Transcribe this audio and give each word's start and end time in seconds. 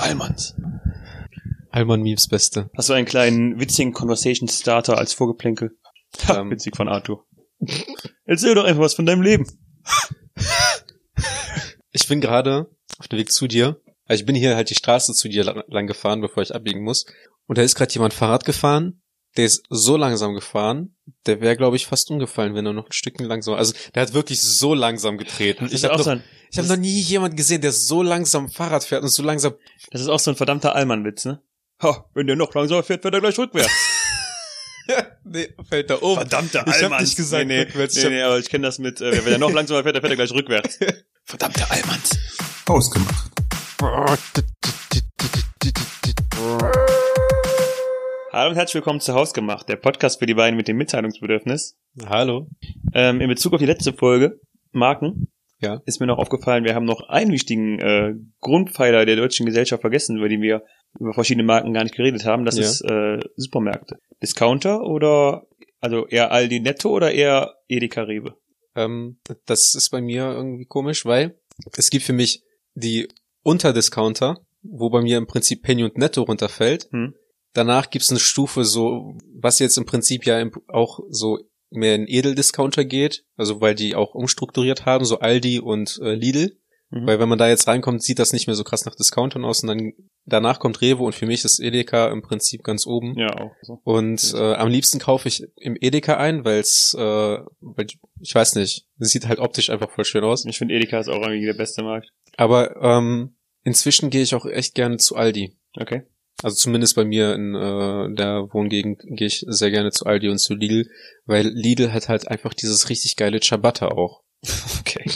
Allmanns. 0.00 0.54
Allmann 1.70 2.02
Memes 2.02 2.28
Beste. 2.28 2.70
Hast 2.76 2.88
du 2.88 2.92
einen 2.94 3.06
kleinen 3.06 3.60
witzigen 3.60 3.92
Conversation 3.92 4.48
Starter 4.48 4.98
als 4.98 5.12
Vorgeplänkel? 5.12 5.76
Ha, 6.28 6.40
Ähm. 6.40 6.50
witzig 6.50 6.76
von 6.76 6.88
Arthur. 6.88 7.26
Erzähl 8.24 8.54
doch 8.54 8.64
einfach 8.64 8.82
was 8.82 8.94
von 8.94 9.06
deinem 9.06 9.22
Leben. 9.22 9.46
Ich 11.90 12.08
bin 12.08 12.20
gerade 12.20 12.70
auf 12.98 13.08
dem 13.08 13.18
Weg 13.18 13.32
zu 13.32 13.46
dir. 13.46 13.80
Also 14.06 14.20
ich 14.20 14.26
bin 14.26 14.36
hier 14.36 14.54
halt 14.56 14.70
die 14.70 14.74
Straße 14.74 15.12
zu 15.14 15.28
dir 15.28 15.44
lang, 15.44 15.62
lang 15.66 15.86
gefahren, 15.86 16.20
bevor 16.20 16.42
ich 16.42 16.54
abbiegen 16.54 16.82
muss. 16.82 17.06
Und 17.46 17.58
da 17.58 17.62
ist 17.62 17.74
gerade 17.74 17.92
jemand 17.92 18.14
Fahrrad 18.14 18.44
gefahren. 18.44 19.02
Der 19.36 19.44
ist 19.44 19.64
so 19.68 19.96
langsam 19.96 20.34
gefahren, 20.34 20.94
der 21.26 21.40
wäre, 21.40 21.56
glaube 21.56 21.76
ich, 21.76 21.86
fast 21.86 22.10
umgefallen, 22.10 22.54
wenn 22.54 22.66
er 22.66 22.72
noch 22.72 22.86
ein 22.86 22.92
Stückchen 22.92 23.26
langsamer. 23.26 23.58
Also 23.58 23.74
der 23.94 24.02
hat 24.02 24.14
wirklich 24.14 24.40
so 24.40 24.74
langsam 24.74 25.18
getreten. 25.18 25.64
Das 25.64 25.72
Ich 25.72 25.84
habe 25.84 25.96
noch, 25.96 26.04
so 26.04 26.10
ein, 26.10 26.24
ich 26.50 26.58
hab 26.58 26.66
noch 26.66 26.76
nie 26.76 27.00
jemanden 27.00 27.36
gesehen, 27.36 27.60
der 27.60 27.72
so 27.72 28.02
langsam 28.02 28.48
Fahrrad 28.48 28.84
fährt 28.84 29.02
und 29.02 29.08
so 29.08 29.22
langsam. 29.22 29.54
das 29.90 30.00
ist 30.00 30.08
auch 30.08 30.20
so 30.20 30.30
ein 30.30 30.36
verdammter 30.36 30.74
Allmann-Witz, 30.74 31.26
ne? 31.26 31.42
Ha, 31.82 32.08
wenn 32.14 32.26
der 32.26 32.36
noch 32.36 32.54
langsamer 32.54 32.82
fährt, 32.82 33.02
fährt 33.02 33.14
er 33.14 33.20
gleich 33.20 33.38
rückwärts. 33.38 33.70
nee, 35.24 35.48
fällt 35.68 35.90
da 35.90 35.96
um. 35.96 36.14
Verdammter 36.14 36.64
Ich 36.66 36.82
hab 36.82 37.00
nicht 37.00 37.16
gesagt 37.16 37.46
nee, 37.46 37.56
nee, 37.56 37.62
rückwärts, 37.62 37.96
Nee, 37.96 38.08
nee, 38.08 38.22
aber 38.22 38.38
ich 38.38 38.48
kenne 38.48 38.66
das 38.66 38.78
mit, 38.78 39.00
äh, 39.00 39.24
wenn 39.24 39.32
er 39.32 39.38
noch 39.38 39.52
langsamer 39.52 39.82
fährt, 39.82 39.96
dann 39.96 40.02
fährt 40.02 40.12
er 40.12 40.16
gleich 40.16 40.32
rückwärts. 40.32 40.78
Verdammte 41.24 41.70
Allmanns. 41.70 42.18
Ausgemacht. 42.66 43.32
Hallo 48.36 48.50
und 48.50 48.56
herzlich 48.56 48.74
willkommen 48.74 49.00
zu 49.00 49.14
Hausgemacht, 49.14 49.66
der 49.66 49.76
Podcast 49.76 50.18
für 50.18 50.26
die 50.26 50.34
beiden 50.34 50.58
mit 50.58 50.68
dem 50.68 50.76
Mitteilungsbedürfnis. 50.76 51.78
Hallo. 52.04 52.48
Ähm, 52.92 53.22
in 53.22 53.28
Bezug 53.30 53.54
auf 53.54 53.60
die 53.60 53.64
letzte 53.64 53.94
Folge, 53.94 54.38
Marken, 54.72 55.28
Ja. 55.62 55.80
ist 55.86 56.00
mir 56.00 56.06
noch 56.06 56.18
aufgefallen, 56.18 56.62
wir 56.64 56.74
haben 56.74 56.84
noch 56.84 57.08
einen 57.08 57.32
wichtigen 57.32 57.78
äh, 57.78 58.12
Grundpfeiler 58.40 59.06
der 59.06 59.16
deutschen 59.16 59.46
Gesellschaft 59.46 59.80
vergessen, 59.80 60.18
über 60.18 60.28
den 60.28 60.42
wir 60.42 60.60
über 61.00 61.14
verschiedene 61.14 61.44
Marken 61.46 61.72
gar 61.72 61.82
nicht 61.84 61.94
geredet 61.94 62.26
haben. 62.26 62.44
Das 62.44 62.58
Ja. 62.58 62.64
ist 62.64 62.82
äh, 62.82 63.20
Supermärkte. 63.36 63.96
Discounter 64.22 64.82
oder 64.82 65.46
also 65.80 66.06
eher 66.06 66.30
Aldi 66.30 66.60
Netto 66.60 66.90
oder 66.90 67.12
eher 67.12 67.54
Edeka 67.68 68.02
Rewe? 68.02 68.34
Ähm, 68.74 69.18
das 69.46 69.74
ist 69.74 69.88
bei 69.88 70.02
mir 70.02 70.24
irgendwie 70.32 70.66
komisch, 70.66 71.06
weil 71.06 71.38
es 71.74 71.88
gibt 71.88 72.04
für 72.04 72.12
mich 72.12 72.42
die 72.74 73.08
Unterdiscounter, 73.42 74.36
wo 74.62 74.90
bei 74.90 75.00
mir 75.00 75.16
im 75.16 75.26
Prinzip 75.26 75.62
Penny 75.62 75.84
und 75.84 75.96
Netto 75.96 76.20
runterfällt. 76.20 76.88
Hm. 76.90 77.14
Danach 77.56 77.88
gibt's 77.88 78.10
eine 78.10 78.20
Stufe 78.20 78.64
so, 78.64 79.16
was 79.34 79.58
jetzt 79.58 79.78
im 79.78 79.86
Prinzip 79.86 80.26
ja 80.26 80.44
auch 80.68 81.00
so 81.08 81.38
mehr 81.70 81.94
in 81.94 82.06
Edeldiscounter 82.06 82.84
geht, 82.84 83.24
also 83.36 83.62
weil 83.62 83.74
die 83.74 83.94
auch 83.94 84.14
umstrukturiert 84.14 84.84
haben, 84.84 85.06
so 85.06 85.20
Aldi 85.20 85.60
und 85.60 85.98
äh, 86.02 86.14
Lidl. 86.14 86.58
Mhm. 86.90 87.06
Weil 87.06 87.18
wenn 87.18 87.28
man 87.30 87.38
da 87.38 87.48
jetzt 87.48 87.66
reinkommt, 87.66 88.02
sieht 88.02 88.18
das 88.18 88.34
nicht 88.34 88.46
mehr 88.46 88.54
so 88.54 88.62
krass 88.62 88.84
nach 88.84 88.94
Discountern 88.94 89.44
aus 89.44 89.62
und 89.62 89.68
dann 89.68 89.92
danach 90.26 90.60
kommt 90.60 90.82
Rewe 90.82 91.02
und 91.02 91.14
für 91.14 91.24
mich 91.24 91.44
ist 91.44 91.58
Edeka 91.58 92.08
im 92.08 92.20
Prinzip 92.20 92.62
ganz 92.62 92.86
oben. 92.86 93.18
Ja, 93.18 93.34
auch 93.38 93.52
so. 93.62 93.80
Und 93.84 94.34
äh, 94.36 94.54
am 94.54 94.68
liebsten 94.68 94.98
kaufe 94.98 95.26
ich 95.26 95.42
im 95.56 95.76
Edeka 95.80 96.18
ein, 96.18 96.44
weil's, 96.44 96.94
äh, 96.94 97.00
weil 97.00 97.86
ich 98.20 98.34
weiß 98.34 98.56
nicht, 98.56 98.86
sieht 98.98 99.26
halt 99.26 99.38
optisch 99.38 99.70
einfach 99.70 99.90
voll 99.90 100.04
schön 100.04 100.24
aus. 100.24 100.44
Ich 100.44 100.58
finde 100.58 100.74
Edeka 100.74 101.00
ist 101.00 101.08
auch 101.08 101.22
irgendwie 101.22 101.46
der 101.46 101.54
beste 101.54 101.82
Markt. 101.82 102.10
Aber 102.36 102.76
ähm, 102.82 103.36
inzwischen 103.64 104.10
gehe 104.10 104.22
ich 104.22 104.34
auch 104.34 104.44
echt 104.44 104.74
gerne 104.74 104.98
zu 104.98 105.16
Aldi. 105.16 105.56
Okay. 105.78 106.02
Also 106.42 106.56
zumindest 106.56 106.96
bei 106.96 107.04
mir 107.04 107.34
in 107.34 107.54
äh, 107.54 108.14
der 108.14 108.48
Wohngegend 108.52 109.00
gehe 109.02 109.26
ich 109.26 109.44
sehr 109.48 109.70
gerne 109.70 109.90
zu 109.90 110.04
Aldi 110.04 110.28
und 110.28 110.38
zu 110.38 110.54
Lidl, 110.54 110.88
weil 111.24 111.46
Lidl 111.46 111.92
hat 111.92 112.08
halt 112.08 112.28
einfach 112.28 112.52
dieses 112.52 112.90
richtig 112.90 113.16
geile 113.16 113.40
Ciabatta 113.40 113.88
auch. 113.88 114.22
Okay. 114.80 115.10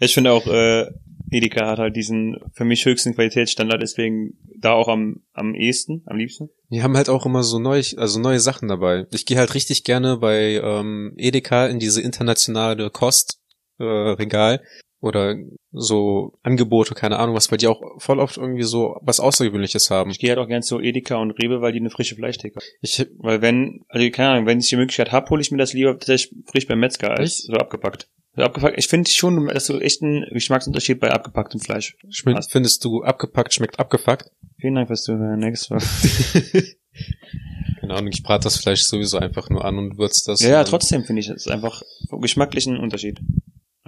ich 0.00 0.12
finde 0.12 0.32
auch, 0.32 0.46
äh, 0.46 0.86
Edeka 1.30 1.66
hat 1.66 1.78
halt 1.78 1.96
diesen 1.96 2.36
für 2.52 2.64
mich 2.64 2.84
höchsten 2.84 3.14
Qualitätsstandard, 3.14 3.80
deswegen 3.80 4.38
da 4.58 4.72
auch 4.72 4.88
am, 4.88 5.22
am 5.32 5.54
ehesten, 5.54 6.02
am 6.06 6.16
liebsten. 6.16 6.50
Die 6.70 6.82
haben 6.82 6.96
halt 6.96 7.08
auch 7.08 7.24
immer 7.24 7.42
so 7.42 7.58
neu, 7.58 7.82
also 7.96 8.20
neue 8.20 8.40
Sachen 8.40 8.68
dabei. 8.68 9.06
Ich 9.12 9.26
gehe 9.26 9.38
halt 9.38 9.54
richtig 9.54 9.84
gerne 9.84 10.18
bei 10.18 10.60
ähm, 10.62 11.14
Edeka 11.16 11.66
in 11.66 11.78
diese 11.78 12.02
internationale 12.02 12.90
Kost 12.90 13.40
äh, 13.78 13.84
Regal 13.84 14.60
oder 15.00 15.36
so 15.70 16.38
Angebote, 16.42 16.94
keine 16.94 17.18
Ahnung 17.18 17.36
was, 17.36 17.50
weil 17.50 17.58
die 17.58 17.68
auch 17.68 17.82
voll 17.98 18.18
oft 18.18 18.36
irgendwie 18.36 18.64
so 18.64 18.96
was 19.00 19.20
Außergewöhnliches 19.20 19.90
haben. 19.90 20.10
Ich 20.10 20.18
gehe 20.18 20.30
halt 20.30 20.38
auch 20.38 20.48
gern 20.48 20.62
zu 20.62 20.80
Edeka 20.80 21.16
und 21.16 21.32
Rewe, 21.32 21.60
weil 21.60 21.72
die 21.72 21.78
eine 21.78 21.90
frische 21.90 22.16
Fleischtheke 22.16 22.56
haben. 22.56 22.66
Ich, 22.80 23.06
Weil 23.18 23.42
wenn, 23.42 23.84
also 23.88 24.10
keine 24.10 24.30
Ahnung, 24.30 24.46
wenn 24.46 24.58
ich 24.58 24.68
die 24.68 24.76
Möglichkeit 24.76 25.12
habe, 25.12 25.30
hole 25.30 25.40
ich 25.40 25.50
mir 25.50 25.58
das 25.58 25.72
lieber 25.72 25.92
tatsächlich 25.92 26.34
frisch 26.46 26.66
beim 26.66 26.80
Metzger 26.80 27.12
als 27.12 27.38
so 27.38 27.54
abgepackt. 27.54 28.08
So 28.34 28.42
abgepackt. 28.42 28.78
Ich 28.78 28.88
finde 28.88 29.08
schon, 29.10 29.46
dass 29.46 29.66
du 29.66 29.78
echt 29.78 30.02
einen 30.02 30.24
Geschmacksunterschied 30.32 30.98
bei 30.98 31.10
abgepacktem 31.10 31.60
Fleisch. 31.60 31.96
schmeckt, 32.10 32.50
findest 32.50 32.84
du 32.84 33.02
abgepackt 33.02 33.54
schmeckt 33.54 33.78
abgefuckt? 33.78 34.30
Vielen 34.60 34.74
Dank, 34.74 34.90
was 34.90 35.04
du 35.04 35.12
äh, 35.12 35.36
nächstes 35.36 35.70
Mal. 35.70 35.80
Keine 37.80 37.94
Ahnung, 37.94 38.10
ich 38.12 38.22
brate 38.22 38.44
das 38.44 38.56
Fleisch 38.56 38.82
sowieso 38.82 39.18
einfach 39.18 39.50
nur 39.50 39.64
an 39.64 39.78
und 39.78 39.98
würze 39.98 40.24
das. 40.26 40.40
Ja, 40.40 40.50
ja, 40.50 40.64
trotzdem 40.64 41.04
finde 41.04 41.20
ich, 41.20 41.28
es 41.28 41.46
ist 41.46 41.50
einfach 41.50 41.82
geschmacklichen 42.10 42.76
Unterschied. 42.76 43.20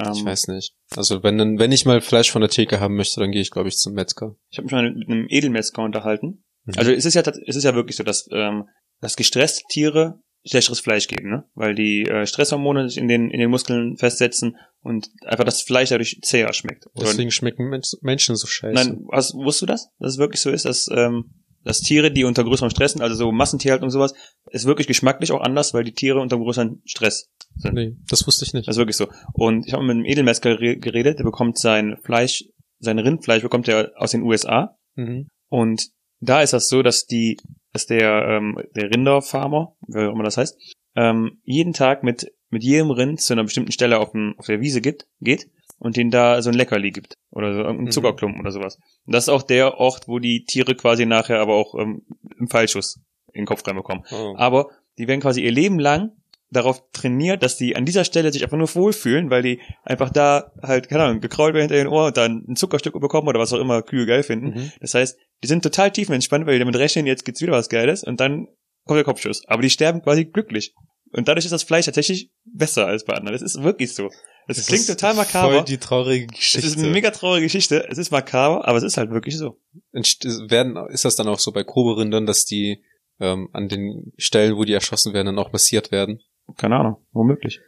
Ähm, 0.06 0.12
Ich 0.14 0.24
weiß 0.24 0.48
nicht. 0.48 0.74
Also 0.96 1.22
wenn 1.22 1.38
dann, 1.38 1.58
wenn 1.58 1.72
ich 1.72 1.84
mal 1.86 2.00
Fleisch 2.00 2.30
von 2.30 2.40
der 2.40 2.50
Theke 2.50 2.80
haben 2.80 2.96
möchte, 2.96 3.20
dann 3.20 3.30
gehe 3.32 3.42
ich, 3.42 3.50
glaube 3.50 3.68
ich, 3.68 3.76
zum 3.76 3.94
Metzger. 3.94 4.36
Ich 4.50 4.58
habe 4.58 4.64
mich 4.64 4.72
mal 4.72 4.92
mit 4.92 5.08
einem 5.08 5.26
Edelmetzger 5.28 5.82
unterhalten. 5.82 6.44
Mhm. 6.64 6.74
Also 6.76 6.92
es 6.92 7.04
ist 7.04 7.14
ja 7.14 7.22
es 7.46 7.56
ist 7.56 7.64
ja 7.64 7.74
wirklich 7.74 7.96
so, 7.96 8.04
dass 8.04 8.28
ähm, 8.32 8.68
dass 9.00 9.16
gestresste 9.16 9.62
Tiere 9.70 10.20
schlechteres 10.46 10.80
Fleisch 10.80 11.06
geben, 11.06 11.28
ne? 11.30 11.44
Weil 11.54 11.74
die 11.74 12.02
äh, 12.06 12.26
Stresshormone 12.26 12.88
sich 12.88 12.96
in 12.98 13.08
den 13.08 13.30
in 13.30 13.40
den 13.40 13.50
Muskeln 13.50 13.96
festsetzen 13.98 14.56
und 14.80 15.08
einfach 15.26 15.44
das 15.44 15.60
Fleisch 15.62 15.90
dadurch 15.90 16.18
zäher 16.22 16.52
schmeckt. 16.54 16.86
Oder- 16.94 17.06
Deswegen 17.06 17.30
schmecken 17.30 17.68
Men 17.68 17.82
Menschen 18.00 18.36
so 18.36 18.46
scheiße. 18.46 18.72
Nein, 18.74 19.04
hast, 19.12 19.34
wusstest 19.34 19.62
du 19.62 19.66
das? 19.66 19.88
Dass 19.98 20.12
es 20.12 20.18
wirklich 20.18 20.40
so 20.40 20.50
ist, 20.50 20.64
dass 20.64 20.88
ähm, 20.92 21.34
dass 21.62 21.80
Tiere, 21.82 22.10
die 22.10 22.24
unter 22.24 22.42
größerem 22.42 22.70
Stress 22.70 22.92
sind, 22.92 23.02
also 23.02 23.14
so 23.14 23.32
Massentierhaltung 23.32 23.88
und 23.88 23.90
sowas, 23.90 24.14
ist 24.50 24.64
wirklich 24.64 24.86
geschmacklich 24.86 25.30
auch 25.32 25.42
anders, 25.42 25.74
weil 25.74 25.84
die 25.84 25.92
Tiere 25.92 26.20
unter 26.20 26.38
größerem 26.38 26.80
Stress 26.86 27.28
sind. 27.56 27.74
Nee, 27.74 27.96
das 28.08 28.26
wusste 28.26 28.44
ich 28.44 28.52
nicht. 28.52 28.68
Das 28.68 28.76
ist 28.76 28.80
wirklich 28.80 28.96
so. 28.96 29.08
Und 29.32 29.66
ich 29.66 29.72
habe 29.72 29.82
mit 29.84 29.96
einem 29.96 30.04
Edelmetzger 30.04 30.58
re- 30.60 30.76
geredet, 30.78 31.18
der 31.18 31.24
bekommt 31.24 31.58
sein 31.58 31.96
Fleisch, 32.02 32.44
sein 32.78 32.98
Rindfleisch 32.98 33.42
bekommt 33.42 33.68
er 33.68 33.92
aus 33.96 34.10
den 34.12 34.22
USA 34.22 34.76
Mhm. 34.96 35.28
und 35.48 35.88
da 36.20 36.42
ist 36.42 36.52
das 36.52 36.68
so, 36.68 36.82
dass 36.82 37.06
die, 37.06 37.38
dass 37.72 37.86
der, 37.86 38.26
ähm, 38.28 38.58
der 38.76 38.90
Rinderfarmer, 38.90 39.74
wie 39.86 39.98
auch 40.06 40.12
immer 40.12 40.24
das 40.24 40.36
heißt, 40.36 40.54
ähm, 40.96 41.40
jeden 41.44 41.72
Tag 41.72 42.02
mit, 42.02 42.26
mit 42.50 42.62
jedem 42.64 42.90
Rind 42.90 43.20
zu 43.20 43.32
einer 43.32 43.44
bestimmten 43.44 43.72
Stelle 43.72 43.98
auf, 44.00 44.10
dem, 44.12 44.34
auf 44.36 44.46
der 44.46 44.60
Wiese 44.60 44.80
gibt, 44.80 45.06
geht 45.20 45.48
und 45.78 45.96
denen 45.96 46.10
da 46.10 46.42
so 46.42 46.50
ein 46.50 46.56
Leckerli 46.56 46.90
gibt. 46.90 47.14
Oder 47.30 47.52
so 47.54 47.60
irgendeinen 47.60 47.86
Mhm. 47.86 47.90
Zuckerklumpen 47.92 48.40
oder 48.40 48.50
sowas. 48.50 48.76
Und 49.06 49.14
das 49.14 49.24
ist 49.24 49.28
auch 49.30 49.42
der 49.42 49.78
Ort, 49.78 50.08
wo 50.08 50.18
die 50.18 50.44
Tiere 50.44 50.74
quasi 50.74 51.06
nachher 51.06 51.40
aber 51.40 51.54
auch 51.54 51.74
ähm, 51.78 52.02
im 52.38 52.48
Fallschuss 52.48 53.00
in 53.32 53.42
den 53.42 53.46
Kopf 53.46 53.66
reinbekommen. 53.66 54.04
Oh. 54.10 54.34
Aber 54.36 54.68
die 54.98 55.06
werden 55.08 55.20
quasi 55.20 55.42
ihr 55.42 55.52
Leben 55.52 55.78
lang 55.78 56.10
darauf 56.50 56.82
trainiert, 56.92 57.42
dass 57.42 57.56
die 57.56 57.76
an 57.76 57.84
dieser 57.84 58.04
Stelle 58.04 58.32
sich 58.32 58.42
einfach 58.42 58.56
nur 58.58 58.72
wohlfühlen, 58.74 59.30
weil 59.30 59.42
die 59.42 59.60
einfach 59.84 60.10
da 60.10 60.52
halt, 60.62 60.88
keine 60.88 61.04
Ahnung, 61.04 61.20
gekrault 61.20 61.54
werden 61.54 61.68
hinter 61.68 61.76
den 61.82 61.86
Ohr 61.86 62.06
und 62.06 62.16
dann 62.16 62.44
ein 62.48 62.56
Zuckerstück 62.56 62.98
bekommen 63.00 63.28
oder 63.28 63.38
was 63.38 63.52
auch 63.52 63.60
immer 63.60 63.82
Kühe 63.82 64.06
geil 64.06 64.22
finden. 64.22 64.48
Mhm. 64.58 64.72
Das 64.80 64.94
heißt, 64.94 65.16
die 65.42 65.46
sind 65.46 65.62
total 65.62 65.90
tiefenentspannt, 65.92 66.46
weil 66.46 66.54
die 66.54 66.58
damit 66.58 66.76
rechnen, 66.76 67.06
jetzt 67.06 67.24
gibt's 67.24 67.40
wieder 67.40 67.52
was 67.52 67.68
Geiles 67.68 68.02
und 68.02 68.18
dann 68.20 68.48
kommt 68.84 68.98
der 68.98 69.04
Kopfschuss. 69.04 69.42
Aber 69.46 69.62
die 69.62 69.70
sterben 69.70 70.02
quasi 70.02 70.24
glücklich. 70.24 70.74
Und 71.12 71.28
dadurch 71.28 71.44
ist 71.44 71.52
das 71.52 71.62
Fleisch 71.62 71.86
tatsächlich 71.86 72.30
besser 72.44 72.86
als 72.86 73.04
bei 73.04 73.14
anderen. 73.14 73.32
Das 73.32 73.42
ist 73.42 73.62
wirklich 73.62 73.94
so. 73.94 74.10
Das, 74.46 74.56
Das 74.56 74.66
klingt 74.66 74.86
total 74.86 75.14
makaber. 75.14 75.54
Voll 75.54 75.64
die 75.64 75.78
traurige 75.78 76.26
Es 76.32 76.38
Geschichte. 76.38 76.66
ist 76.66 76.78
eine 76.78 76.88
mega 76.88 77.10
traurige 77.10 77.46
Geschichte. 77.46 77.86
Es 77.88 77.98
ist 77.98 78.10
makaber, 78.10 78.66
aber 78.66 78.78
es 78.78 78.84
ist 78.84 78.96
halt 78.96 79.10
wirklich 79.10 79.36
so. 79.36 79.56
Werden, 79.92 80.76
ist 80.90 81.04
das 81.04 81.16
dann 81.16 81.28
auch 81.28 81.38
so 81.38 81.52
bei 81.52 81.62
Koberindern, 81.64 82.26
dass 82.26 82.44
die 82.44 82.82
ähm, 83.20 83.48
an 83.52 83.68
den 83.68 84.12
Stellen, 84.16 84.56
wo 84.56 84.64
die 84.64 84.72
erschossen 84.72 85.12
werden, 85.12 85.26
dann 85.26 85.38
auch 85.38 85.52
massiert 85.52 85.90
werden? 85.92 86.20
Keine 86.56 86.76
Ahnung, 86.76 86.96
womöglich. 87.12 87.60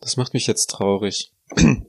Das 0.00 0.16
macht 0.16 0.34
mich 0.34 0.46
jetzt 0.46 0.66
traurig. 0.70 1.32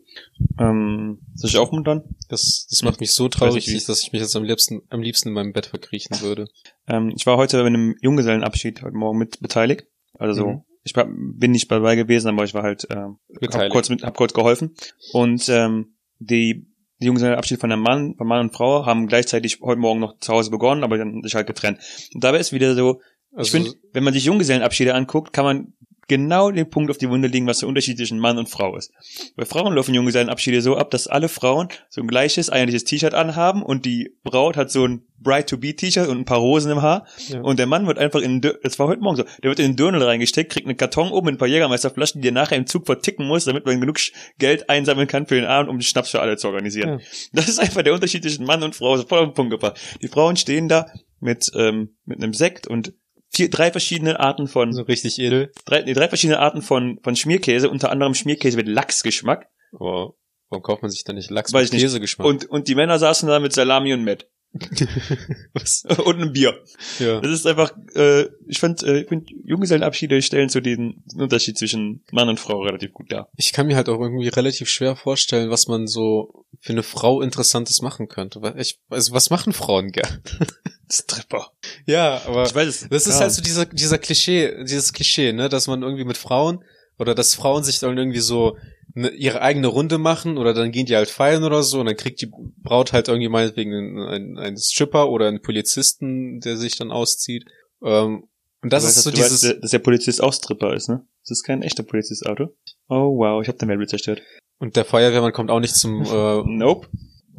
Ähm, 0.59 1.19
soll 1.33 1.49
ich 1.49 1.57
aufmuntern? 1.57 2.03
Das, 2.29 2.67
das 2.69 2.83
macht 2.83 2.99
mich 2.99 3.13
so 3.13 3.27
traurig, 3.29 3.67
wie- 3.67 3.79
dass 3.83 4.03
ich 4.03 4.11
mich 4.11 4.21
jetzt 4.21 4.35
am 4.35 4.43
liebsten, 4.43 4.81
am 4.89 5.01
liebsten 5.01 5.29
in 5.29 5.33
meinem 5.33 5.53
Bett 5.53 5.65
verkriechen 5.67 6.21
würde. 6.21 6.45
Ähm, 6.87 7.11
ich 7.15 7.25
war 7.25 7.37
heute 7.37 7.59
bei 7.61 7.65
einem 7.67 7.95
Junggesellenabschied 8.01 8.83
heute 8.83 8.95
Morgen 8.95 9.17
mit 9.17 9.39
beteiligt. 9.39 9.87
Also 10.19 10.33
so, 10.39 10.47
Mhm. 10.49 10.61
ich 10.83 10.95
war, 10.95 11.07
bin 11.07 11.51
nicht 11.51 11.71
dabei 11.71 11.95
gewesen, 11.95 12.27
aber 12.29 12.43
ich 12.43 12.53
war 12.53 12.61
halt, 12.61 12.85
ähm, 12.91 13.17
hab 13.51 13.69
kurz, 13.71 13.89
mit, 13.89 14.03
hab 14.03 14.15
kurz 14.15 14.33
geholfen. 14.33 14.75
Und 15.13 15.49
ähm, 15.49 15.95
die, 16.19 16.67
die 17.01 17.05
Junggesellenabschied 17.07 17.59
von 17.59 17.71
einem 17.71 17.81
Mann, 17.81 18.13
von 18.15 18.27
Mann 18.27 18.41
und 18.41 18.53
Frau 18.55 18.85
haben 18.85 19.07
gleichzeitig 19.07 19.59
heute 19.61 19.79
Morgen 19.81 19.99
noch 19.99 20.19
zu 20.19 20.31
Hause 20.31 20.51
begonnen, 20.51 20.83
aber 20.83 20.99
dann 20.99 21.23
sich 21.23 21.33
halt 21.33 21.47
getrennt. 21.47 21.79
Und 22.13 22.23
dabei 22.23 22.37
ist 22.37 22.51
wieder 22.53 22.75
so, 22.75 23.01
Also, 23.35 23.47
ich 23.57 23.63
finde, 23.63 23.77
wenn 23.93 24.03
man 24.03 24.13
sich 24.13 24.25
Junggesellenabschiede 24.25 24.93
anguckt, 24.93 25.33
kann 25.33 25.45
man 25.45 25.73
genau 26.09 26.51
den 26.51 26.69
Punkt 26.69 26.91
auf 26.91 26.97
die 26.97 27.09
Wunde 27.09 27.29
legen, 27.29 27.47
was 27.47 27.59
der 27.59 27.69
Unterschied 27.69 27.97
zwischen 27.97 28.19
Mann 28.19 28.37
und 28.37 28.49
Frau 28.49 28.75
ist. 28.75 28.91
Bei 29.37 29.45
Frauen 29.45 29.73
laufen 29.73 29.93
Junggesellenabschiede 29.95 30.61
so 30.61 30.75
ab, 30.75 30.91
dass 30.91 31.07
alle 31.07 31.29
Frauen 31.29 31.69
so 31.89 32.01
ein 32.01 32.07
gleiches, 32.07 32.49
einheitliches 32.49 32.83
T-Shirt 32.83 33.13
anhaben 33.13 33.63
und 33.63 33.85
die 33.85 34.13
Braut 34.23 34.57
hat 34.57 34.69
so 34.69 34.85
ein 34.85 35.03
Bright-to-Be-T-Shirt 35.19 36.09
und 36.09 36.17
ein 36.19 36.25
paar 36.25 36.39
Rosen 36.39 36.71
im 36.73 36.81
Haar 36.81 37.07
Ja. 37.29 37.39
und 37.41 37.57
der 37.57 37.67
Mann 37.67 37.87
wird 37.87 37.97
einfach 37.97 38.19
in, 38.19 38.41
das 38.41 38.77
war 38.79 38.87
heute 38.89 39.01
Morgen 39.01 39.15
so, 39.15 39.23
der 39.41 39.49
wird 39.49 39.59
in 39.59 39.71
den 39.71 39.75
Dürnel 39.77 40.03
reingesteckt, 40.03 40.51
kriegt 40.51 40.67
einen 40.67 40.75
Karton 40.75 41.09
oben 41.09 41.27
mit 41.27 41.35
ein 41.35 41.37
paar 41.37 41.47
Jägermeisterflaschen, 41.47 42.21
die 42.21 42.27
er 42.27 42.33
nachher 42.33 42.57
im 42.57 42.67
Zug 42.67 42.85
verticken 42.85 43.25
muss, 43.25 43.45
damit 43.45 43.65
man 43.65 43.79
genug 43.79 43.97
Geld 44.39 44.69
einsammeln 44.69 45.07
kann 45.07 45.25
für 45.25 45.35
den 45.35 45.45
Abend, 45.45 45.69
um 45.69 45.77
den 45.77 45.83
Schnaps 45.83 46.09
für 46.09 46.19
alle 46.19 46.35
zu 46.35 46.47
organisieren. 46.49 46.99
Ja. 46.99 47.05
Das 47.31 47.47
ist 47.47 47.59
einfach 47.59 47.81
der 47.81 47.93
Unterschied 47.93 48.23
zwischen 48.23 48.45
Mann 48.45 48.61
und 48.61 48.75
Frau, 48.75 48.97
so 48.97 49.07
voll 49.07 49.19
auf 49.19 49.29
den 49.29 49.33
Punkt 49.35 49.51
gebracht. 49.51 49.79
Die 50.01 50.09
Frauen 50.09 50.35
stehen 50.35 50.67
da 50.67 50.87
mit, 51.21 51.49
ähm, 51.55 51.95
mit 52.03 52.21
einem 52.21 52.33
Sekt 52.33 52.67
und 52.67 52.93
vier, 53.33 53.49
drei 53.49 53.71
verschiedene 53.71 54.19
Arten 54.19 54.47
von, 54.47 54.73
So 54.73 54.83
richtig 54.83 55.19
edel. 55.19 55.51
drei, 55.65 55.81
nee, 55.81 55.93
drei 55.93 56.07
verschiedene 56.07 56.39
Arten 56.39 56.61
von, 56.61 56.99
von 57.03 57.15
Schmierkäse, 57.15 57.69
unter 57.69 57.91
anderem 57.91 58.13
Schmierkäse 58.13 58.57
mit 58.57 58.67
Lachsgeschmack. 58.67 59.47
Aber 59.73 60.13
warum 60.49 60.63
kauft 60.63 60.81
man 60.81 60.91
sich 60.91 61.03
da 61.03 61.13
nicht 61.13 61.31
Lachs 61.31 61.51
Weiß 61.53 61.71
mit. 61.71 61.81
Käsegeschmack? 61.81 62.27
Und, 62.27 62.45
und 62.49 62.67
die 62.67 62.75
Männer 62.75 62.99
saßen 62.99 63.27
da 63.27 63.39
mit 63.39 63.53
Salami 63.53 63.93
und 63.93 64.03
Met. 64.03 64.29
Was? 65.53 65.83
und 66.05 66.15
einem 66.15 66.31
Bier. 66.31 66.63
Ja. 66.99 67.19
Das 67.21 67.31
ist 67.31 67.47
einfach, 67.47 67.71
äh, 67.95 68.27
ich 68.47 68.59
fand, 68.59 68.83
äh, 68.83 69.01
ich 69.01 69.07
find, 69.07 69.29
Junggesellenabschiede 69.43 70.21
stellen 70.21 70.49
so 70.49 70.59
den, 70.59 71.03
Unterschied 71.15 71.57
zwischen 71.57 72.03
Mann 72.11 72.29
und 72.29 72.39
Frau 72.39 72.61
relativ 72.61 72.93
gut 72.93 73.11
dar. 73.11 73.29
Ich 73.35 73.51
kann 73.51 73.67
mir 73.67 73.75
halt 73.75 73.89
auch 73.89 73.99
irgendwie 73.99 74.27
relativ 74.27 74.69
schwer 74.69 74.95
vorstellen, 74.95 75.49
was 75.49 75.67
man 75.67 75.87
so 75.87 76.45
für 76.59 76.73
eine 76.73 76.83
Frau 76.83 77.21
Interessantes 77.21 77.81
machen 77.81 78.07
könnte. 78.07 78.53
Ich, 78.57 78.79
also 78.89 79.13
was 79.13 79.29
machen 79.29 79.53
Frauen 79.53 79.91
gern? 79.91 80.21
Stripper. 80.91 81.51
Ja, 81.85 82.21
aber 82.27 82.45
Ich 82.45 82.53
weiß 82.53 82.67
es. 82.67 82.89
das 82.89 83.07
ist 83.07 83.15
ja. 83.15 83.21
halt 83.21 83.31
so 83.31 83.41
dieser, 83.41 83.65
dieser 83.65 83.97
Klischee, 83.97 84.63
dieses 84.63 84.93
Klischee, 84.93 85.33
ne, 85.33 85.49
dass 85.49 85.67
man 85.67 85.81
irgendwie 85.81 86.05
mit 86.05 86.17
Frauen 86.17 86.63
oder 86.97 87.15
dass 87.15 87.35
Frauen 87.35 87.63
sich 87.63 87.79
dann 87.79 87.97
irgendwie 87.97 88.19
so 88.19 88.57
ne, 88.93 89.09
ihre 89.09 89.41
eigene 89.41 89.67
Runde 89.67 89.97
machen 89.97 90.37
oder 90.37 90.53
dann 90.53 90.71
gehen 90.71 90.85
die 90.85 90.95
halt 90.95 91.09
feiern 91.09 91.43
oder 91.43 91.63
so 91.63 91.79
und 91.79 91.87
dann 91.87 91.97
kriegt 91.97 92.21
die 92.21 92.31
Braut 92.61 92.93
halt 92.93 93.07
irgendwie 93.07 93.29
meinetwegen 93.29 93.73
einen, 93.73 93.99
einen, 93.99 94.37
einen 94.37 94.57
Stripper 94.57 95.09
oder 95.09 95.27
einen 95.27 95.41
Polizisten, 95.41 96.39
der 96.39 96.57
sich 96.57 96.77
dann 96.77 96.91
auszieht. 96.91 97.45
Ähm, 97.83 98.25
und 98.61 98.71
das 98.71 98.83
Du 98.83 98.89
ist 98.89 98.95
weißt, 98.97 99.03
so 99.03 99.11
du 99.11 99.17
weißt, 99.17 99.31
dieses, 99.31 99.59
dass 99.61 99.71
der 99.71 99.79
Polizist 99.79 100.21
auch 100.23 100.33
Stripper 100.33 100.73
ist, 100.73 100.87
ne? 100.89 101.05
Das 101.23 101.31
ist 101.31 101.43
kein 101.43 101.61
echter 101.63 101.83
Polizistauto. 101.83 102.55
Oh 102.87 103.17
wow, 103.17 103.41
ich 103.41 103.47
hab 103.49 103.57
den 103.57 103.69
Weltbild 103.69 103.89
zerstört. 103.89 104.21
und 104.59 104.75
der 104.75 104.85
Feuerwehrmann 104.85 105.33
kommt 105.33 105.51
auch 105.51 105.59
nicht 105.59 105.75
zum 105.75 106.03
äh, 106.05 106.43
Nope. 106.45 106.87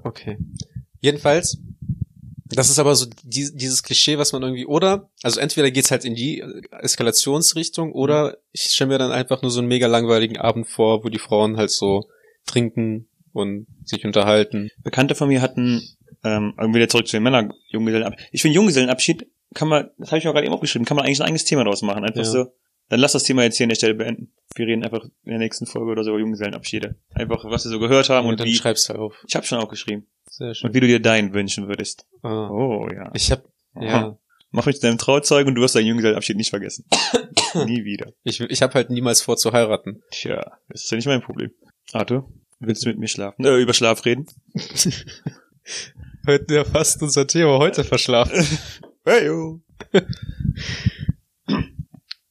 Okay. 0.02 0.38
Jedenfalls, 1.00 1.58
das 2.46 2.70
ist 2.70 2.78
aber 2.78 2.94
so 2.94 3.06
die, 3.22 3.50
dieses 3.54 3.82
Klischee, 3.82 4.18
was 4.18 4.32
man 4.32 4.42
irgendwie, 4.42 4.66
oder, 4.66 5.10
also 5.22 5.40
entweder 5.40 5.70
geht's 5.70 5.90
halt 5.90 6.04
in 6.04 6.14
die 6.14 6.42
Eskalationsrichtung, 6.70 7.92
oder 7.92 8.36
ich 8.52 8.62
stelle 8.62 8.88
mir 8.88 8.98
dann 8.98 9.12
einfach 9.12 9.42
nur 9.42 9.50
so 9.50 9.60
einen 9.60 9.68
mega 9.68 9.86
langweiligen 9.86 10.38
Abend 10.38 10.68
vor, 10.68 11.04
wo 11.04 11.08
die 11.08 11.18
Frauen 11.18 11.56
halt 11.56 11.70
so 11.70 12.08
trinken 12.46 13.08
und 13.32 13.66
sich 13.84 14.04
unterhalten. 14.04 14.70
Bekannte 14.82 15.14
von 15.14 15.28
mir 15.28 15.40
hatten, 15.40 15.82
ähm, 16.22 16.54
wieder 16.72 16.88
zurück 16.88 17.06
zu 17.06 17.16
den 17.16 17.22
Männern, 17.22 17.52
Junggesellenabschied. 17.68 18.28
Ich 18.32 18.42
finde 18.42 18.54
Junggesellenabschied 18.56 19.26
kann 19.54 19.68
man, 19.68 19.90
das 19.98 20.10
habe 20.10 20.18
ich 20.18 20.28
auch 20.28 20.32
gerade 20.32 20.46
eben 20.46 20.54
aufgeschrieben, 20.54 20.84
kann 20.84 20.96
man 20.96 21.06
eigentlich 21.06 21.20
ein 21.20 21.26
eigenes 21.26 21.44
Thema 21.44 21.64
draus 21.64 21.82
machen. 21.82 22.04
Einfach 22.04 22.20
Ja. 22.20 22.24
so, 22.24 22.46
dann 22.88 23.00
lass 23.00 23.12
das 23.12 23.22
Thema 23.22 23.44
jetzt 23.44 23.56
hier 23.56 23.64
an 23.64 23.68
der 23.70 23.76
Stelle 23.76 23.94
beenden. 23.94 24.32
Wir 24.56 24.66
reden 24.66 24.84
einfach 24.84 25.04
in 25.04 25.30
der 25.30 25.38
nächsten 25.38 25.66
Folge 25.66 25.90
oder 25.90 26.04
so 26.04 26.10
über 26.10 26.18
Junggesellenabschiede. 26.20 26.96
Einfach, 27.14 27.44
was 27.44 27.64
wir 27.64 27.70
so 27.70 27.78
gehört 27.78 28.08
haben 28.10 28.26
und 28.26 28.32
und, 28.32 28.40
dann 28.40 28.46
wie. 28.48 28.54
schreibst 28.54 28.88
du 28.88 28.94
auf. 28.94 29.24
Ich 29.26 29.36
habe 29.36 29.46
schon 29.46 29.58
aufgeschrieben. 29.58 30.06
Sehr 30.36 30.54
schön. 30.54 30.68
Und 30.68 30.74
wie 30.74 30.80
du 30.80 30.86
dir 30.88 31.00
deinen 31.00 31.32
wünschen 31.32 31.68
würdest. 31.68 32.06
Ah. 32.22 32.48
Oh 32.50 32.88
ja. 32.92 33.10
Ich 33.14 33.30
hab, 33.30 33.44
ja, 33.80 34.18
Mach 34.50 34.66
mich 34.66 34.76
zu 34.76 34.82
deinem 34.82 34.98
Trauzeugen 34.98 35.48
und 35.48 35.54
du 35.56 35.62
wirst 35.62 35.74
deinen 35.74 35.86
Junggesellenabschied 35.86 36.36
nicht 36.36 36.50
vergessen. 36.50 36.84
Nie 37.66 37.84
wieder. 37.84 38.12
ich, 38.22 38.40
ich 38.40 38.62
hab 38.62 38.74
halt 38.74 38.90
niemals 38.90 39.20
vor 39.20 39.36
zu 39.36 39.52
heiraten. 39.52 40.02
Tja, 40.10 40.58
das 40.68 40.84
ist 40.84 40.90
ja 40.90 40.96
nicht 40.96 41.06
mein 41.06 41.22
Problem. 41.22 41.50
Arthur, 41.92 42.28
willst 42.60 42.84
du 42.84 42.88
mit 42.88 42.98
mir 42.98 43.08
schlafen? 43.08 43.44
Äh, 43.44 43.56
über 43.60 43.74
Schlaf 43.74 44.04
reden? 44.04 44.26
Heute 46.26 46.54
ja 46.54 46.64
fast 46.64 47.02
unser 47.02 47.26
Thema 47.26 47.58
heute 47.58 47.84
verschlafen. 47.84 48.46
Hey, 49.06 49.26
yo. 49.26 49.60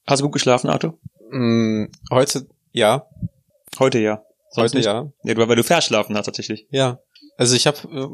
Hast 0.07 0.21
du 0.21 0.25
gut 0.25 0.33
geschlafen, 0.33 0.69
Arthur? 0.71 0.97
mm, 1.29 1.85
heute, 2.11 2.47
ja, 2.71 3.07
Heute 3.77 3.99
ja. 3.99 4.23
Sonst 4.49 4.73
heute 4.73 4.77
nicht? 4.77 4.85
ja. 4.87 5.11
Ja, 5.23 5.33
du, 5.35 5.47
weil 5.47 5.55
du 5.55 5.63
verschlafen 5.63 6.15
hast 6.17 6.25
tatsächlich. 6.25 6.65
Ja. 6.71 6.99
Also 7.37 7.55
ich 7.55 7.67
hab, 7.67 7.83
äh, 7.85 8.07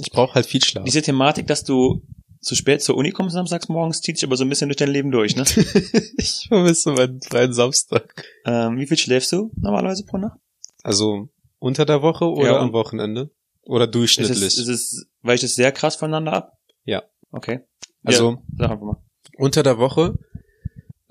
ich 0.00 0.10
brauche 0.10 0.34
halt 0.34 0.46
viel 0.46 0.62
Schlaf. 0.62 0.84
Diese 0.84 1.02
Thematik, 1.02 1.46
dass 1.46 1.64
du 1.64 2.02
zu 2.40 2.54
spät 2.54 2.82
zur 2.82 2.96
Uni 2.96 3.10
kommst 3.10 3.34
samstags 3.34 3.68
morgens, 3.68 4.00
zieht 4.02 4.18
sich 4.18 4.24
aber 4.26 4.36
so 4.36 4.44
ein 4.44 4.48
bisschen 4.48 4.68
durch 4.68 4.76
dein 4.76 4.90
Leben 4.90 5.10
durch, 5.10 5.34
ne? 5.36 5.44
ich 6.18 6.44
vermisse 6.48 6.92
meinen 6.92 7.20
freien 7.22 7.52
Samstag. 7.54 8.24
ähm, 8.44 8.76
wie 8.78 8.86
viel 8.86 8.98
schläfst 8.98 9.32
du 9.32 9.50
normalerweise 9.56 10.04
pro 10.04 10.18
Nacht? 10.18 10.38
Also 10.82 11.28
unter 11.58 11.86
der 11.86 12.02
Woche 12.02 12.26
oder 12.26 12.46
Ja, 12.52 12.58
am 12.60 12.72
Wochenende? 12.72 13.30
Oder 13.62 13.84
Ist 13.86 13.94
durchschnittlich? 13.94 14.42
es, 14.42 14.58
ist 14.58 14.68
es, 14.68 15.06
weicht 15.22 15.42
es 15.42 15.54
sehr 15.54 15.72
krass 15.72 15.96
voneinander 15.96 16.34
ab? 16.34 16.58
Ja. 16.84 17.02
Okay. 17.30 17.60
also 18.02 18.32
ja, 18.32 18.42
sag 18.58 18.70
einfach 18.72 18.84
mal. 18.86 19.02
unter 19.38 19.62
der 19.62 19.78
Woche 19.78 20.14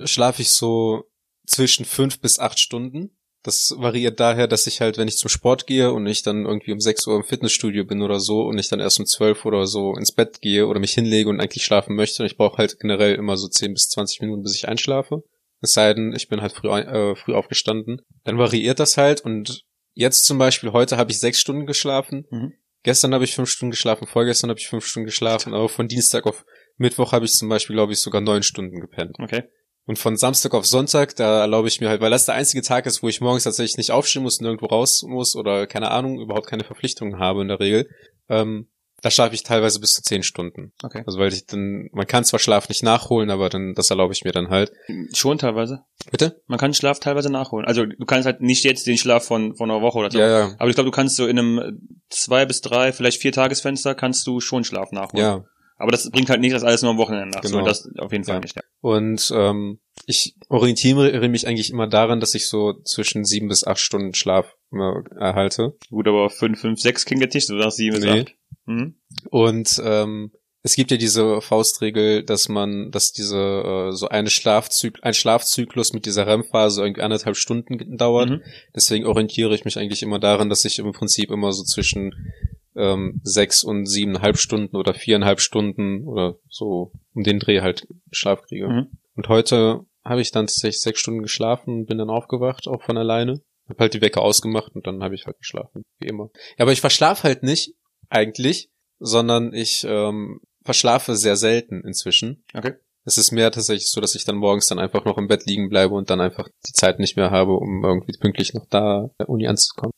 schlafe 0.04 0.42
ich 0.44 0.52
so 0.52 1.06
zwischen 1.48 1.86
fünf 1.86 2.20
bis 2.22 2.38
acht 2.40 2.60
Stunden. 2.60 3.18
Das 3.44 3.76
variiert 3.78 4.22
daher, 4.22 4.48
dass 4.48 4.68
ich 4.68 4.80
halt, 4.80 4.98
wenn 4.98 5.10
ich 5.10 5.18
zum 5.18 5.30
Sport 5.30 5.68
gehe 5.68 5.92
und 5.92 6.08
ich 6.08 6.24
dann 6.24 6.46
irgendwie 6.46 6.72
um 6.72 6.80
6 6.80 7.08
Uhr 7.08 7.18
im 7.18 7.24
Fitnessstudio 7.24 7.84
bin 7.84 8.02
oder 8.02 8.22
so 8.22 8.44
und 8.44 8.58
ich 8.58 8.70
dann 8.70 8.80
erst 8.80 9.00
um 9.02 9.06
12 9.06 9.44
oder 9.46 9.68
so 9.68 9.96
ins 9.96 10.14
Bett 10.14 10.40
gehe 10.40 10.66
oder 10.66 10.80
mich 10.80 10.94
hinlege 10.94 11.30
und 11.30 11.42
eigentlich 11.42 11.66
schlafen 11.66 11.96
möchte, 11.96 12.24
und 12.24 12.28
ich 12.28 12.38
brauche 12.38 12.58
halt 12.58 12.80
generell 12.80 13.16
immer 13.16 13.36
so 13.36 13.50
10 13.50 13.74
bis 13.74 13.90
20 13.90 14.22
Minuten, 14.22 14.44
bis 14.44 14.56
ich 14.56 14.70
einschlafe. 14.70 15.24
Es 15.60 15.74
sei 15.74 15.94
denn, 15.94 16.14
ich 16.16 16.30
bin 16.30 16.42
halt 16.42 16.54
früh, 16.54 16.70
äh, 16.70 17.16
früh 17.16 17.34
aufgestanden. 17.34 18.02
Dann 18.24 18.38
variiert 18.38 18.80
das 18.80 18.98
halt 18.98 19.22
und 19.22 19.66
jetzt 19.94 20.26
zum 20.26 20.38
Beispiel, 20.38 20.72
heute 20.72 20.96
habe 20.98 21.12
ich 21.12 21.20
sechs 21.20 21.40
Stunden 21.40 21.66
geschlafen. 21.66 22.26
Mhm. 22.32 22.54
Gestern 22.84 23.14
habe 23.14 23.26
ich 23.26 23.36
fünf 23.36 23.50
Stunden 23.50 23.72
geschlafen, 23.72 24.08
vorgestern 24.08 24.50
habe 24.50 24.60
ich 24.60 24.68
fünf 24.68 24.86
Stunden 24.86 25.06
geschlafen, 25.06 25.54
aber 25.54 25.68
von 25.68 25.90
Dienstag 25.90 26.26
auf 26.26 26.46
Mittwoch 26.78 27.12
habe 27.12 27.26
ich 27.26 27.34
zum 27.34 27.50
Beispiel, 27.50 27.76
glaube 27.76 27.94
ich, 27.94 28.00
sogar 28.00 28.22
neun 28.22 28.44
Stunden 28.44 28.80
gepennt. 28.80 29.18
Okay. 29.20 29.44
Und 29.86 30.00
von 30.00 30.16
Samstag 30.16 30.54
auf 30.54 30.66
Sonntag, 30.66 31.16
da 31.16 31.42
erlaube 31.42 31.68
ich 31.68 31.82
mir 31.82 31.90
halt, 31.90 32.00
weil 32.00 32.12
das 32.12 32.26
der 32.26 32.36
einzige 32.36 32.62
Tag 32.62 32.86
ist, 32.86 33.04
wo 33.04 33.10
ich 33.10 33.20
morgens 33.20 33.44
tatsächlich 33.44 33.78
nicht 33.78 33.92
aufstehen 33.92 34.24
muss 34.24 34.40
und 34.40 34.46
irgendwo 34.46 34.68
raus 34.68 35.04
muss 35.06 35.36
oder 35.36 35.68
keine 35.68 35.92
Ahnung, 35.92 36.22
überhaupt 36.22 36.48
keine 36.48 36.64
Verpflichtungen 36.64 37.20
habe 37.20 37.42
in 37.42 37.50
der 37.50 37.60
Regel. 37.60 37.90
Ähm, 38.30 38.70
da 39.04 39.12
schlafe 39.12 39.36
ich 39.36 39.44
teilweise 39.44 39.82
bis 39.82 39.92
zu 39.92 40.02
zehn 40.02 40.24
Stunden. 40.24 40.72
Okay. 40.82 41.04
Also 41.06 41.20
weil 41.20 41.34
ich 41.34 41.46
dann, 41.46 41.90
man 41.92 42.08
kann 42.08 42.24
zwar 42.24 42.40
Schlaf 42.40 42.70
nicht 42.70 42.84
nachholen, 42.84 43.30
aber 43.30 43.50
dann, 43.50 43.74
das 43.76 43.90
erlaube 43.90 44.14
ich 44.14 44.24
mir 44.24 44.32
dann 44.32 44.48
halt. 44.50 44.72
Schon 45.14 45.38
teilweise. 45.38 45.82
Bitte? 46.10 46.42
Man 46.48 46.58
kann 46.58 46.74
Schlaf 46.74 47.02
teilweise 47.02 47.30
nachholen. 47.30 47.68
Also 47.68 47.86
du 47.86 48.06
kannst 48.06 48.26
halt 48.26 48.40
nicht 48.40 48.64
jetzt 48.64 48.88
den 48.88 48.98
Schlaf 48.98 49.26
von, 49.26 49.58
von 49.58 49.70
einer 49.70 49.82
Woche 49.82 49.98
oder 49.98 50.10
so. 50.10 50.18
Ja, 50.18 50.30
ja, 50.30 50.56
Aber 50.58 50.70
ich 50.70 50.76
glaube, 50.76 50.90
du 50.90 50.96
kannst 50.96 51.18
so 51.18 51.28
in 51.28 51.38
einem 51.38 51.82
zwei 52.10 52.46
bis 52.46 52.62
drei, 52.62 52.94
vielleicht 52.94 53.22
vier 53.22 53.34
Tagesfenster 53.34 53.94
kannst 53.94 54.26
du 54.26 54.40
schon 54.40 54.64
Schlaf 54.64 54.94
nachholen. 54.94 55.26
ja. 55.26 55.44
Aber 55.78 55.92
das 55.92 56.10
bringt 56.10 56.30
halt 56.30 56.40
nicht 56.42 56.54
das 56.54 56.64
alles 56.64 56.82
nur 56.82 56.92
am 56.92 56.98
Wochenende 56.98 57.30
nach. 57.36 57.42
Genau. 57.42 57.60
So, 57.60 57.66
das 57.66 57.90
auf 57.98 58.12
jeden 58.12 58.24
Fall 58.24 58.36
Ja. 58.36 58.42
nicht. 58.42 58.56
Ja. 58.56 58.62
Und 58.82 59.32
ähm, 59.36 59.80
ich 60.06 60.36
orientiere 60.50 61.28
mich 61.30 61.48
eigentlich 61.48 61.72
immer 61.72 61.88
daran, 61.88 62.20
dass 62.20 62.36
ich 62.36 62.48
so 62.48 62.74
zwischen 62.84 63.26
sieben 63.26 63.48
bis 63.48 63.66
acht 63.66 63.80
Stunden 63.80 64.14
Schlaf 64.14 64.56
immer 64.72 65.04
erhalte. 65.18 65.76
Gut, 65.90 66.08
aber 66.08 66.30
fünf, 66.30 66.60
fünf, 66.62 66.80
sechs 66.80 67.06
klingt 67.06 67.22
jetzt 67.22 67.34
nicht 67.34 67.48
so 67.48 67.56
nach 67.56 67.72
sieben 67.72 67.96
bis 68.00 68.06
acht. 68.06 68.36
Mhm. 68.66 68.96
Und 69.30 69.82
ähm, 69.84 70.32
es 70.66 70.76
gibt 70.76 70.92
ja 70.92 70.98
diese 70.98 71.42
Faustregel, 71.42 72.24
dass 72.24 72.48
man, 72.48 72.90
dass 72.92 73.12
diese 73.12 73.38
äh, 73.38 73.92
so 73.92 74.08
eine 74.08 74.30
Schlafzyk 74.30 75.00
ein 75.02 75.14
Schlafzyklus 75.14 75.92
mit 75.92 76.06
dieser 76.06 76.26
REM-Phase 76.26 76.82
irgendwie 76.82 77.02
anderthalb 77.02 77.36
Stunden 77.36 77.98
dauert. 77.98 78.30
Mhm. 78.30 78.42
Deswegen 78.74 79.06
orientiere 79.06 79.54
ich 79.56 79.66
mich 79.66 79.78
eigentlich 79.78 80.04
immer 80.04 80.20
daran, 80.20 80.50
dass 80.50 80.64
ich 80.64 80.80
im 80.80 80.92
Prinzip 80.94 81.32
immer 81.32 81.52
so 81.52 81.64
zwischen 81.64 82.32
ähm, 82.76 83.22
sechs 83.24 83.64
und 83.64 83.86
siebeneinhalb 83.86 84.38
Stunden 84.38 84.76
oder 84.76 84.94
viereinhalb 84.94 85.40
Stunden 85.40 86.08
oder 86.08 86.38
so 86.50 86.92
um 87.14 87.24
den 87.24 87.40
Dreh 87.40 87.62
halt 87.62 87.88
Schlaf 88.12 88.44
kriege. 88.44 88.68
Mhm. 88.68 88.88
Und 89.16 89.30
heute 89.30 89.86
habe 90.04 90.22
ich 90.22 90.32
dann 90.32 90.48
tatsächlich 90.48 90.82
sechs 90.82 91.00
Stunden 91.00 91.22
geschlafen 91.22 91.74
und 91.74 91.86
bin 91.86 91.98
dann 91.98 92.10
aufgewacht, 92.10 92.68
auch 92.68 92.82
von 92.84 92.98
alleine. 92.98 93.42
Hab 93.70 93.80
halt 93.80 93.94
die 93.94 94.02
Wecker 94.02 94.22
ausgemacht 94.22 94.76
und 94.76 94.86
dann 94.88 95.04
habe 95.04 95.16
ich 95.16 95.26
halt 95.26 95.38
geschlafen, 95.38 95.84
wie 96.00 96.08
immer. 96.08 96.30
Ja, 96.58 96.64
aber 96.64 96.74
ich 96.74 96.82
verschlafe 96.82 97.24
halt 97.24 97.44
nicht, 97.44 97.76
eigentlich, 98.10 98.70
sondern 99.00 99.54
ich 99.54 99.86
ähm, 99.88 100.42
verschlafe 100.64 101.16
sehr 101.16 101.38
selten 101.38 101.82
inzwischen. 101.86 102.44
Okay. 102.54 102.74
Es 103.06 103.18
ist 103.18 103.32
mehr 103.32 103.52
tatsächlich 103.52 103.90
so, 103.90 104.00
dass 104.00 104.16
ich 104.16 104.24
dann 104.24 104.38
morgens 104.38 104.68
dann 104.68 104.80
einfach 104.80 105.04
noch 105.04 105.18
im 105.18 105.28
Bett 105.28 105.46
liegen 105.46 105.70
bleibe 105.70 105.94
und 105.94 106.10
dann 106.10 106.22
einfach 106.22 106.48
die 106.68 106.72
Zeit 106.72 107.00
nicht 107.00 107.18
mehr 107.18 107.32
habe, 107.32 107.54
um 107.54 107.84
irgendwie 107.84 108.18
pünktlich 108.18 108.54
noch 108.54 108.66
da 108.70 109.10
der 109.20 109.30
Uni 109.30 109.48
anzukommen. 109.48 109.92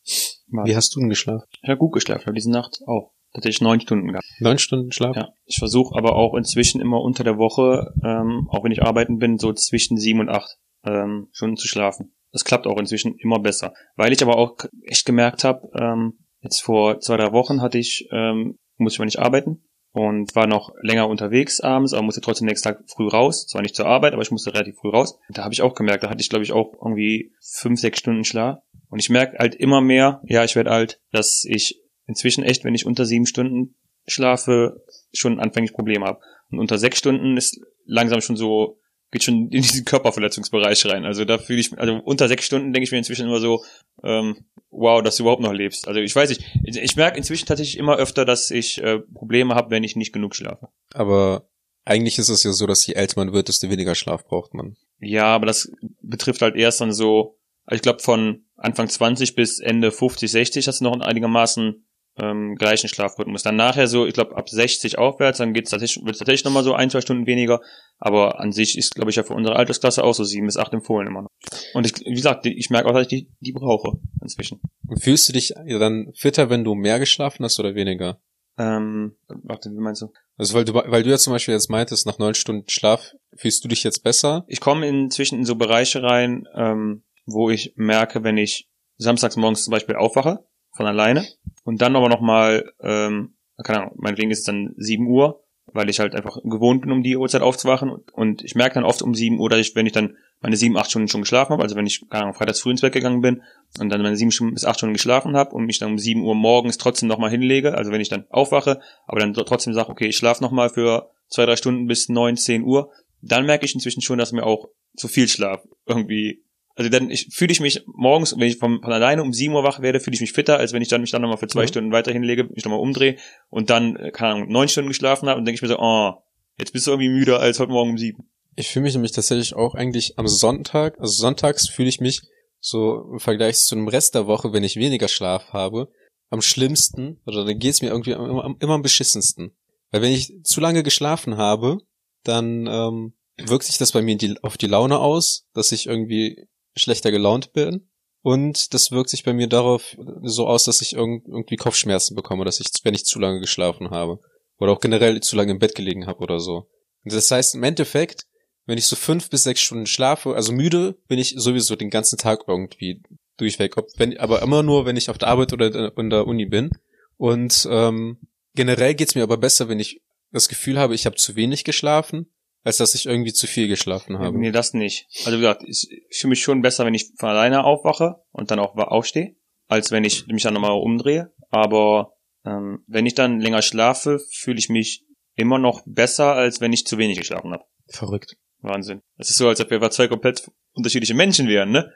Wie 0.48 0.74
hast 0.74 0.94
du 0.94 1.00
denn 1.00 1.08
geschlafen? 1.08 1.46
Ich 1.62 1.68
habe 1.68 1.78
gut 1.78 1.92
geschlafen, 1.92 2.20
ich 2.22 2.26
habe 2.26 2.34
diese 2.34 2.50
Nacht 2.50 2.80
auch 2.86 3.12
tatsächlich 3.32 3.60
neun 3.60 3.80
Stunden 3.80 4.08
gehabt. 4.08 4.24
Neun 4.40 4.58
Stunden 4.58 4.92
Schlaf? 4.92 5.14
Ja. 5.14 5.28
Ich 5.44 5.58
versuche 5.58 5.96
aber 5.96 6.16
auch 6.16 6.34
inzwischen 6.34 6.80
immer 6.80 7.00
unter 7.00 7.22
der 7.22 7.38
Woche, 7.38 7.92
ähm, 8.02 8.48
auch 8.50 8.64
wenn 8.64 8.72
ich 8.72 8.82
arbeiten 8.82 9.18
bin, 9.18 9.38
so 9.38 9.52
zwischen 9.52 9.98
sieben 9.98 10.20
und 10.20 10.28
acht 10.28 10.56
ähm, 10.84 11.28
Stunden 11.32 11.56
zu 11.56 11.68
schlafen. 11.68 12.14
Das 12.32 12.44
klappt 12.44 12.66
auch 12.66 12.78
inzwischen 12.78 13.16
immer 13.18 13.38
besser. 13.38 13.72
Weil 13.94 14.12
ich 14.12 14.22
aber 14.22 14.36
auch 14.36 14.56
echt 14.84 15.06
gemerkt 15.06 15.44
habe, 15.44 15.68
ähm, 15.74 16.18
jetzt 16.40 16.60
vor 16.60 17.00
zwei, 17.00 17.16
drei 17.16 17.32
Wochen 17.32 17.62
hatte 17.62 17.78
ich, 17.78 18.08
ähm, 18.10 18.58
muss 18.78 18.94
ich 18.94 18.98
mal 18.98 19.04
nicht 19.04 19.18
arbeiten 19.18 19.62
und 19.96 20.36
war 20.36 20.46
noch 20.46 20.74
länger 20.82 21.08
unterwegs 21.08 21.60
abends, 21.60 21.94
aber 21.94 22.02
musste 22.02 22.20
trotzdem 22.20 22.46
nächsten 22.46 22.68
Tag 22.68 22.84
früh 22.86 23.08
raus. 23.08 23.46
Zwar 23.46 23.62
nicht 23.62 23.74
zur 23.74 23.86
Arbeit, 23.86 24.12
aber 24.12 24.20
ich 24.20 24.30
musste 24.30 24.52
relativ 24.52 24.76
früh 24.76 24.90
raus. 24.90 25.18
Da 25.30 25.42
habe 25.42 25.54
ich 25.54 25.62
auch 25.62 25.74
gemerkt, 25.74 26.04
da 26.04 26.10
hatte 26.10 26.20
ich 26.20 26.28
glaube 26.28 26.44
ich 26.44 26.52
auch 26.52 26.74
irgendwie 26.74 27.32
fünf, 27.40 27.80
sechs 27.80 27.98
Stunden 28.00 28.24
Schlaf. 28.24 28.58
Und 28.90 28.98
ich 28.98 29.08
merke 29.08 29.38
halt 29.38 29.54
immer 29.54 29.80
mehr, 29.80 30.20
ja, 30.26 30.44
ich 30.44 30.54
werde 30.54 30.70
alt, 30.70 31.00
dass 31.12 31.46
ich 31.48 31.80
inzwischen 32.06 32.44
echt, 32.44 32.62
wenn 32.62 32.74
ich 32.74 32.84
unter 32.84 33.06
sieben 33.06 33.24
Stunden 33.24 33.74
schlafe, 34.06 34.84
schon 35.14 35.40
anfänglich 35.40 35.72
Probleme 35.72 36.04
habe. 36.04 36.20
Und 36.50 36.58
unter 36.58 36.76
sechs 36.76 36.98
Stunden 36.98 37.38
ist 37.38 37.58
langsam 37.86 38.20
schon 38.20 38.36
so, 38.36 38.78
geht 39.10 39.22
schon 39.22 39.50
in 39.50 39.62
diesen 39.62 39.84
Körperverletzungsbereich 39.84 40.84
rein. 40.86 41.04
Also 41.04 41.24
da 41.24 41.38
fühle 41.38 41.60
ich, 41.60 41.78
also 41.78 41.94
unter 42.04 42.28
sechs 42.28 42.44
Stunden 42.44 42.72
denke 42.72 42.84
ich 42.84 42.92
mir 42.92 42.98
inzwischen 42.98 43.26
immer 43.26 43.40
so, 43.40 43.64
ähm, 44.02 44.44
wow, 44.70 45.02
dass 45.02 45.16
du 45.16 45.22
überhaupt 45.22 45.42
noch 45.42 45.52
lebst. 45.52 45.88
Also 45.88 46.00
ich 46.00 46.14
weiß 46.14 46.28
nicht, 46.30 46.44
ich, 46.64 46.76
ich 46.76 46.96
merke 46.96 47.16
inzwischen 47.16 47.46
tatsächlich 47.46 47.78
immer 47.78 47.96
öfter, 47.96 48.24
dass 48.24 48.50
ich 48.50 48.82
äh, 48.82 48.98
Probleme 48.98 49.54
habe, 49.54 49.70
wenn 49.70 49.84
ich 49.84 49.96
nicht 49.96 50.12
genug 50.12 50.34
schlafe. 50.34 50.68
Aber 50.92 51.48
eigentlich 51.84 52.18
ist 52.18 52.28
es 52.28 52.42
ja 52.42 52.52
so, 52.52 52.66
dass 52.66 52.86
je 52.86 52.94
älter 52.94 53.20
man 53.20 53.32
wird, 53.32 53.48
desto 53.48 53.70
weniger 53.70 53.94
Schlaf 53.94 54.26
braucht 54.26 54.54
man. 54.54 54.76
Ja, 54.98 55.26
aber 55.26 55.46
das 55.46 55.70
betrifft 56.02 56.42
halt 56.42 56.56
erst 56.56 56.80
dann 56.80 56.92
so, 56.92 57.38
also 57.64 57.76
ich 57.76 57.82
glaube 57.82 58.00
von 58.00 58.44
Anfang 58.56 58.88
20 58.88 59.34
bis 59.34 59.60
Ende 59.60 59.92
50, 59.92 60.30
60 60.30 60.66
hast 60.66 60.80
du 60.80 60.84
noch 60.84 61.00
einigermaßen 61.00 61.85
ähm, 62.18 62.54
gleichen 62.56 62.88
Schlafrhythmus. 62.88 63.42
Dann 63.42 63.56
nachher 63.56 63.86
so, 63.86 64.06
ich 64.06 64.14
glaube 64.14 64.36
ab 64.36 64.48
60 64.48 64.98
aufwärts, 64.98 65.38
dann 65.38 65.52
geht's 65.52 65.70
tatsächlich, 65.70 66.04
wird's 66.04 66.18
tatsächlich 66.18 66.44
nochmal 66.44 66.64
so 66.64 66.74
ein, 66.74 66.90
zwei 66.90 67.00
Stunden 67.00 67.26
weniger. 67.26 67.60
Aber 67.98 68.40
an 68.40 68.52
sich 68.52 68.76
ist, 68.78 68.94
glaube 68.94 69.10
ich, 69.10 69.16
ja 69.16 69.22
für 69.22 69.34
unsere 69.34 69.56
Altersklasse 69.56 70.02
auch 70.02 70.14
so 70.14 70.24
sieben 70.24 70.46
bis 70.46 70.56
acht 70.56 70.72
empfohlen 70.72 71.06
immer 71.06 71.22
noch. 71.22 71.30
Und 71.74 71.86
ich, 71.86 71.94
wie 72.04 72.14
gesagt, 72.14 72.46
ich 72.46 72.70
merke 72.70 72.88
auch, 72.88 72.94
dass 72.94 73.02
ich 73.02 73.08
die, 73.08 73.30
die 73.40 73.52
brauche 73.52 73.98
inzwischen. 74.22 74.60
Und 74.88 75.02
fühlst 75.02 75.28
du 75.28 75.32
dich 75.32 75.54
dann 75.66 76.12
fitter, 76.14 76.50
wenn 76.50 76.64
du 76.64 76.74
mehr 76.74 76.98
geschlafen 76.98 77.44
hast 77.44 77.60
oder 77.60 77.74
weniger? 77.74 78.20
Ähm, 78.58 79.16
warte, 79.28 79.70
wie 79.70 79.80
meinst 79.80 80.00
du? 80.00 80.12
Also 80.38 80.54
weil 80.54 80.64
du, 80.64 80.74
weil 80.74 81.02
du 81.02 81.10
ja 81.10 81.18
zum 81.18 81.32
Beispiel 81.32 81.52
jetzt 81.52 81.68
meintest, 81.68 82.06
nach 82.06 82.18
neun 82.18 82.34
Stunden 82.34 82.68
Schlaf 82.68 83.12
fühlst 83.36 83.62
du 83.64 83.68
dich 83.68 83.82
jetzt 83.84 84.02
besser? 84.02 84.44
Ich 84.48 84.60
komme 84.60 84.86
inzwischen 84.88 85.38
in 85.38 85.44
so 85.44 85.56
Bereiche 85.56 86.02
rein, 86.02 86.46
ähm, 86.54 87.04
wo 87.26 87.50
ich 87.50 87.74
merke, 87.76 88.24
wenn 88.24 88.38
ich 88.38 88.70
samstags 88.96 89.36
morgens 89.36 89.64
zum 89.64 89.72
Beispiel 89.72 89.96
aufwache, 89.96 90.46
von 90.76 90.86
alleine, 90.86 91.26
und 91.64 91.82
dann 91.82 91.96
aber 91.96 92.08
nochmal, 92.08 92.72
ähm, 92.80 93.34
keine 93.62 93.80
Ahnung, 93.80 93.94
meinetwegen 93.96 94.30
ist 94.30 94.40
es 94.40 94.44
dann 94.44 94.74
7 94.76 95.06
Uhr, 95.08 95.42
weil 95.72 95.90
ich 95.90 95.98
halt 95.98 96.14
einfach 96.14 96.38
gewohnt 96.44 96.82
bin, 96.82 96.92
um 96.92 97.02
die 97.02 97.16
Uhrzeit 97.16 97.42
aufzuwachen. 97.42 97.90
Und 98.12 98.42
ich 98.44 98.54
merke 98.54 98.76
dann 98.76 98.84
oft 98.84 99.02
um 99.02 99.14
7 99.14 99.38
Uhr, 99.40 99.50
dass 99.50 99.58
ich, 99.58 99.74
wenn 99.74 99.86
ich 99.86 99.92
dann 99.92 100.16
meine 100.40 100.56
7, 100.56 100.76
8 100.76 100.90
Stunden 100.90 101.08
schon 101.08 101.22
geschlafen 101.22 101.52
habe, 101.52 101.62
also 101.62 101.74
wenn 101.74 101.86
ich, 101.86 102.08
keine 102.08 102.24
Ahnung, 102.24 102.34
freitags 102.34 102.60
früh 102.60 102.70
ins 102.70 102.82
Bett 102.82 102.92
gegangen 102.92 103.20
bin 103.20 103.42
und 103.80 103.88
dann 103.88 104.02
meine 104.02 104.16
7 104.16 104.30
Stunden 104.30 104.54
bis 104.54 104.64
8 104.64 104.78
Stunden 104.78 104.92
geschlafen 104.92 105.36
habe 105.36 105.56
und 105.56 105.64
mich 105.64 105.78
dann 105.78 105.92
um 105.92 105.98
7 105.98 106.22
Uhr 106.22 106.34
morgens 106.34 106.78
trotzdem 106.78 107.08
nochmal 107.08 107.30
hinlege, 107.30 107.74
also 107.76 107.90
wenn 107.90 108.00
ich 108.00 108.10
dann 108.10 108.26
aufwache, 108.28 108.80
aber 109.06 109.20
dann 109.20 109.32
trotzdem 109.34 109.74
sage, 109.74 109.88
okay, 109.88 110.06
ich 110.06 110.16
schlafe 110.16 110.42
nochmal 110.42 110.68
für 110.68 111.10
2, 111.30 111.46
3 111.46 111.56
Stunden 111.56 111.86
bis 111.86 112.08
9, 112.08 112.36
10 112.36 112.62
Uhr, 112.62 112.90
dann 113.22 113.46
merke 113.46 113.64
ich 113.64 113.74
inzwischen 113.74 114.02
schon, 114.02 114.18
dass 114.18 114.32
mir 114.32 114.44
auch 114.44 114.68
zu 114.94 115.08
viel 115.08 115.26
Schlaf 115.26 115.66
irgendwie 115.86 116.42
also 116.76 116.90
dann 116.90 117.10
ich, 117.10 117.28
fühle 117.32 117.52
ich 117.52 117.60
mich 117.60 117.84
morgens, 117.86 118.36
wenn 118.38 118.46
ich 118.46 118.58
von, 118.58 118.82
von 118.82 118.92
alleine 118.92 119.22
um 119.22 119.32
7 119.32 119.54
Uhr 119.54 119.64
wach 119.64 119.80
werde, 119.80 119.98
fühle 119.98 120.14
ich 120.14 120.20
mich 120.20 120.32
fitter, 120.32 120.58
als 120.58 120.74
wenn 120.74 120.82
ich 120.82 120.88
dann 120.88 121.00
mich 121.00 121.10
dann 121.10 121.22
nochmal 121.22 121.38
für 121.38 121.48
zwei 121.48 121.62
mhm. 121.62 121.68
Stunden 121.68 121.92
weiter 121.92 122.12
hinlege, 122.12 122.44
mich 122.44 122.64
nochmal 122.64 122.80
umdrehe 122.80 123.16
und 123.48 123.70
dann, 123.70 123.96
äh, 123.96 124.10
keine 124.10 124.34
Ahnung, 124.34 124.52
neun 124.52 124.68
Stunden 124.68 124.88
geschlafen 124.88 125.28
habe 125.28 125.38
und 125.38 125.46
denke 125.46 125.56
ich 125.56 125.62
mir 125.62 125.68
so, 125.68 125.78
oh, 125.78 126.12
jetzt 126.58 126.72
bist 126.72 126.86
du 126.86 126.90
irgendwie 126.90 127.08
müder 127.08 127.40
als 127.40 127.58
heute 127.58 127.72
Morgen 127.72 127.90
um 127.90 127.98
sieben. 127.98 128.28
Ich 128.56 128.68
fühle 128.68 128.84
mich 128.84 128.94
nämlich 128.94 129.12
tatsächlich 129.12 129.54
auch 129.54 129.74
eigentlich 129.74 130.18
am 130.18 130.28
Sonntag, 130.28 130.98
also 131.00 131.12
sonntags 131.12 131.68
fühle 131.68 131.88
ich 131.88 132.00
mich 132.00 132.22
so 132.60 133.10
im 133.12 133.20
Vergleich 133.20 133.56
zu 133.56 133.74
einem 133.74 133.88
Rest 133.88 134.14
der 134.14 134.26
Woche, 134.26 134.52
wenn 134.52 134.64
ich 134.64 134.76
weniger 134.76 135.08
Schlaf 135.08 135.52
habe, 135.52 135.88
am 136.28 136.42
schlimmsten, 136.42 137.20
oder 137.24 137.44
dann 137.44 137.58
geht's 137.58 137.80
mir 137.80 137.88
irgendwie 137.88 138.12
immer, 138.12 138.54
immer 138.60 138.74
am 138.74 138.82
beschissensten. 138.82 139.56
Weil 139.92 140.02
wenn 140.02 140.12
ich 140.12 140.32
zu 140.42 140.60
lange 140.60 140.82
geschlafen 140.82 141.38
habe, 141.38 141.78
dann 142.24 142.66
ähm, 142.66 143.14
wirkt 143.38 143.64
sich 143.64 143.78
das 143.78 143.92
bei 143.92 144.02
mir 144.02 144.16
die, 144.16 144.36
auf 144.42 144.58
die 144.58 144.66
Laune 144.66 144.98
aus, 144.98 145.46
dass 145.54 145.72
ich 145.72 145.86
irgendwie 145.86 146.48
schlechter 146.76 147.10
gelaunt 147.10 147.52
bin. 147.52 147.88
Und 148.22 148.74
das 148.74 148.90
wirkt 148.90 149.10
sich 149.10 149.22
bei 149.22 149.32
mir 149.32 149.46
darauf 149.46 149.96
so 150.22 150.46
aus, 150.46 150.64
dass 150.64 150.80
ich 150.82 150.94
irgendwie 150.94 151.56
Kopfschmerzen 151.56 152.16
bekomme, 152.16 152.44
dass 152.44 152.60
ich, 152.60 152.68
wenn 152.82 152.94
ich 152.94 153.04
zu 153.04 153.18
lange 153.18 153.40
geschlafen 153.40 153.90
habe. 153.90 154.18
Oder 154.58 154.72
auch 154.72 154.80
generell 154.80 155.20
zu 155.20 155.36
lange 155.36 155.52
im 155.52 155.58
Bett 155.58 155.74
gelegen 155.74 156.06
habe 156.06 156.20
oder 156.20 156.40
so. 156.40 156.68
Das 157.04 157.30
heißt, 157.30 157.54
im 157.54 157.62
Endeffekt, 157.62 158.26
wenn 158.64 158.78
ich 158.78 158.86
so 158.86 158.96
fünf 158.96 159.30
bis 159.30 159.44
sechs 159.44 159.60
Stunden 159.60 159.86
schlafe, 159.86 160.34
also 160.34 160.52
müde, 160.52 160.98
bin 161.06 161.18
ich 161.18 161.34
sowieso 161.36 161.76
den 161.76 161.90
ganzen 161.90 162.18
Tag 162.18 162.44
irgendwie 162.48 163.02
durchweg. 163.36 163.76
Ob, 163.76 163.86
wenn, 163.96 164.18
aber 164.18 164.42
immer 164.42 164.62
nur, 164.62 164.86
wenn 164.86 164.96
ich 164.96 165.08
auf 165.08 165.18
der 165.18 165.28
Arbeit 165.28 165.52
oder 165.52 165.96
in 165.96 166.10
der 166.10 166.26
Uni 166.26 166.46
bin. 166.46 166.70
Und 167.16 167.68
ähm, 167.70 168.18
generell 168.54 168.94
geht's 168.94 169.14
mir 169.14 169.22
aber 169.22 169.36
besser, 169.36 169.68
wenn 169.68 169.78
ich 169.78 170.02
das 170.32 170.48
Gefühl 170.48 170.78
habe, 170.78 170.94
ich 170.94 171.06
habe 171.06 171.16
zu 171.16 171.36
wenig 171.36 171.64
geschlafen, 171.64 172.26
als 172.66 172.78
dass 172.78 172.96
ich 172.96 173.06
irgendwie 173.06 173.32
zu 173.32 173.46
viel 173.46 173.68
geschlafen 173.68 174.18
habe. 174.18 174.36
Nee, 174.36 174.50
das 174.50 174.74
nicht. 174.74 175.06
Also 175.24 175.38
wie 175.38 175.42
gesagt, 175.42 175.62
ich 175.64 175.88
fühle 176.10 176.30
mich 176.30 176.42
schon 176.42 176.62
besser, 176.62 176.84
wenn 176.84 176.94
ich 176.94 177.12
von 177.16 177.28
alleine 177.28 177.62
aufwache 177.62 178.16
und 178.32 178.50
dann 178.50 178.58
auch 178.58 178.76
aufstehe, 178.76 179.36
als 179.68 179.92
wenn 179.92 180.02
ich 180.02 180.26
mich 180.26 180.42
dann 180.42 180.54
nochmal 180.54 180.72
umdrehe. 180.72 181.32
Aber 181.48 182.14
ähm, 182.44 182.82
wenn 182.88 183.06
ich 183.06 183.14
dann 183.14 183.38
länger 183.38 183.62
schlafe, 183.62 184.18
fühle 184.32 184.58
ich 184.58 184.68
mich 184.68 185.04
immer 185.36 185.60
noch 185.60 185.82
besser, 185.86 186.34
als 186.34 186.60
wenn 186.60 186.72
ich 186.72 186.84
zu 186.86 186.98
wenig 186.98 187.18
geschlafen 187.18 187.52
habe. 187.52 187.62
Verrückt. 187.86 188.36
Wahnsinn. 188.62 189.00
Das 189.16 189.30
ist 189.30 189.36
so, 189.36 189.46
als 189.46 189.60
ob 189.60 189.70
wir 189.70 189.80
zwei 189.92 190.08
komplett 190.08 190.50
unterschiedliche 190.72 191.14
Menschen 191.14 191.46
wären, 191.46 191.70
ne? 191.70 191.92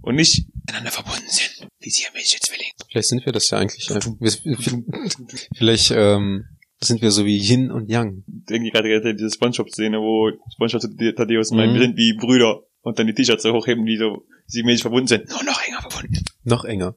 Und 0.00 0.14
nicht 0.14 0.48
miteinander 0.54 0.90
verbunden 0.90 1.28
sind, 1.28 1.68
wie 1.80 1.90
sie 1.90 2.04
siamesische 2.04 2.40
Zwillinge. 2.40 2.70
Vielleicht 2.88 3.08
sind 3.08 3.26
wir 3.26 3.32
das 3.34 3.50
ja 3.50 3.58
eigentlich. 3.58 3.88
Vielleicht 5.54 5.90
ähm, 5.90 6.46
sind 6.86 7.02
wir 7.02 7.10
so 7.10 7.24
wie 7.24 7.38
Yin 7.38 7.70
und 7.70 7.88
Yang. 7.88 8.24
Irgendwie 8.48 8.70
gerade 8.70 9.14
diese 9.14 9.30
Spongebob-Szene, 9.30 9.98
wo 9.98 10.30
Spongebob 10.52 10.84
und 10.84 11.16
Thaddeus 11.16 11.50
mhm. 11.50 11.56
meinen, 11.56 11.74
wir 11.74 11.82
sind 11.82 11.96
wie 11.96 12.14
Brüder 12.14 12.62
und 12.82 12.98
dann 12.98 13.06
die 13.06 13.14
T-Shirts 13.14 13.42
so 13.42 13.52
hochheben, 13.52 13.84
die 13.86 13.96
so 13.96 14.26
siebenmäßig 14.46 14.82
verbunden 14.82 15.06
sind. 15.06 15.28
Nur 15.30 15.44
noch 15.44 15.60
enger 15.66 15.80
verbunden. 15.80 16.24
Noch 16.44 16.64
enger. 16.64 16.96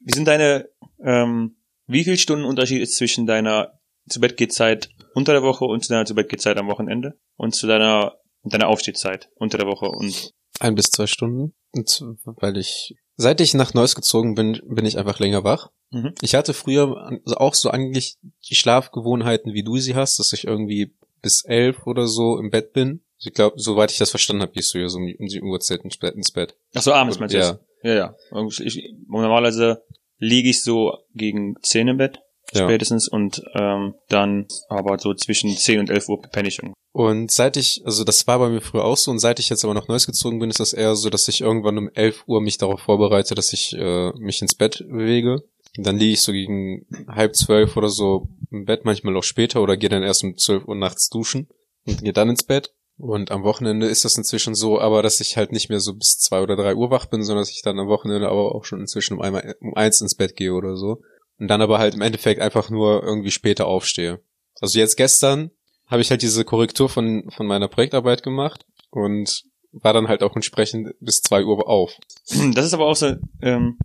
Wie 0.00 0.12
sind 0.14 0.26
deine, 0.26 0.68
ähm, 1.04 1.56
wie 1.86 2.04
viel 2.04 2.16
Stunden 2.16 2.44
Unterschied 2.44 2.80
ist 2.80 2.96
zwischen 2.96 3.26
deiner 3.26 3.80
zu 4.08 4.20
Bett 4.20 4.36
geht 4.36 4.52
Zeit 4.52 4.90
unter 5.14 5.32
der 5.32 5.42
Woche 5.42 5.64
und 5.64 5.84
zu 5.84 5.90
deiner 5.90 6.04
zu 6.04 6.14
Bett 6.14 6.28
geht 6.28 6.40
Zeit 6.40 6.56
am 6.56 6.68
Wochenende 6.68 7.18
und 7.36 7.54
zu 7.54 7.66
deiner 7.66 8.16
deiner 8.42 8.68
Aufstehzeit 8.68 9.28
unter 9.36 9.58
der 9.58 9.66
Woche 9.66 9.86
und 9.86 10.32
ein 10.60 10.74
bis 10.74 10.90
zwei 10.90 11.06
Stunden 11.06 11.54
und 11.72 12.04
weil 12.24 12.56
ich 12.56 12.94
seit 13.20 13.40
ich 13.40 13.54
nach 13.54 13.74
Neuss 13.74 13.94
gezogen 13.94 14.34
bin 14.34 14.60
bin 14.64 14.86
ich 14.86 14.98
einfach 14.98 15.18
länger 15.18 15.44
wach 15.44 15.70
Mhm. 15.90 16.14
Ich 16.20 16.34
hatte 16.34 16.54
früher 16.54 17.20
auch 17.36 17.54
so 17.54 17.70
eigentlich 17.70 18.16
die 18.48 18.54
Schlafgewohnheiten, 18.54 19.54
wie 19.54 19.64
du 19.64 19.78
sie 19.78 19.94
hast, 19.94 20.18
dass 20.18 20.32
ich 20.32 20.46
irgendwie 20.46 20.92
bis 21.20 21.44
elf 21.44 21.86
oder 21.86 22.06
so 22.06 22.38
im 22.38 22.50
Bett 22.50 22.72
bin. 22.72 23.00
Ich 23.18 23.32
glaube, 23.34 23.60
soweit 23.60 23.90
ich 23.90 23.98
das 23.98 24.10
verstanden 24.10 24.42
habe, 24.42 24.52
gehst 24.52 24.72
du 24.72 24.78
ja 24.78 24.88
so 24.88 24.98
um 24.98 25.06
die, 25.06 25.16
um 25.16 25.26
die 25.26 25.42
Uhrzeit 25.42 25.82
ins 25.84 25.98
Bett. 25.98 26.14
Ins 26.14 26.30
Bett. 26.30 26.54
Ach 26.74 26.82
so, 26.82 26.92
abends 26.92 27.18
meinst 27.18 27.34
du 27.34 27.38
ja. 27.38 27.58
Ja, 27.82 27.94
ja. 27.94 28.14
Ich, 28.60 28.94
normalerweise 29.08 29.82
liege 30.18 30.48
ich 30.48 30.62
so 30.62 30.96
gegen 31.14 31.56
zehn 31.62 31.88
im 31.88 31.96
Bett 31.96 32.20
spätestens 32.52 33.08
ja. 33.10 33.16
und 33.16 33.42
ähm, 33.54 33.94
dann 34.08 34.46
aber 34.68 34.98
so 34.98 35.14
zwischen 35.14 35.56
10 35.56 35.80
und 35.80 35.90
11 35.90 36.08
Uhr 36.08 36.20
penne 36.20 36.48
ich 36.48 36.58
irgendwie. 36.58 36.74
Und 36.92 37.30
seit 37.30 37.56
ich, 37.56 37.82
also 37.84 38.02
das 38.02 38.26
war 38.26 38.40
bei 38.40 38.48
mir 38.48 38.60
früher 38.60 38.84
auch 38.84 38.96
so 38.96 39.12
und 39.12 39.20
seit 39.20 39.38
ich 39.38 39.48
jetzt 39.48 39.64
aber 39.64 39.74
noch 39.74 39.86
Neues 39.86 40.06
gezogen 40.06 40.40
bin, 40.40 40.50
ist 40.50 40.58
das 40.58 40.72
eher 40.72 40.96
so, 40.96 41.08
dass 41.08 41.28
ich 41.28 41.40
irgendwann 41.40 41.78
um 41.78 41.88
11 41.88 42.24
Uhr 42.26 42.40
mich 42.40 42.58
darauf 42.58 42.80
vorbereite, 42.80 43.36
dass 43.36 43.52
ich 43.52 43.76
äh, 43.76 44.10
mich 44.18 44.42
ins 44.42 44.56
Bett 44.56 44.84
bewege 44.88 45.44
dann 45.76 45.96
liege 45.96 46.12
ich 46.12 46.22
so 46.22 46.32
gegen 46.32 46.86
halb 47.08 47.36
zwölf 47.36 47.76
oder 47.76 47.88
so 47.88 48.28
im 48.50 48.64
Bett, 48.64 48.84
manchmal 48.84 49.16
auch 49.16 49.22
später 49.22 49.62
oder 49.62 49.76
gehe 49.76 49.88
dann 49.88 50.02
erst 50.02 50.24
um 50.24 50.36
zwölf 50.36 50.66
Uhr 50.66 50.74
nachts 50.74 51.08
duschen 51.08 51.48
und 51.86 52.02
gehe 52.02 52.12
dann 52.12 52.30
ins 52.30 52.42
Bett. 52.42 52.74
Und 52.96 53.30
am 53.30 53.44
Wochenende 53.44 53.86
ist 53.86 54.04
das 54.04 54.18
inzwischen 54.18 54.54
so, 54.54 54.78
aber 54.78 55.02
dass 55.02 55.20
ich 55.20 55.36
halt 55.38 55.52
nicht 55.52 55.70
mehr 55.70 55.80
so 55.80 55.94
bis 55.94 56.18
zwei 56.18 56.42
oder 56.42 56.56
drei 56.56 56.74
Uhr 56.74 56.90
wach 56.90 57.06
bin, 57.06 57.22
sondern 57.22 57.42
dass 57.42 57.50
ich 57.50 57.62
dann 57.62 57.78
am 57.78 57.88
Wochenende 57.88 58.28
aber 58.28 58.54
auch 58.54 58.64
schon 58.64 58.80
inzwischen 58.80 59.14
um 59.14 59.22
einmal 59.22 59.54
um 59.60 59.74
eins 59.74 60.02
ins 60.02 60.16
Bett 60.16 60.36
gehe 60.36 60.52
oder 60.52 60.76
so. 60.76 61.00
Und 61.40 61.48
dann 61.48 61.62
aber 61.62 61.78
halt 61.78 61.94
im 61.94 62.02
Endeffekt 62.02 62.40
einfach 62.40 62.68
nur 62.68 63.02
irgendwie 63.02 63.30
später 63.30 63.66
aufstehe. 63.66 64.20
Also 64.60 64.78
jetzt 64.78 64.96
gestern 64.96 65.50
habe 65.86 66.02
ich 66.02 66.10
halt 66.10 66.22
diese 66.22 66.44
Korrektur 66.44 66.88
von, 66.90 67.30
von 67.30 67.46
meiner 67.46 67.66
Projektarbeit 67.66 68.22
gemacht 68.22 68.66
und 68.90 69.44
war 69.72 69.94
dann 69.94 70.08
halt 70.08 70.22
auch 70.22 70.36
entsprechend 70.36 70.94
bis 71.00 71.22
zwei 71.22 71.44
Uhr 71.44 71.66
auf. 71.66 71.96
Das 72.54 72.66
ist 72.66 72.74
aber 72.74 72.86
auch 72.86 72.94
so, 72.94 73.16
ähm, 73.40 73.78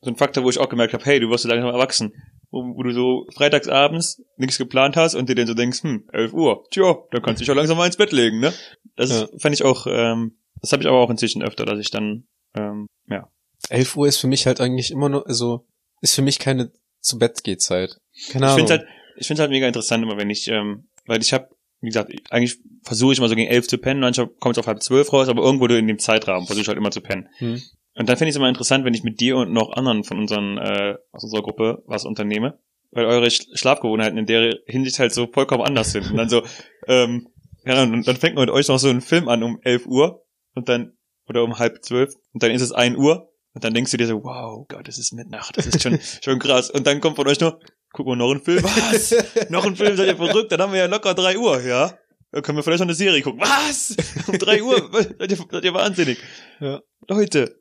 so 0.00 0.10
ein 0.10 0.16
Faktor, 0.16 0.42
wo 0.42 0.50
ich 0.50 0.58
auch 0.58 0.68
gemerkt 0.68 0.94
habe, 0.94 1.04
hey, 1.04 1.20
du 1.20 1.30
wirst 1.30 1.44
so 1.44 1.48
langsam 1.48 1.70
erwachsen. 1.70 2.12
Wo, 2.50 2.62
wo 2.76 2.82
du 2.82 2.92
so 2.92 3.26
freitagsabends 3.34 4.22
nichts 4.36 4.58
geplant 4.58 4.96
hast 4.96 5.14
und 5.14 5.28
dir 5.28 5.34
dann 5.34 5.46
so 5.46 5.54
denkst, 5.54 5.82
hm, 5.82 6.08
11 6.12 6.32
Uhr, 6.32 6.64
tja, 6.70 6.96
dann 7.10 7.22
kannst 7.22 7.40
du 7.40 7.44
dich 7.44 7.50
auch 7.50 7.56
langsam 7.56 7.76
mal 7.76 7.86
ins 7.86 7.96
Bett 7.96 8.12
legen, 8.12 8.40
ne? 8.40 8.52
Das 8.96 9.10
ja. 9.10 9.28
fand 9.38 9.54
ich 9.54 9.64
auch, 9.64 9.86
ähm, 9.88 10.38
das 10.60 10.72
habe 10.72 10.82
ich 10.82 10.88
aber 10.88 10.98
auch 10.98 11.10
inzwischen 11.10 11.42
öfter, 11.42 11.64
dass 11.64 11.78
ich 11.78 11.90
dann, 11.90 12.26
ähm, 12.54 12.86
ja. 13.08 13.28
11 13.68 13.96
Uhr 13.96 14.06
ist 14.06 14.18
für 14.18 14.28
mich 14.28 14.46
halt 14.46 14.60
eigentlich 14.60 14.90
immer 14.90 15.08
nur, 15.08 15.26
also, 15.26 15.66
ist 16.02 16.14
für 16.14 16.22
mich 16.22 16.38
keine 16.38 16.70
zu 17.06 17.18
Bett 17.18 17.42
geht 17.44 17.62
Zeit. 17.62 17.96
Keine 18.30 18.46
Ahnung. 18.46 18.58
Ich 18.58 18.66
finde 18.68 18.72
halt, 18.84 18.88
ich 19.16 19.26
finde 19.26 19.42
halt 19.42 19.50
mega 19.50 19.66
interessant 19.66 20.02
immer, 20.04 20.16
wenn 20.16 20.30
ich, 20.30 20.48
ähm, 20.48 20.88
weil 21.06 21.22
ich 21.22 21.32
habe, 21.32 21.48
wie 21.80 21.88
gesagt, 21.88 22.12
eigentlich 22.30 22.58
versuche 22.82 23.12
ich 23.12 23.18
immer 23.18 23.28
so 23.28 23.34
gegen 23.34 23.50
elf 23.50 23.66
zu 23.66 23.78
pennen, 23.78 24.00
manchmal 24.00 24.28
kommt 24.40 24.56
es 24.56 24.58
auf 24.58 24.66
halb 24.66 24.82
zwölf 24.82 25.12
raus, 25.12 25.28
aber 25.28 25.42
irgendwo 25.42 25.66
in 25.66 25.86
dem 25.86 25.98
Zeitrahmen 25.98 26.46
versuche 26.46 26.62
ich 26.62 26.68
halt 26.68 26.78
immer 26.78 26.90
zu 26.90 27.00
pennen. 27.00 27.28
Hm. 27.38 27.60
Und 27.94 28.08
dann 28.08 28.16
finde 28.16 28.28
ich 28.28 28.34
es 28.34 28.36
immer 28.36 28.48
interessant, 28.48 28.84
wenn 28.84 28.92
ich 28.94 29.04
mit 29.04 29.20
dir 29.20 29.36
und 29.38 29.52
noch 29.52 29.72
anderen 29.72 30.04
von 30.04 30.18
unseren, 30.18 30.58
äh, 30.58 30.96
aus 31.12 31.24
unserer 31.24 31.42
Gruppe 31.42 31.82
was 31.86 32.04
unternehme. 32.04 32.58
weil 32.92 33.04
eure 33.06 33.26
Sch- 33.26 33.56
Schlafgewohnheiten 33.58 34.16
in 34.18 34.26
der 34.26 34.58
Hinsicht 34.66 34.98
halt 34.98 35.12
so 35.12 35.26
vollkommen 35.26 35.62
anders 35.64 35.92
sind. 35.92 36.10
Und 36.10 36.16
dann 36.16 36.28
so, 36.28 36.42
ähm, 36.86 37.28
ja, 37.64 37.82
und 37.82 38.06
dann 38.06 38.16
fängt 38.16 38.36
man 38.36 38.44
mit 38.46 38.54
euch 38.54 38.68
noch 38.68 38.78
so 38.78 38.88
einen 38.88 39.00
Film 39.00 39.28
an 39.28 39.42
um 39.42 39.58
11 39.62 39.86
Uhr 39.86 40.24
und 40.54 40.68
dann, 40.68 40.92
oder 41.28 41.42
um 41.42 41.58
halb 41.58 41.82
zwölf 41.84 42.14
und 42.32 42.42
dann 42.42 42.52
ist 42.52 42.62
es 42.62 42.72
1 42.72 42.96
Uhr 42.96 43.28
und 43.56 43.64
dann 43.64 43.72
denkst 43.72 43.90
du 43.90 43.96
dir 43.96 44.06
so, 44.06 44.22
wow, 44.22 44.66
Gott, 44.68 44.86
es 44.86 44.98
ist 44.98 45.14
Mitternacht, 45.14 45.56
das 45.56 45.64
ist 45.66 45.82
schon, 45.82 45.98
schon 46.22 46.38
krass. 46.38 46.68
Und 46.70 46.86
dann 46.86 47.00
kommt 47.00 47.16
von 47.16 47.26
euch 47.26 47.40
nur, 47.40 47.58
guck 47.92 48.06
mal, 48.06 48.14
noch 48.14 48.30
ein 48.32 48.42
Film, 48.42 48.62
was? 48.62 49.14
noch 49.48 49.64
ein 49.64 49.74
Film, 49.76 49.96
seid 49.96 50.08
ihr 50.08 50.16
verrückt? 50.16 50.52
Dann 50.52 50.60
haben 50.60 50.72
wir 50.74 50.80
ja 50.80 50.86
locker 50.86 51.14
3 51.14 51.38
Uhr, 51.38 51.62
ja? 51.62 51.98
Dann 52.32 52.42
können 52.42 52.58
wir 52.58 52.62
vielleicht 52.62 52.80
noch 52.80 52.86
eine 52.86 52.94
Serie 52.94 53.22
gucken. 53.22 53.40
Was? 53.40 53.96
Um 54.26 54.38
3 54.38 54.62
Uhr? 54.62 54.90
seid, 55.18 55.30
ihr, 55.30 55.38
seid 55.50 55.64
ihr 55.64 55.72
wahnsinnig? 55.72 56.18
Ja. 56.60 56.82
Leute, 57.08 57.58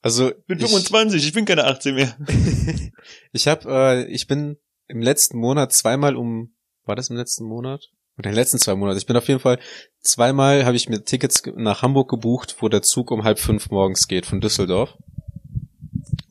Also 0.00 0.30
ich 0.30 0.46
bin 0.46 0.58
ich- 0.58 0.64
25, 0.66 1.26
ich 1.26 1.32
bin 1.34 1.44
keine 1.44 1.64
18 1.64 1.94
mehr. 1.94 2.16
Ich 3.32 3.46
habe, 3.48 3.68
äh, 3.70 4.04
ich 4.06 4.26
bin 4.26 4.56
im 4.88 5.02
letzten 5.02 5.38
Monat 5.38 5.72
zweimal 5.74 6.16
um, 6.16 6.54
war 6.84 6.96
das 6.96 7.10
im 7.10 7.16
letzten 7.16 7.44
Monat? 7.44 7.82
Oder 8.16 8.30
in 8.30 8.32
den 8.34 8.40
letzten 8.40 8.58
zwei 8.58 8.74
Monaten. 8.76 8.96
Ich 8.98 9.06
bin 9.06 9.16
auf 9.16 9.26
jeden 9.28 9.40
Fall 9.40 9.58
zweimal 10.00 10.64
habe 10.64 10.76
ich 10.76 10.88
mir 10.88 11.02
Tickets 11.04 11.42
nach 11.56 11.82
Hamburg 11.82 12.08
gebucht, 12.08 12.56
wo 12.60 12.68
der 12.68 12.80
Zug 12.82 13.10
um 13.10 13.24
halb 13.24 13.38
fünf 13.40 13.70
morgens 13.70 14.06
geht 14.06 14.24
von 14.24 14.40
Düsseldorf. 14.40 14.94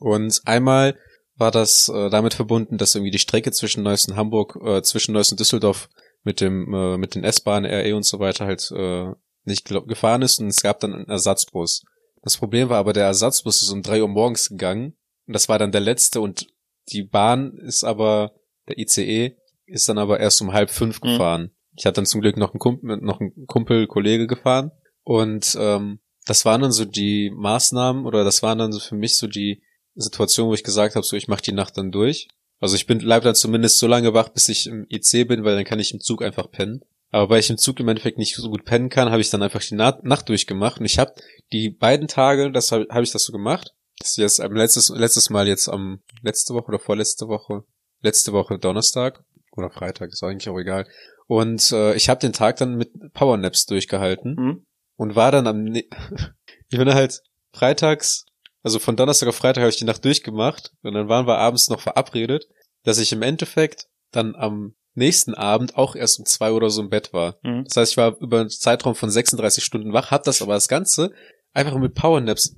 Und 0.04 0.42
einmal 0.44 0.98
war 1.36 1.50
das 1.50 1.88
äh, 1.88 2.10
damit 2.10 2.34
verbunden, 2.34 2.76
dass 2.76 2.94
irgendwie 2.94 3.10
die 3.10 3.18
Strecke 3.18 3.52
zwischen 3.52 3.82
Neuss 3.82 4.06
und 4.06 4.16
Hamburg, 4.16 4.58
äh, 4.62 4.82
zwischen 4.82 5.14
Neuss 5.14 5.30
und 5.30 5.40
Düsseldorf 5.40 5.88
mit 6.24 6.42
dem 6.42 6.74
äh, 6.74 6.98
mit 6.98 7.14
den 7.14 7.24
S-Bahnen, 7.24 7.64
RE 7.70 7.96
und 7.96 8.04
so 8.04 8.18
weiter 8.18 8.44
halt 8.44 8.70
äh, 8.70 9.06
nicht 9.44 9.66
gefahren 9.66 10.20
ist 10.20 10.40
und 10.40 10.48
es 10.48 10.60
gab 10.62 10.80
dann 10.80 10.92
einen 10.92 11.08
Ersatzbus. 11.08 11.84
Das 12.22 12.36
Problem 12.36 12.68
war 12.68 12.78
aber, 12.78 12.92
der 12.92 13.06
Ersatzbus 13.06 13.62
ist 13.62 13.70
um 13.70 13.82
drei 13.82 14.02
Uhr 14.02 14.08
morgens 14.08 14.50
gegangen 14.50 14.94
und 15.26 15.32
das 15.32 15.48
war 15.48 15.58
dann 15.58 15.72
der 15.72 15.80
letzte 15.80 16.20
und 16.20 16.48
die 16.92 17.02
Bahn 17.02 17.56
ist 17.56 17.82
aber, 17.82 18.32
der 18.68 18.78
ICE 18.78 19.36
ist 19.64 19.88
dann 19.88 19.96
aber 19.96 20.20
erst 20.20 20.42
um 20.42 20.52
halb 20.52 20.68
fünf 20.68 21.00
Mhm. 21.00 21.08
gefahren. 21.08 21.50
Ich 21.76 21.86
hatte 21.86 21.96
dann 21.96 22.06
zum 22.06 22.20
Glück 22.20 22.36
noch 22.36 22.52
einen 22.52 22.60
Kumpel, 22.60 22.98
noch 22.98 23.20
einen 23.20 23.46
Kumpel, 23.46 23.86
Kollege 23.86 24.26
gefahren 24.26 24.70
und 25.02 25.56
ähm, 25.58 26.00
das 26.26 26.44
waren 26.44 26.60
dann 26.60 26.72
so 26.72 26.84
die 26.84 27.30
Maßnahmen 27.34 28.04
oder 28.04 28.22
das 28.22 28.42
waren 28.42 28.58
dann 28.58 28.72
so 28.72 28.80
für 28.80 28.96
mich 28.96 29.16
so 29.16 29.26
die 29.26 29.62
Situation, 29.94 30.48
wo 30.48 30.54
ich 30.54 30.64
gesagt 30.64 30.96
habe, 30.96 31.06
so 31.06 31.16
ich 31.16 31.28
mache 31.28 31.42
die 31.42 31.52
Nacht 31.52 31.76
dann 31.78 31.92
durch. 31.92 32.28
Also 32.60 32.76
ich 32.76 32.86
bin 32.86 32.98
bleib 32.98 33.22
dann 33.22 33.34
zumindest 33.34 33.78
so 33.78 33.86
lange 33.86 34.14
wach, 34.14 34.28
bis 34.30 34.48
ich 34.48 34.66
im 34.66 34.86
IC 34.90 35.28
bin, 35.28 35.44
weil 35.44 35.54
dann 35.54 35.64
kann 35.64 35.80
ich 35.80 35.92
im 35.92 36.00
Zug 36.00 36.22
einfach 36.22 36.50
pennen. 36.50 36.82
Aber 37.10 37.30
weil 37.30 37.40
ich 37.40 37.50
im 37.50 37.58
Zug 37.58 37.78
im 37.78 37.88
Endeffekt 37.88 38.18
nicht 38.18 38.34
so 38.34 38.48
gut 38.48 38.64
pennen 38.64 38.88
kann, 38.88 39.10
habe 39.10 39.20
ich 39.20 39.30
dann 39.30 39.42
einfach 39.42 39.62
die 39.62 39.74
Na 39.74 39.98
Nacht 40.02 40.28
durchgemacht. 40.28 40.80
Und 40.80 40.86
ich 40.86 40.98
habe 40.98 41.12
die 41.52 41.70
beiden 41.70 42.08
Tage, 42.08 42.50
das 42.50 42.72
habe 42.72 42.86
hab 42.90 43.02
ich 43.02 43.12
das 43.12 43.24
so 43.24 43.32
gemacht. 43.32 43.72
Das 43.98 44.10
ist 44.10 44.16
jetzt 44.16 44.40
am 44.40 44.54
letztes, 44.54 44.88
letztes 44.88 45.30
Mal 45.30 45.46
jetzt 45.46 45.68
am 45.68 46.00
letzte 46.22 46.54
Woche 46.54 46.66
oder 46.66 46.80
vorletzte 46.80 47.28
Woche, 47.28 47.62
letzte 48.02 48.32
Woche 48.32 48.58
Donnerstag 48.58 49.22
oder 49.52 49.70
Freitag, 49.70 50.10
ist 50.10 50.24
eigentlich 50.24 50.48
auch 50.48 50.58
egal. 50.58 50.88
Und 51.26 51.70
äh, 51.70 51.94
ich 51.94 52.08
habe 52.08 52.20
den 52.20 52.32
Tag 52.32 52.56
dann 52.56 52.76
mit 52.76 52.90
Powernaps 53.12 53.66
durchgehalten 53.66 54.36
Hm? 54.36 54.66
und 54.96 55.14
war 55.14 55.30
dann 55.30 55.46
am 55.46 55.62
ne 55.62 55.84
ich 56.68 56.78
bin 56.78 56.92
halt 56.92 57.22
freitags, 57.52 58.26
also 58.64 58.78
von 58.78 58.96
Donnerstag 58.96 59.28
auf 59.28 59.36
Freitag 59.36 59.60
habe 59.60 59.70
ich 59.70 59.76
die 59.76 59.84
Nacht 59.84 60.04
durchgemacht 60.04 60.72
und 60.82 60.94
dann 60.94 61.08
waren 61.08 61.26
wir 61.26 61.38
abends 61.38 61.68
noch 61.68 61.80
verabredet, 61.80 62.48
dass 62.82 62.98
ich 62.98 63.12
im 63.12 63.22
Endeffekt 63.22 63.88
dann 64.10 64.34
am 64.34 64.74
nächsten 64.94 65.34
Abend 65.34 65.76
auch 65.76 65.94
erst 65.94 66.18
um 66.18 66.24
zwei 66.24 66.52
oder 66.52 66.70
so 66.70 66.80
im 66.80 66.88
Bett 66.88 67.12
war. 67.12 67.36
Hm? 67.42 67.64
Das 67.64 67.76
heißt, 67.76 67.92
ich 67.92 67.96
war 67.98 68.16
über 68.20 68.40
einen 68.40 68.50
Zeitraum 68.50 68.94
von 68.94 69.10
36 69.10 69.62
Stunden 69.62 69.92
wach, 69.92 70.10
hab 70.10 70.24
das 70.24 70.40
aber 70.40 70.54
das 70.54 70.68
Ganze 70.68 71.12
einfach 71.52 71.76
mit 71.76 71.94
Powernaps 71.94 72.56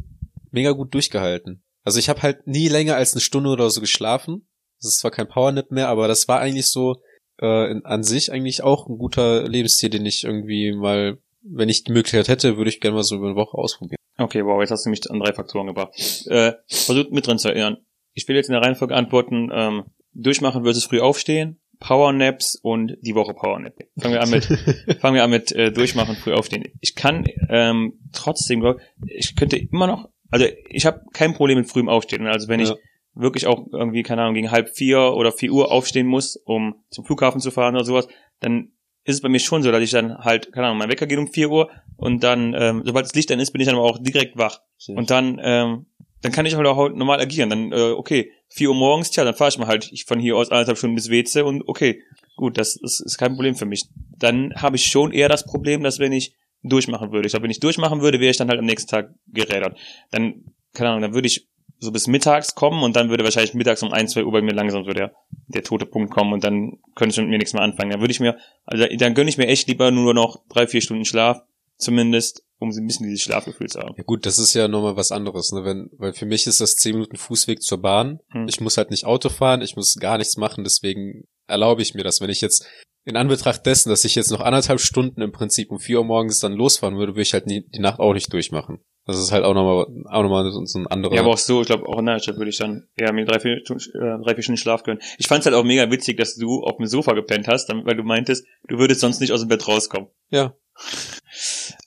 mega 0.52 0.70
gut 0.70 0.94
durchgehalten. 0.94 1.64
Also 1.82 1.98
ich 1.98 2.08
habe 2.08 2.22
halt 2.22 2.46
nie 2.46 2.68
länger 2.68 2.96
als 2.96 3.12
eine 3.12 3.20
Stunde 3.20 3.50
oder 3.50 3.68
so 3.70 3.80
geschlafen. 3.80 4.48
Das 4.80 4.92
ist 4.92 5.00
zwar 5.00 5.10
kein 5.10 5.28
Powernap 5.28 5.70
mehr, 5.70 5.88
aber 5.88 6.08
das 6.08 6.28
war 6.28 6.40
eigentlich 6.40 6.66
so 6.66 7.00
äh, 7.40 7.70
in, 7.70 7.84
an 7.84 8.04
sich 8.04 8.30
eigentlich 8.30 8.62
auch 8.62 8.86
ein 8.86 8.98
guter 8.98 9.48
Lebensstil, 9.48 9.90
den 9.90 10.06
ich 10.06 10.24
irgendwie 10.24 10.72
mal, 10.72 11.18
wenn 11.42 11.68
ich 11.68 11.84
die 11.84 11.92
Möglichkeit 11.92 12.28
hätte, 12.28 12.56
würde 12.56 12.70
ich 12.70 12.80
gerne 12.80 12.96
mal 12.96 13.02
so 13.02 13.16
über 13.16 13.26
eine 13.26 13.36
Woche 13.36 13.56
ausprobieren. 13.56 13.96
Okay, 14.18 14.44
wow, 14.44 14.60
jetzt 14.60 14.70
hast 14.70 14.86
du 14.86 14.90
mich 14.90 15.00
an 15.10 15.20
drei 15.20 15.32
Faktoren 15.32 15.66
gebracht. 15.66 15.92
Äh, 16.28 16.52
versucht 16.68 17.10
mit 17.12 17.26
drin 17.26 17.38
zu 17.38 17.48
erinnern. 17.48 17.78
Ich 18.14 18.26
will 18.28 18.36
jetzt 18.36 18.48
in 18.48 18.54
der 18.54 18.62
Reihenfolge 18.62 18.94
antworten, 18.94 19.50
ähm, 19.52 19.84
durchmachen 20.14 20.62
versus 20.64 20.84
früh 20.86 21.00
aufstehen, 21.00 21.60
Powernaps 21.80 22.56
und 22.56 22.96
die 23.02 23.14
Woche 23.14 23.34
Powernap. 23.34 23.74
Fangen 23.98 24.14
wir 24.14 24.22
an 24.22 24.30
mit, 24.30 24.44
fangen 25.00 25.14
wir 25.14 25.22
an 25.24 25.30
mit 25.30 25.52
äh, 25.52 25.70
durchmachen, 25.70 26.16
früh 26.16 26.32
aufstehen. 26.32 26.64
Ich 26.80 26.94
kann 26.94 27.26
ähm, 27.50 27.98
trotzdem, 28.12 28.60
glaub, 28.60 28.78
ich 29.06 29.36
könnte 29.36 29.58
immer 29.58 29.86
noch, 29.86 30.08
also 30.30 30.46
ich 30.70 30.86
habe 30.86 31.02
kein 31.12 31.34
Problem 31.34 31.58
mit 31.58 31.70
frühem 31.70 31.90
Aufstehen. 31.90 32.26
Also 32.26 32.48
wenn 32.48 32.60
Ja. 32.60 32.70
ich 32.72 32.74
wirklich 33.14 33.46
auch 33.46 33.66
irgendwie, 33.72 34.02
keine 34.02 34.22
Ahnung, 34.22 34.34
gegen 34.34 34.50
halb 34.50 34.70
vier 34.70 35.12
oder 35.14 35.32
vier 35.32 35.52
Uhr 35.52 35.70
aufstehen 35.70 36.06
muss, 36.06 36.36
um 36.36 36.82
zum 36.90 37.04
Flughafen 37.04 37.40
zu 37.40 37.50
fahren 37.50 37.74
oder 37.74 37.84
sowas, 37.84 38.08
dann 38.40 38.72
ist 39.06 39.14
es 39.14 39.20
bei 39.20 39.28
mir 39.28 39.38
schon 39.38 39.62
so, 39.62 39.70
dass 39.70 39.82
ich 39.82 39.92
dann 39.92 40.18
halt, 40.18 40.52
keine 40.52 40.66
Ahnung, 40.66 40.78
mein 40.78 40.88
Wecker 40.88 41.06
geht 41.06 41.18
um 41.18 41.32
vier 41.32 41.50
Uhr 41.50 41.70
und 41.96 42.24
dann, 42.24 42.54
ähm, 42.58 42.82
sobald 42.84 43.06
das 43.06 43.14
Licht 43.14 43.30
dann 43.30 43.38
ist, 43.38 43.52
bin 43.52 43.60
ich 43.60 43.66
dann 43.66 43.76
aber 43.76 43.84
auch 43.84 43.98
direkt 43.98 44.36
wach. 44.36 44.60
Und 44.88 45.10
dann, 45.10 45.40
ähm, 45.42 45.86
dann 46.22 46.32
kann 46.32 46.44
ich 46.44 46.56
halt 46.56 46.66
auch 46.66 46.88
normal 46.88 47.20
agieren. 47.20 47.50
Dann, 47.50 47.72
äh, 47.72 47.92
okay, 47.92 48.32
vier 48.48 48.70
Uhr 48.70 48.74
morgens, 48.74 49.12
tja, 49.12 49.24
dann 49.24 49.34
fahre 49.34 49.50
ich 49.50 49.58
mal 49.58 49.68
halt 49.68 49.90
ich 49.92 50.04
von 50.04 50.18
hier 50.18 50.36
aus 50.36 50.50
anderthalb 50.50 50.76
Stunden 50.76 50.96
bis 50.96 51.08
Weze 51.08 51.44
und 51.44 51.68
okay, 51.68 52.02
gut, 52.36 52.58
das 52.58 52.74
ist, 52.74 53.00
ist 53.00 53.16
kein 53.16 53.34
Problem 53.34 53.54
für 53.54 53.64
mich. 53.64 53.84
Dann 54.18 54.52
habe 54.56 54.74
ich 54.74 54.86
schon 54.86 55.12
eher 55.12 55.28
das 55.28 55.46
Problem, 55.46 55.84
dass 55.84 56.00
wenn 56.00 56.12
ich 56.12 56.34
durchmachen 56.64 57.12
würde. 57.12 57.26
Ich 57.26 57.32
glaube, 57.32 57.44
wenn 57.44 57.50
ich 57.50 57.60
durchmachen 57.60 58.00
würde, 58.00 58.18
wäre 58.18 58.30
ich 58.30 58.36
dann 58.36 58.48
halt 58.48 58.58
am 58.58 58.64
nächsten 58.64 58.90
Tag 58.90 59.14
gerädert. 59.28 59.78
Dann, 60.10 60.46
keine 60.74 60.90
Ahnung, 60.90 61.02
dann 61.02 61.14
würde 61.14 61.28
ich 61.28 61.46
so 61.78 61.92
bis 61.92 62.06
mittags 62.06 62.54
kommen 62.54 62.82
und 62.82 62.96
dann 62.96 63.10
würde 63.10 63.24
wahrscheinlich 63.24 63.54
mittags 63.54 63.82
um 63.82 63.92
ein, 63.92 64.08
zwei 64.08 64.24
Uhr 64.24 64.32
bei 64.32 64.42
mir 64.42 64.52
langsam 64.52 64.84
so 64.84 64.92
der, 64.92 65.14
der 65.48 65.62
tote 65.62 65.86
Punkt 65.86 66.12
kommen 66.12 66.32
und 66.32 66.42
dann 66.44 66.78
könnte 66.94 67.12
ich 67.12 67.18
mit 67.18 67.28
mir 67.28 67.38
nichts 67.38 67.52
mehr 67.52 67.62
anfangen. 67.62 67.90
Dann 67.90 68.00
würde 68.00 68.12
ich 68.12 68.20
mir, 68.20 68.38
also 68.64 68.86
dann 68.96 69.14
gönne 69.14 69.28
ich 69.28 69.38
mir 69.38 69.46
echt 69.46 69.68
lieber 69.68 69.90
nur 69.90 70.14
noch 70.14 70.42
drei, 70.48 70.66
vier 70.66 70.80
Stunden 70.80 71.04
Schlaf, 71.04 71.42
zumindest, 71.76 72.42
um 72.58 72.70
ein 72.70 72.86
bisschen 72.86 73.06
dieses 73.06 73.22
Schlafgefühl 73.22 73.68
zu 73.68 73.80
haben. 73.80 73.94
Ja 73.96 74.04
gut, 74.04 74.24
das 74.24 74.38
ist 74.38 74.54
ja 74.54 74.68
nochmal 74.68 74.96
was 74.96 75.12
anderes, 75.12 75.52
ne? 75.52 75.64
Wenn, 75.64 75.90
weil 75.98 76.14
für 76.14 76.26
mich 76.26 76.46
ist 76.46 76.60
das 76.60 76.76
zehn 76.76 76.94
Minuten 76.94 77.16
Fußweg 77.16 77.62
zur 77.62 77.82
Bahn. 77.82 78.20
Hm. 78.30 78.48
Ich 78.48 78.60
muss 78.60 78.78
halt 78.78 78.90
nicht 78.90 79.04
Auto 79.04 79.28
fahren, 79.28 79.60
ich 79.60 79.76
muss 79.76 79.96
gar 80.00 80.16
nichts 80.18 80.36
machen, 80.36 80.64
deswegen 80.64 81.24
erlaube 81.46 81.82
ich 81.82 81.94
mir 81.94 82.04
das. 82.04 82.20
Wenn 82.20 82.30
ich 82.30 82.40
jetzt 82.40 82.66
in 83.04 83.16
Anbetracht 83.16 83.66
dessen, 83.66 83.90
dass 83.90 84.04
ich 84.04 84.14
jetzt 84.14 84.30
noch 84.30 84.40
anderthalb 84.40 84.80
Stunden 84.80 85.20
im 85.20 85.32
Prinzip 85.32 85.70
um 85.70 85.78
vier 85.78 85.98
Uhr 85.98 86.04
morgens 86.04 86.40
dann 86.40 86.54
losfahren 86.54 86.96
würde, 86.96 87.12
würde 87.12 87.22
ich 87.22 87.34
halt 87.34 87.46
nie, 87.46 87.66
die 87.68 87.80
Nacht 87.80 88.00
auch 88.00 88.14
nicht 88.14 88.32
durchmachen. 88.32 88.80
Das 89.06 89.18
ist 89.18 89.30
halt 89.30 89.44
auch 89.44 89.54
nochmal 89.54 89.86
auch 90.10 90.22
noch 90.22 90.28
mal 90.30 90.50
so 90.50 90.78
ein 90.78 90.86
anderer. 90.88 91.14
Ja, 91.14 91.20
aber 91.22 91.30
auch 91.30 91.38
so, 91.38 91.60
ich 91.60 91.66
glaube, 91.68 91.88
auch 91.88 91.98
in 92.00 92.06
der 92.06 92.18
Stadt 92.18 92.36
würde 92.38 92.50
ich 92.50 92.58
dann 92.58 92.88
eher 92.96 93.12
mir 93.12 93.24
drei, 93.24 93.38
vier, 93.38 93.60
Stunden- 93.64 93.82
äh, 93.94 94.22
drei, 94.24 94.34
vier 94.34 94.42
Stunden 94.42 94.56
Schlaf 94.58 94.82
gönnen. 94.82 95.00
Ich 95.18 95.28
fand 95.28 95.40
es 95.40 95.46
halt 95.46 95.54
auch 95.54 95.62
mega 95.64 95.88
witzig, 95.92 96.16
dass 96.16 96.34
du 96.36 96.62
auf 96.64 96.76
dem 96.78 96.86
Sofa 96.86 97.12
gepennt 97.12 97.46
hast, 97.46 97.68
weil 97.68 97.96
du 97.96 98.02
meintest, 98.02 98.44
du 98.68 98.78
würdest 98.78 99.00
sonst 99.00 99.20
nicht 99.20 99.32
aus 99.32 99.40
dem 99.40 99.48
Bett 99.48 99.66
rauskommen. 99.68 100.08
ja. 100.30 100.54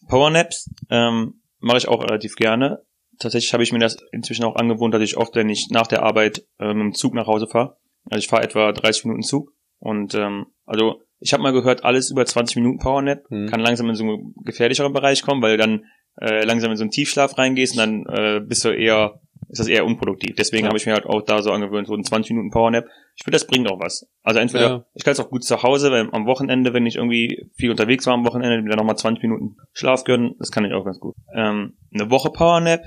Powernaps 0.08 0.70
ähm, 0.90 1.42
mache 1.60 1.78
ich 1.78 1.88
auch 1.88 2.04
relativ 2.04 2.36
gerne. 2.36 2.84
Tatsächlich 3.20 3.54
habe 3.54 3.64
ich 3.64 3.72
mir 3.74 3.80
das 3.80 3.98
inzwischen 4.12 4.46
auch 4.46 4.56
angewohnt, 4.56 4.94
dass 4.94 5.02
ich 5.04 5.18
oft, 5.18 5.36
wenn 5.36 5.50
ich 5.50 5.68
nach 5.72 5.88
der 5.88 6.04
Arbeit 6.04 6.46
äh, 6.60 6.74
mit 6.74 6.84
dem 6.84 6.94
Zug 6.94 7.14
nach 7.14 7.28
Hause 7.28 7.48
fahre, 7.48 7.78
also 8.10 8.20
ich 8.20 8.28
fahre 8.28 8.44
etwa 8.44 8.72
30 8.72 9.06
Minuten 9.06 9.24
Zug 9.24 9.52
und 9.80 10.16
ähm, 10.16 10.48
also 10.66 11.02
ich 11.20 11.34
habe 11.34 11.44
mal 11.44 11.52
gehört, 11.52 11.84
alles 11.84 12.10
über 12.12 12.26
20 12.26 12.56
Minuten 12.56 12.80
Powernap 12.80 13.30
Hm. 13.30 13.48
kann 13.48 13.60
langsam 13.60 13.90
in 13.90 13.96
so 13.96 14.04
einen 14.06 14.34
gefährlicheren 14.46 14.94
Bereich 14.94 15.22
kommen, 15.22 15.42
weil 15.42 15.58
dann 15.58 15.84
äh, 16.22 16.44
langsam 16.46 16.72
in 16.72 16.78
so 16.78 16.84
einen 16.84 16.92
Tiefschlaf 16.92 17.38
reingehst 17.38 17.78
und 17.78 17.80
dann 17.80 18.06
äh, 18.08 18.40
bist 18.42 18.64
du 18.66 18.70
eher, 18.70 19.20
ist 19.50 19.60
das 19.60 19.68
eher 19.68 19.86
unproduktiv. 19.86 20.36
Deswegen 20.38 20.64
Ja. 20.64 20.70
habe 20.70 20.78
ich 20.78 20.86
mir 20.86 20.94
halt 20.94 21.06
auch 21.06 21.22
da 21.24 21.42
so 21.42 21.52
angewöhnt, 21.52 21.88
so 21.88 21.94
ein 21.96 22.04
20 22.04 22.32
Minuten 22.32 22.52
Powernap. 22.52 22.86
Ich 23.16 23.24
finde, 23.24 23.36
das 23.36 23.48
bringt 23.48 23.70
auch 23.70 23.80
was. 23.80 24.08
Also 24.24 24.40
entweder, 24.40 24.70
Ja. 24.70 24.86
ich 24.94 25.04
kann 25.04 25.14
es 25.14 25.20
auch 25.20 25.30
gut 25.30 25.44
zu 25.44 25.64
Hause, 25.64 25.92
weil 25.92 26.10
am 26.12 26.26
Wochenende, 26.26 26.74
wenn 26.74 26.86
ich 26.86 26.96
irgendwie 26.98 27.50
viel 27.56 27.72
unterwegs 27.72 28.06
war 28.06 28.14
am 28.14 28.26
Wochenende, 28.26 28.62
mir 28.62 28.70
dann 28.70 28.78
nochmal 28.80 28.98
20 28.98 29.24
Minuten 29.24 29.56
Schlaf 29.74 30.04
gönnen, 30.04 30.36
das 30.40 30.52
kann 30.52 30.66
ich 30.66 30.74
auch 30.74 30.86
ganz 30.86 31.00
gut. 31.00 31.16
Ähm, 31.36 31.78
eine 31.94 32.10
Woche 32.12 32.30
Powernap, 32.32 32.82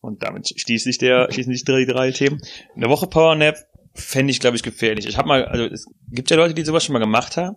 und 0.00 0.22
damit 0.22 0.48
schließt 0.58 0.84
sich 0.84 0.98
der, 0.98 1.28
schließen 1.32 1.52
sich 1.52 1.64
die 1.64 1.86
drei 1.86 2.10
Themen. 2.12 2.40
Eine 2.76 2.88
Woche 2.88 3.06
Powernap 3.06 3.56
fände 3.94 4.30
ich, 4.30 4.38
glaube 4.40 4.56
ich, 4.56 4.62
gefährlich. 4.62 5.06
Ich 5.08 5.18
habe 5.18 5.26
mal, 5.26 5.44
also 5.44 5.64
es 5.66 5.86
gibt 6.10 6.30
ja 6.30 6.36
Leute, 6.36 6.54
die 6.54 6.62
sowas 6.62 6.84
schon 6.84 6.92
mal 6.92 7.00
gemacht 7.00 7.36
haben. 7.36 7.56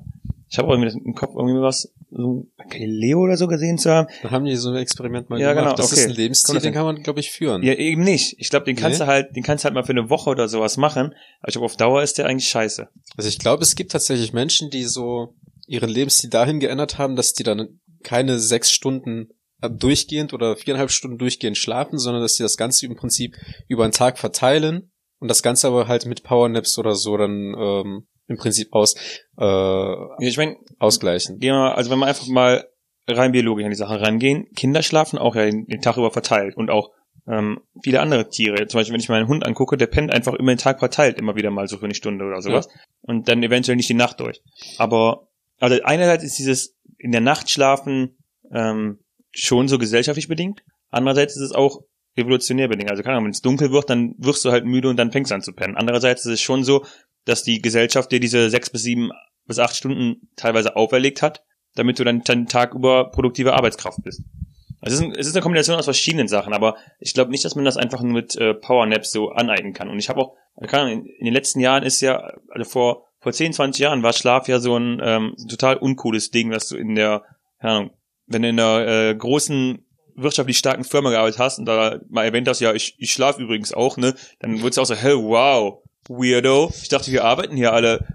Ich 0.52 0.58
habe 0.58 0.70
irgendwie 0.74 1.00
im 1.06 1.16
Kopf 1.16 1.32
irgendwie 1.34 1.62
was, 1.62 1.94
so 2.12 2.46
Galileo 2.70 3.20
oder 3.22 3.38
so 3.38 3.48
gesehen 3.48 3.78
zu 3.78 3.90
haben. 3.90 4.08
Dann 4.22 4.32
haben 4.32 4.44
die 4.46 4.56
so 4.58 4.70
ein 4.70 4.76
Experiment 4.76 5.30
mal 5.30 5.40
Ja, 5.40 5.54
gemacht. 5.54 5.66
genau, 5.68 5.76
Das 5.78 5.94
okay. 5.94 6.02
ist 6.02 6.08
ein 6.10 6.14
Lebensstil, 6.16 6.60
den 6.60 6.74
kann 6.74 6.84
man, 6.84 7.02
glaube 7.04 7.22
ich, 7.22 7.32
führen. 7.32 7.64
Ja, 7.64 7.74
eben 7.74 8.04
nicht. 8.04 8.36
Ich 8.38 8.50
glaube, 8.50 8.66
den 8.66 8.76
kannst 8.76 9.00
Nee? 9.00 9.06
du 9.06 9.12
halt, 9.12 9.34
den 9.36 9.44
kannst 9.44 9.64
du 9.64 9.66
halt 9.68 9.76
mal 9.76 9.84
für 9.84 9.94
eine 9.94 10.10
Woche 10.10 10.30
oder 10.30 10.50
sowas 10.50 10.76
machen. 10.76 11.14
Aber 11.40 11.48
ich 11.48 11.54
glaube, 11.54 11.66
auf 11.66 11.78
Dauer 11.78 12.04
ist 12.04 12.18
der 12.18 12.26
eigentlich 12.28 12.50
scheiße. 12.50 12.90
Also 13.16 13.30
ich 13.30 13.40
glaube, 13.40 13.64
es 13.64 13.76
gibt 13.76 13.94
tatsächlich 13.94 14.34
Menschen, 14.34 14.70
die 14.70 14.84
so 14.84 15.36
ihren 15.68 15.90
Lebensstil 15.90 16.30
dahin 16.30 16.60
geändert 16.60 16.98
haben, 16.98 17.16
dass 17.16 17.32
die 17.32 17.44
dann 17.44 17.80
keine 18.04 18.38
sechs 18.38 18.72
Stunden 18.72 19.30
äh, 19.62 19.70
durchgehend 19.70 20.34
oder 20.34 20.58
viereinhalb 20.58 20.92
Stunden 20.92 21.18
durchgehend 21.18 21.58
schlafen, 21.58 21.98
sondern 21.98 22.22
dass 22.22 22.34
die 22.36 22.44
das 22.44 22.58
Ganze 22.58 22.86
im 22.88 22.98
Prinzip 22.98 23.38
über 23.70 23.84
einen 23.86 23.94
Tag 23.94 24.20
verteilen 24.20 24.92
und 25.20 25.30
das 25.30 25.44
Ganze 25.44 25.68
aber 25.68 25.88
halt 25.88 26.06
mit 26.08 26.24
Powernaps 26.24 26.78
oder 26.78 26.96
so 26.96 27.16
dann 27.16 27.56
ähm, 27.58 28.08
im 28.32 28.38
Prinzip 28.38 28.74
aus 28.74 28.96
äh, 29.38 30.26
Ich 30.26 30.38
meine, 30.38 30.58
ausgleichen. 30.80 31.40
gehen 31.40 31.54
wir 31.54 31.60
mal, 31.60 31.74
also 31.74 31.92
wenn 31.92 32.00
wir 32.00 32.08
einfach 32.08 32.28
mal 32.28 32.66
rein 33.08 33.32
biologisch 33.32 33.66
an 33.66 33.72
die 33.72 33.78
Sache 33.78 34.02
rangehen, 34.02 34.48
Kinder 34.56 34.82
schlafen 34.82 35.20
auch 35.20 35.36
ja 35.36 35.46
den, 35.46 35.66
den 35.66 35.82
Tag 35.82 35.98
über 35.98 36.12
verteilt 36.12 36.56
und 36.56 36.70
auch 36.70 36.92
ähm, 37.28 37.62
viele 37.84 38.00
andere 38.00 38.30
Tiere. 38.30 38.68
Zum 38.68 38.80
Beispiel, 38.80 38.94
wenn 38.94 39.02
ich 39.02 39.10
meinen 39.10 39.28
Hund 39.28 39.46
angucke, 39.46 39.78
der 39.78 39.88
pennt 39.88 40.12
einfach 40.12 40.34
immer 40.34 40.54
den 40.54 40.58
Tag 40.58 40.80
verteilt, 40.80 41.20
immer 41.20 41.36
wieder 41.36 41.52
mal 41.52 41.68
so 41.68 41.78
für 41.78 41.86
eine 41.86 41.94
Stunde 41.96 42.26
oder 42.26 42.42
sowas. 42.42 42.68
Und 43.02 43.28
dann 43.28 43.44
eventuell 43.44 43.76
nicht 43.76 43.90
die 43.90 43.96
Nacht 43.96 44.20
durch. 44.20 44.42
Aber, 44.78 45.28
also 45.60 45.82
einerseits 45.84 46.24
ist 46.24 46.40
dieses 46.40 46.78
in 46.98 47.12
der 47.12 47.22
Nacht 47.22 47.50
schlafen 47.50 48.18
ähm, 48.52 49.00
schon 49.32 49.68
so 49.68 49.78
gesellschaftlich 49.78 50.28
bedingt. 50.28 50.64
Andererseits 50.90 51.36
ist 51.36 51.44
es 51.44 51.52
auch 51.52 51.82
evolutionär 52.16 52.68
bedingt. 52.68 52.92
Also 52.92 53.04
keine 53.04 53.16
Ahnung, 53.16 53.26
wenn 53.26 53.32
es 53.32 53.42
dunkel 53.42 53.72
wird, 53.72 53.90
dann 53.90 54.16
wirst 54.18 54.44
du 54.44 54.52
halt 54.52 54.66
müde 54.66 54.90
und 54.90 54.98
dann 54.98 55.12
fängst 55.12 55.32
du 55.32 55.36
an 55.36 55.42
zu 55.42 55.54
pennen. 55.54 55.78
Andererseits 55.78 56.26
ist 56.26 56.34
es 56.34 56.42
schon 56.42 56.64
so, 56.64 56.86
dass 57.26 57.44
die 57.44 57.62
Gesellschaft 57.62 58.12
dir 58.12 58.20
diese 58.20 58.50
sechs 58.50 58.70
bis 58.70 58.84
sieben 58.84 59.12
bis 59.46 59.60
acht 59.60 59.76
Stunden 59.76 60.30
teilweise 60.36 60.76
auferlegt 60.76 61.22
hat, 61.22 61.44
damit 61.76 62.00
du 62.00 62.04
dann 62.04 62.22
den 62.22 62.48
Tag 62.48 62.74
über 62.74 63.12
produktive 63.12 63.54
Arbeitskraft 63.54 64.04
bist. 64.04 64.22
Also 64.82 64.96
es 64.96 65.02
ist, 65.02 65.06
ein, 65.06 65.12
es 65.16 65.28
ist 65.28 65.36
eine 65.36 65.44
Kombination 65.44 65.78
aus 65.78 65.86
verschiedenen 65.86 66.28
Sachen, 66.28 66.54
aber 66.54 66.76
ich 67.00 67.14
glaube 67.14 67.32
nicht, 67.32 67.46
dass 67.46 67.56
man 67.56 67.66
das 67.66 67.78
einfach 67.78 68.02
nur 68.02 68.14
mit 68.14 68.36
äh, 68.36 68.54
Powernaps 68.54 69.12
so 69.12 69.30
aneignen 69.30 69.74
kann. 69.74 69.90
Und 69.90 70.00
ich 70.00 70.10
habe 70.10 70.22
auch, 70.22 70.36
Ahnung, 70.56 70.92
in, 70.92 71.06
in 71.06 71.26
den 71.26 71.34
letzten 71.34 71.60
Jahren 71.60 71.84
ist 71.84 72.02
ja, 72.02 72.34
also 72.50 72.70
vor 72.70 73.12
vor 73.22 73.32
10, 73.32 73.54
20 73.54 73.80
Jahren 73.80 74.04
war 74.04 74.14
Schlaf 74.14 74.48
ja 74.48 74.60
so 74.60 74.76
ein 74.76 75.00
ähm, 75.04 75.36
total 75.48 75.78
uncooles 75.78 76.32
Ding, 76.32 76.50
dass 76.50 76.68
du 76.68 76.76
in 76.76 76.96
der, 76.96 77.24
keine 77.60 77.74
Ahnung, 77.74 77.92
wenn 78.26 78.42
du 78.42 78.50
in 78.50 78.60
einer 78.60 78.88
äh, 78.88 79.16
großen 79.16 79.86
wirtschaftlich 80.16 80.58
starken 80.58 80.84
Firma 80.84 81.12
gearbeitet 81.12 81.40
hast 81.40 81.60
und 81.60 81.66
da 81.66 82.00
mal 82.10 82.26
erwähnt 82.26 82.48
hast, 82.48 82.60
ja, 82.60 82.74
ich, 82.74 82.96
ich 82.98 83.14
schlafe 83.14 83.42
übrigens 83.42 83.74
auch, 83.74 83.98
ne, 83.98 84.16
dann 84.40 84.60
wurde 84.62 84.70
es 84.70 84.78
auch 84.78 84.86
so, 84.86 84.96
hey, 84.96 85.16
wow, 85.16 85.84
weirdo. 86.10 86.72
Ich 86.82 86.90
dachte, 86.90 87.12
wir 87.12 87.24
arbeiten 87.24 87.56
hier 87.56 87.74
alle 87.74 88.08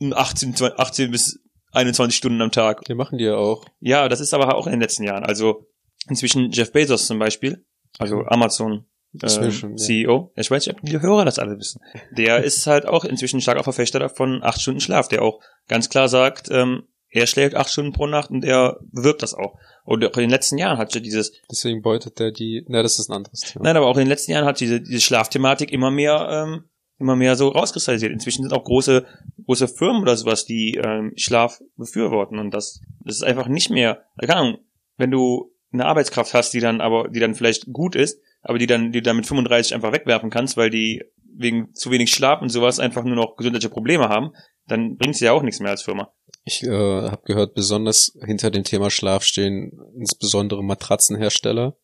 18, 0.00 0.54
18 0.76 1.10
bis 1.10 1.40
21 1.72 2.16
Stunden 2.16 2.40
am 2.42 2.50
Tag. 2.50 2.84
Die 2.84 2.94
machen 2.94 3.18
die 3.18 3.24
ja 3.24 3.36
auch. 3.36 3.64
Ja, 3.80 4.08
das 4.08 4.20
ist 4.20 4.34
aber 4.34 4.54
auch 4.54 4.66
in 4.66 4.72
den 4.72 4.80
letzten 4.80 5.04
Jahren. 5.04 5.24
Also 5.24 5.66
inzwischen 6.08 6.50
Jeff 6.50 6.72
Bezos 6.72 7.06
zum 7.06 7.18
Beispiel, 7.18 7.64
also 7.98 8.24
Amazon 8.26 8.86
äh, 9.20 9.40
will 9.40 9.52
schon, 9.52 9.76
ja. 9.76 9.76
CEO, 9.76 10.32
ich 10.36 10.50
weiß 10.50 10.66
nicht, 10.66 10.76
ob 10.76 10.82
die 10.82 11.00
Hörer 11.00 11.24
das 11.24 11.38
alle 11.38 11.58
wissen. 11.58 11.80
Der 12.16 12.38
ist 12.44 12.66
halt 12.66 12.86
auch 12.86 13.04
inzwischen 13.04 13.40
starker 13.40 13.64
Verfechter 13.64 13.98
davon 13.98 14.42
acht 14.42 14.60
Stunden 14.60 14.80
Schlaf, 14.80 15.08
der 15.08 15.22
auch 15.22 15.40
ganz 15.68 15.88
klar 15.88 16.08
sagt, 16.08 16.48
ähm, 16.50 16.84
er 17.12 17.26
schläft 17.26 17.56
acht 17.56 17.70
Stunden 17.70 17.92
pro 17.92 18.06
Nacht 18.06 18.30
und 18.30 18.44
er 18.44 18.78
bewirkt 18.92 19.22
das 19.22 19.34
auch. 19.34 19.58
Und 19.84 20.04
auch 20.04 20.16
in 20.16 20.22
den 20.22 20.30
letzten 20.30 20.58
Jahren 20.58 20.78
hat 20.78 20.94
ja 20.94 21.00
dieses, 21.00 21.32
Deswegen 21.50 21.82
beutet 21.82 22.20
der 22.20 22.30
die, 22.30 22.64
na, 22.68 22.82
das 22.82 22.98
ist 23.00 23.10
ein 23.10 23.16
anderes 23.16 23.40
Thema. 23.40 23.64
nein, 23.64 23.76
aber 23.76 23.86
auch 23.86 23.96
in 23.96 24.02
den 24.02 24.08
letzten 24.08 24.30
Jahren 24.30 24.44
hat 24.44 24.60
diese, 24.60 24.80
diese 24.80 25.00
Schlafthematik 25.00 25.72
immer 25.72 25.90
mehr, 25.90 26.28
ähm, 26.30 26.70
immer 27.00 27.16
mehr 27.16 27.34
so 27.34 27.48
rauskristallisiert. 27.48 28.12
Inzwischen 28.12 28.42
sind 28.42 28.52
auch 28.52 28.64
große, 28.64 29.06
große 29.46 29.68
Firmen 29.68 30.02
oder 30.02 30.16
sowas, 30.16 30.44
die 30.44 30.76
ähm, 30.76 31.12
Schlaf 31.16 31.60
befürworten 31.76 32.38
und 32.38 32.52
das, 32.52 32.80
das 33.04 33.16
ist 33.16 33.22
einfach 33.22 33.48
nicht 33.48 33.70
mehr, 33.70 34.04
keine 34.20 34.36
Ahnung, 34.36 34.58
wenn 34.96 35.10
du 35.10 35.52
eine 35.72 35.86
Arbeitskraft 35.86 36.34
hast, 36.34 36.52
die 36.52 36.60
dann 36.60 36.80
aber, 36.80 37.08
die 37.08 37.20
dann 37.20 37.34
vielleicht 37.34 37.72
gut 37.72 37.96
ist, 37.96 38.20
aber 38.42 38.58
die 38.58 38.66
dann, 38.66 38.92
die 38.92 39.02
dann 39.02 39.16
mit 39.16 39.26
35 39.26 39.74
einfach 39.74 39.92
wegwerfen 39.92 40.30
kannst, 40.30 40.56
weil 40.56 40.70
die 40.70 41.02
wegen 41.32 41.72
zu 41.74 41.90
wenig 41.90 42.10
Schlaf 42.10 42.42
und 42.42 42.50
sowas 42.50 42.80
einfach 42.80 43.04
nur 43.04 43.16
noch 43.16 43.36
gesundheitliche 43.36 43.72
Probleme 43.72 44.08
haben, 44.08 44.32
dann 44.66 44.96
bringt's 44.96 45.18
dir 45.18 45.26
ja 45.26 45.32
auch 45.32 45.42
nichts 45.42 45.60
mehr 45.60 45.70
als 45.70 45.82
Firma. 45.82 46.12
Ich 46.44 46.62
äh, 46.62 46.68
habe 46.70 47.22
gehört, 47.24 47.54
besonders 47.54 48.16
hinter 48.24 48.50
dem 48.50 48.64
Thema 48.64 48.90
Schlaf 48.90 49.22
stehen 49.22 49.80
insbesondere 49.96 50.62
Matratzenhersteller. 50.62 51.76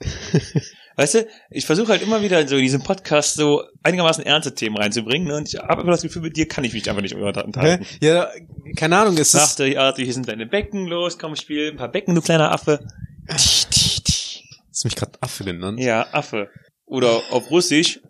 Weißt 0.96 1.14
du, 1.14 1.26
ich 1.50 1.66
versuche 1.66 1.88
halt 1.88 2.02
immer 2.02 2.22
wieder 2.22 2.48
so 2.48 2.56
in 2.56 2.62
diesem 2.62 2.82
Podcast 2.82 3.34
so 3.34 3.62
einigermaßen 3.82 4.24
ernste 4.24 4.54
Themen 4.54 4.78
reinzubringen, 4.78 5.28
ne? 5.28 5.36
Und 5.36 5.48
ich 5.52 5.60
habe 5.60 5.82
immer 5.82 5.90
das 5.90 6.00
Gefühl, 6.02 6.22
mit 6.22 6.36
dir 6.36 6.48
kann 6.48 6.64
ich 6.64 6.72
mich 6.72 6.88
einfach 6.88 7.02
nicht 7.02 7.14
unterhalten. 7.14 7.84
Ja, 8.00 8.30
keine 8.76 8.98
Ahnung, 8.98 9.18
es 9.18 9.34
ist 9.34 9.58
der 9.58 9.78
Art, 9.80 9.96
hier 9.96 10.12
sind 10.12 10.26
deine 10.26 10.46
Becken, 10.46 10.86
los, 10.86 11.18
komm, 11.18 11.36
spiel 11.36 11.70
ein 11.70 11.76
paar 11.76 11.90
Becken, 11.90 12.14
du 12.14 12.22
kleiner 12.22 12.50
Affe. 12.50 12.86
Hast 13.28 14.84
du 14.84 14.88
mich 14.88 14.96
gerade 14.96 15.12
Affe 15.20 15.44
genannt? 15.44 15.78
Ja, 15.80 16.06
Affe. 16.12 16.48
Oder 16.86 17.20
auf 17.30 17.50
Russisch, 17.50 18.00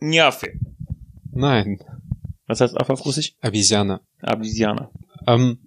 Njafe. 0.00 0.52
Nein, 1.32 1.80
Was 2.46 2.60
heißt 2.60 2.76
Affe 2.80 2.92
auf 2.92 3.04
Russisch? 3.04 3.32
Abisiane. 3.40 4.00
Abisianer. 4.22 4.90
Ähm, 5.26 5.65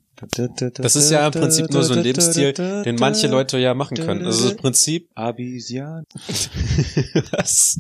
das 0.76 0.96
ist 0.96 1.12
ja 1.12 1.26
im 1.26 1.32
Prinzip 1.32 1.70
nur 1.70 1.84
so 1.84 1.94
ein 1.94 2.04
Lebensstil, 2.04 2.54
den 2.54 2.96
manche 2.96 3.28
Leute 3.28 3.58
ja 3.58 3.74
machen 3.74 3.98
können. 3.98 4.26
Also 4.26 4.50
im 4.50 4.58
Prinzip 4.58 5.10
Abisian. 5.16 6.06
was? 7.32 7.78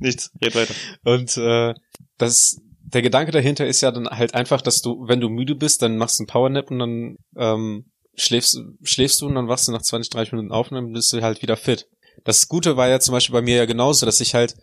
Nichts, 0.00 0.30
red 0.42 0.54
weiter. 0.54 0.74
Und 1.04 1.36
äh, 1.36 1.74
das, 2.18 2.60
der 2.82 3.02
Gedanke 3.02 3.32
dahinter 3.32 3.66
ist 3.66 3.80
ja 3.80 3.90
dann 3.90 4.08
halt 4.08 4.34
einfach, 4.34 4.62
dass 4.62 4.80
du, 4.82 5.06
wenn 5.06 5.20
du 5.20 5.28
müde 5.28 5.54
bist, 5.54 5.82
dann 5.82 5.96
machst 5.96 6.18
du 6.18 6.22
einen 6.22 6.28
Powernap 6.28 6.70
und 6.70 6.78
dann 6.78 7.16
ähm, 7.36 7.84
schläfst, 8.14 8.58
schläfst 8.82 9.20
du 9.20 9.26
und 9.26 9.34
dann 9.34 9.48
wachst 9.48 9.68
du 9.68 9.72
nach 9.72 9.82
20, 9.82 10.10
30 10.10 10.32
Minuten 10.32 10.52
auf 10.52 10.70
und 10.70 10.76
dann 10.76 10.92
bist 10.92 11.12
du 11.12 11.22
halt 11.22 11.42
wieder 11.42 11.56
fit. 11.56 11.88
Das 12.24 12.48
Gute 12.48 12.76
war 12.76 12.88
ja 12.88 13.00
zum 13.00 13.12
Beispiel 13.12 13.34
bei 13.34 13.42
mir 13.42 13.56
ja 13.56 13.66
genauso, 13.66 14.06
dass 14.06 14.20
ich 14.20 14.34
halt, 14.34 14.56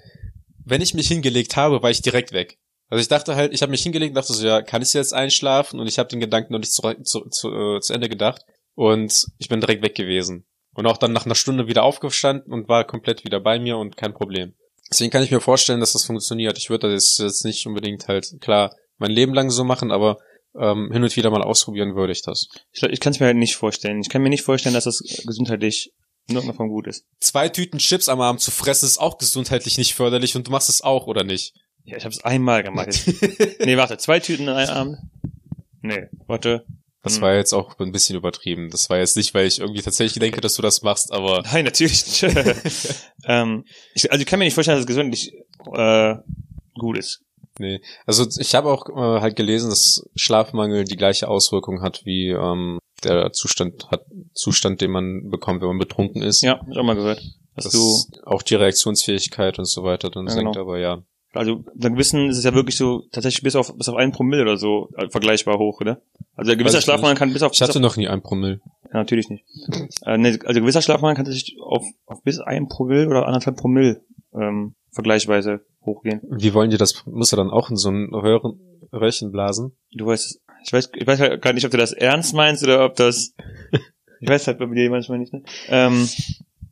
wenn 0.66 0.82
ich 0.82 0.94
mich 0.94 1.08
hingelegt 1.08 1.56
habe, 1.56 1.82
war 1.84 1.92
ich 1.92 2.02
direkt 2.02 2.32
weg. 2.32 2.58
Also 2.94 3.02
ich 3.02 3.08
dachte 3.08 3.36
halt, 3.36 3.56
ich 3.56 3.64
habe 3.64 3.72
mich 3.72 3.82
hingelegt 3.82 4.12
und 4.12 4.18
dachte 4.18 4.34
so, 4.34 4.46
ja, 4.46 4.62
kann 4.62 4.84
ich 4.84 4.94
jetzt 4.94 5.16
einschlafen? 5.16 5.80
Und 5.80 5.88
ich 5.88 5.98
habe 5.98 6.10
den 6.10 6.20
Gedanken 6.20 6.54
noch 6.54 6.60
nicht 6.60 6.72
zu, 6.72 6.84
zu, 7.02 7.28
zu, 7.28 7.50
äh, 7.50 7.80
zu 7.80 7.92
Ende 7.92 8.08
gedacht. 8.08 8.46
Und 8.76 9.26
ich 9.40 9.50
bin 9.50 9.60
direkt 9.62 9.82
weg 9.82 9.96
gewesen. 9.96 10.46
Und 10.76 10.86
auch 10.86 10.98
dann 10.98 11.12
nach 11.12 11.26
einer 11.26 11.34
Stunde 11.34 11.66
wieder 11.66 11.82
aufgestanden 11.82 12.54
und 12.54 12.70
war 12.70 12.84
komplett 12.84 13.26
wieder 13.26 13.40
bei 13.40 13.58
mir 13.58 13.78
und 13.78 13.98
kein 13.98 14.14
Problem. 14.14 14.54
Deswegen 14.92 15.10
kann 15.10 15.24
ich 15.24 15.32
mir 15.32 15.40
vorstellen, 15.40 15.80
dass 15.80 15.94
das 15.94 16.06
funktioniert. 16.06 16.56
Ich 16.60 16.70
würde 16.70 16.94
das 16.94 17.18
jetzt 17.18 17.44
nicht 17.46 17.66
unbedingt 17.66 18.08
halt, 18.08 18.28
klar, 18.42 18.76
mein 19.00 19.10
Leben 19.10 19.34
lang 19.34 19.50
so 19.50 19.64
machen, 19.64 19.92
aber 19.92 20.20
ähm, 20.56 20.92
hin 20.92 21.02
und 21.02 21.16
wieder 21.16 21.32
mal 21.32 21.42
ausprobieren 21.42 21.96
würde 21.96 22.14
ich 22.14 22.22
das. 22.22 22.48
Ich, 22.72 22.84
ich 22.84 23.00
kann 23.00 23.14
es 23.14 23.20
mir 23.20 23.26
halt 23.26 23.38
nicht 23.38 23.56
vorstellen. 23.56 24.02
Ich 24.02 24.10
kann 24.10 24.22
mir 24.22 24.30
nicht 24.30 24.44
vorstellen, 24.44 24.76
dass 24.76 24.84
das 24.84 25.02
gesundheitlich 25.26 25.92
in 26.28 26.36
irgendeiner 26.36 26.58
Form 26.58 26.70
gut 26.70 26.86
ist. 26.86 27.08
Zwei 27.20 27.50
Tüten 27.50 27.80
Chips 27.80 28.08
am 28.08 28.22
Abend 28.22 28.42
zu 28.42 28.52
fressen 28.52 28.86
ist 28.86 29.00
auch 29.00 29.18
gesundheitlich 29.18 29.80
nicht 29.80 29.96
förderlich 29.96 30.36
und 30.36 30.46
du 30.46 30.52
machst 30.52 30.70
es 30.70 30.84
auch, 30.84 31.08
oder 31.08 31.24
nicht? 31.24 31.56
Ja, 31.86 31.98
ich 31.98 32.04
habe 32.06 32.14
es 32.14 32.24
einmal 32.24 32.64
gemacht. 32.64 32.90
nee, 33.66 33.78
warte, 33.78 33.98
zwei 33.98 34.20
Tüten 34.20 34.44
in 34.44 34.54
einem 34.54 34.70
Abend? 34.70 34.98
Nee, 35.82 36.08
warte. 36.28 36.66
Das 37.04 37.16
Hm. 37.16 37.22
war 37.24 37.36
jetzt 37.36 37.52
auch 37.54 37.78
ein 37.80 37.92
bisschen 37.92 38.16
übertrieben. 38.16 38.70
Das 38.70 38.90
war 38.90 38.98
jetzt 38.98 39.18
nicht, 39.18 39.34
weil 39.34 39.46
ich 39.46 39.60
irgendwie 39.60 39.82
tatsächlich 39.82 40.20
denke, 40.22 40.40
dass 40.40 40.54
du 40.54 40.62
das 40.62 40.82
machst, 40.84 41.12
aber 41.12 41.42
Nein, 41.52 41.66
natürlich 41.66 42.22
nicht. 42.24 42.24
ähm, 43.26 43.66
ich, 43.94 44.10
also 44.10 44.22
ich 44.22 44.28
kann 44.28 44.40
mir 44.40 44.46
nicht 44.46 44.54
vorstellen, 44.54 44.78
dass 44.78 44.84
es 44.84 44.88
gesundheitlich 44.88 45.34
äh, 45.74 46.16
gut 46.80 46.98
ist. 46.98 47.22
nee. 47.60 47.82
Also 48.06 48.26
ich 48.40 48.56
habe 48.56 48.72
auch 48.72 48.88
äh, 48.90 49.22
halt 49.22 49.36
gelesen, 49.36 49.70
dass 49.70 50.06
Schlafmangel 50.16 50.86
die 50.86 50.96
gleiche 50.96 51.28
Auswirkung 51.28 51.82
hat 51.82 52.06
wie 52.06 52.30
ähm, 52.30 52.80
der 53.04 53.34
Zustand 53.34 53.90
hat 53.92 54.06
Zustand, 54.34 54.80
den 54.80 54.92
man 54.92 55.30
bekommt, 55.30 55.60
wenn 55.62 55.68
man 55.68 55.80
betrunken 55.80 56.22
ist. 56.22 56.42
Ja, 56.42 56.60
hab 56.60 56.70
ich 56.72 56.78
auch 56.78 56.84
mal 56.84 56.96
gehört. 56.96 57.22
Dass 57.56 57.66
dass 57.66 57.74
du, 57.74 58.06
auch 58.26 58.42
die 58.44 58.56
Reaktionsfähigkeit 58.56 59.60
und 59.60 59.66
so 59.66 59.84
weiter 59.84 60.10
dann 60.10 60.28
Ja, 60.28 60.34
senkt, 60.34 60.54
genau. 60.54 60.66
aber 60.66 60.80
ja. 60.80 61.04
Also 61.34 61.64
bei 61.76 61.90
gewissen 61.90 62.30
ist 62.30 62.38
es 62.38 62.44
ja 62.44 62.54
wirklich 62.54 62.78
so, 62.78 63.04
tatsächlich 63.12 63.44
bis 63.44 63.56
auf 63.56 63.76
bis 63.78 63.90
auf 63.90 63.96
einen 63.96 64.12
Promille 64.12 64.44
oder 64.44 64.58
so 64.58 64.90
äh, 64.98 65.10
vergleichbar 65.10 65.58
hoch, 65.58 65.82
oder? 65.82 66.02
Also 66.36 66.52
ein 66.52 66.58
gewisser 66.58 66.82
Schlafmangel 66.82 67.18
kann 67.18 67.34
bis 67.34 67.44
auf, 67.44 67.52
Ich 67.54 67.62
hatte 67.62 67.80
noch 67.80 67.98
nie 67.98 68.08
ein 68.08 68.22
Promille. 68.22 68.62
ja, 68.86 68.94
natürlich 69.00 69.30
nicht. 69.30 69.46
äh, 70.06 70.18
nee, 70.18 70.38
also 70.46 70.62
gewisser 70.62 70.82
Schlafmangel 70.82 71.16
kann 71.16 71.26
tatsächlich 71.26 71.58
auf, 71.62 71.84
auf 72.06 72.24
bis 72.24 72.40
ein 72.40 72.68
Promille 72.68 73.08
oder 73.08 73.26
anderthalb 73.28 73.58
Promille 73.58 74.02
ähm, 74.34 74.76
vergleichsweise 74.92 75.62
hochgehen. 75.86 76.22
Wie 76.30 76.54
wollen 76.54 76.70
die 76.70 76.78
das? 76.78 77.06
Muss 77.06 77.34
er 77.34 77.38
dann 77.38 77.50
auch 77.50 77.70
in 77.70 77.76
so 77.76 77.90
ein 77.90 78.14
Röhren, 78.14 78.60
Röhrchen 78.92 79.32
blasen? 79.32 79.76
Du 79.92 80.06
weißt, 80.06 80.40
ich 80.66 80.74
weiß, 80.74 80.92
ich 80.96 81.08
weiß 81.08 81.20
halt 81.20 81.42
gar 81.42 81.54
nicht, 81.54 81.66
ob 81.66 81.72
du 81.72 81.78
das 81.78 81.92
ernst 81.94 82.34
meinst 82.34 82.64
oder 82.64 82.86
ob 82.86 82.96
das, 82.96 83.34
ich 84.22 84.30
weiß 84.30 84.48
halt 84.48 84.60
bei 84.60 84.66
dir 84.68 84.90
manchmal 84.90 85.20
nicht, 85.20 85.34
ne? 85.34 85.44
Ähm, 85.68 86.08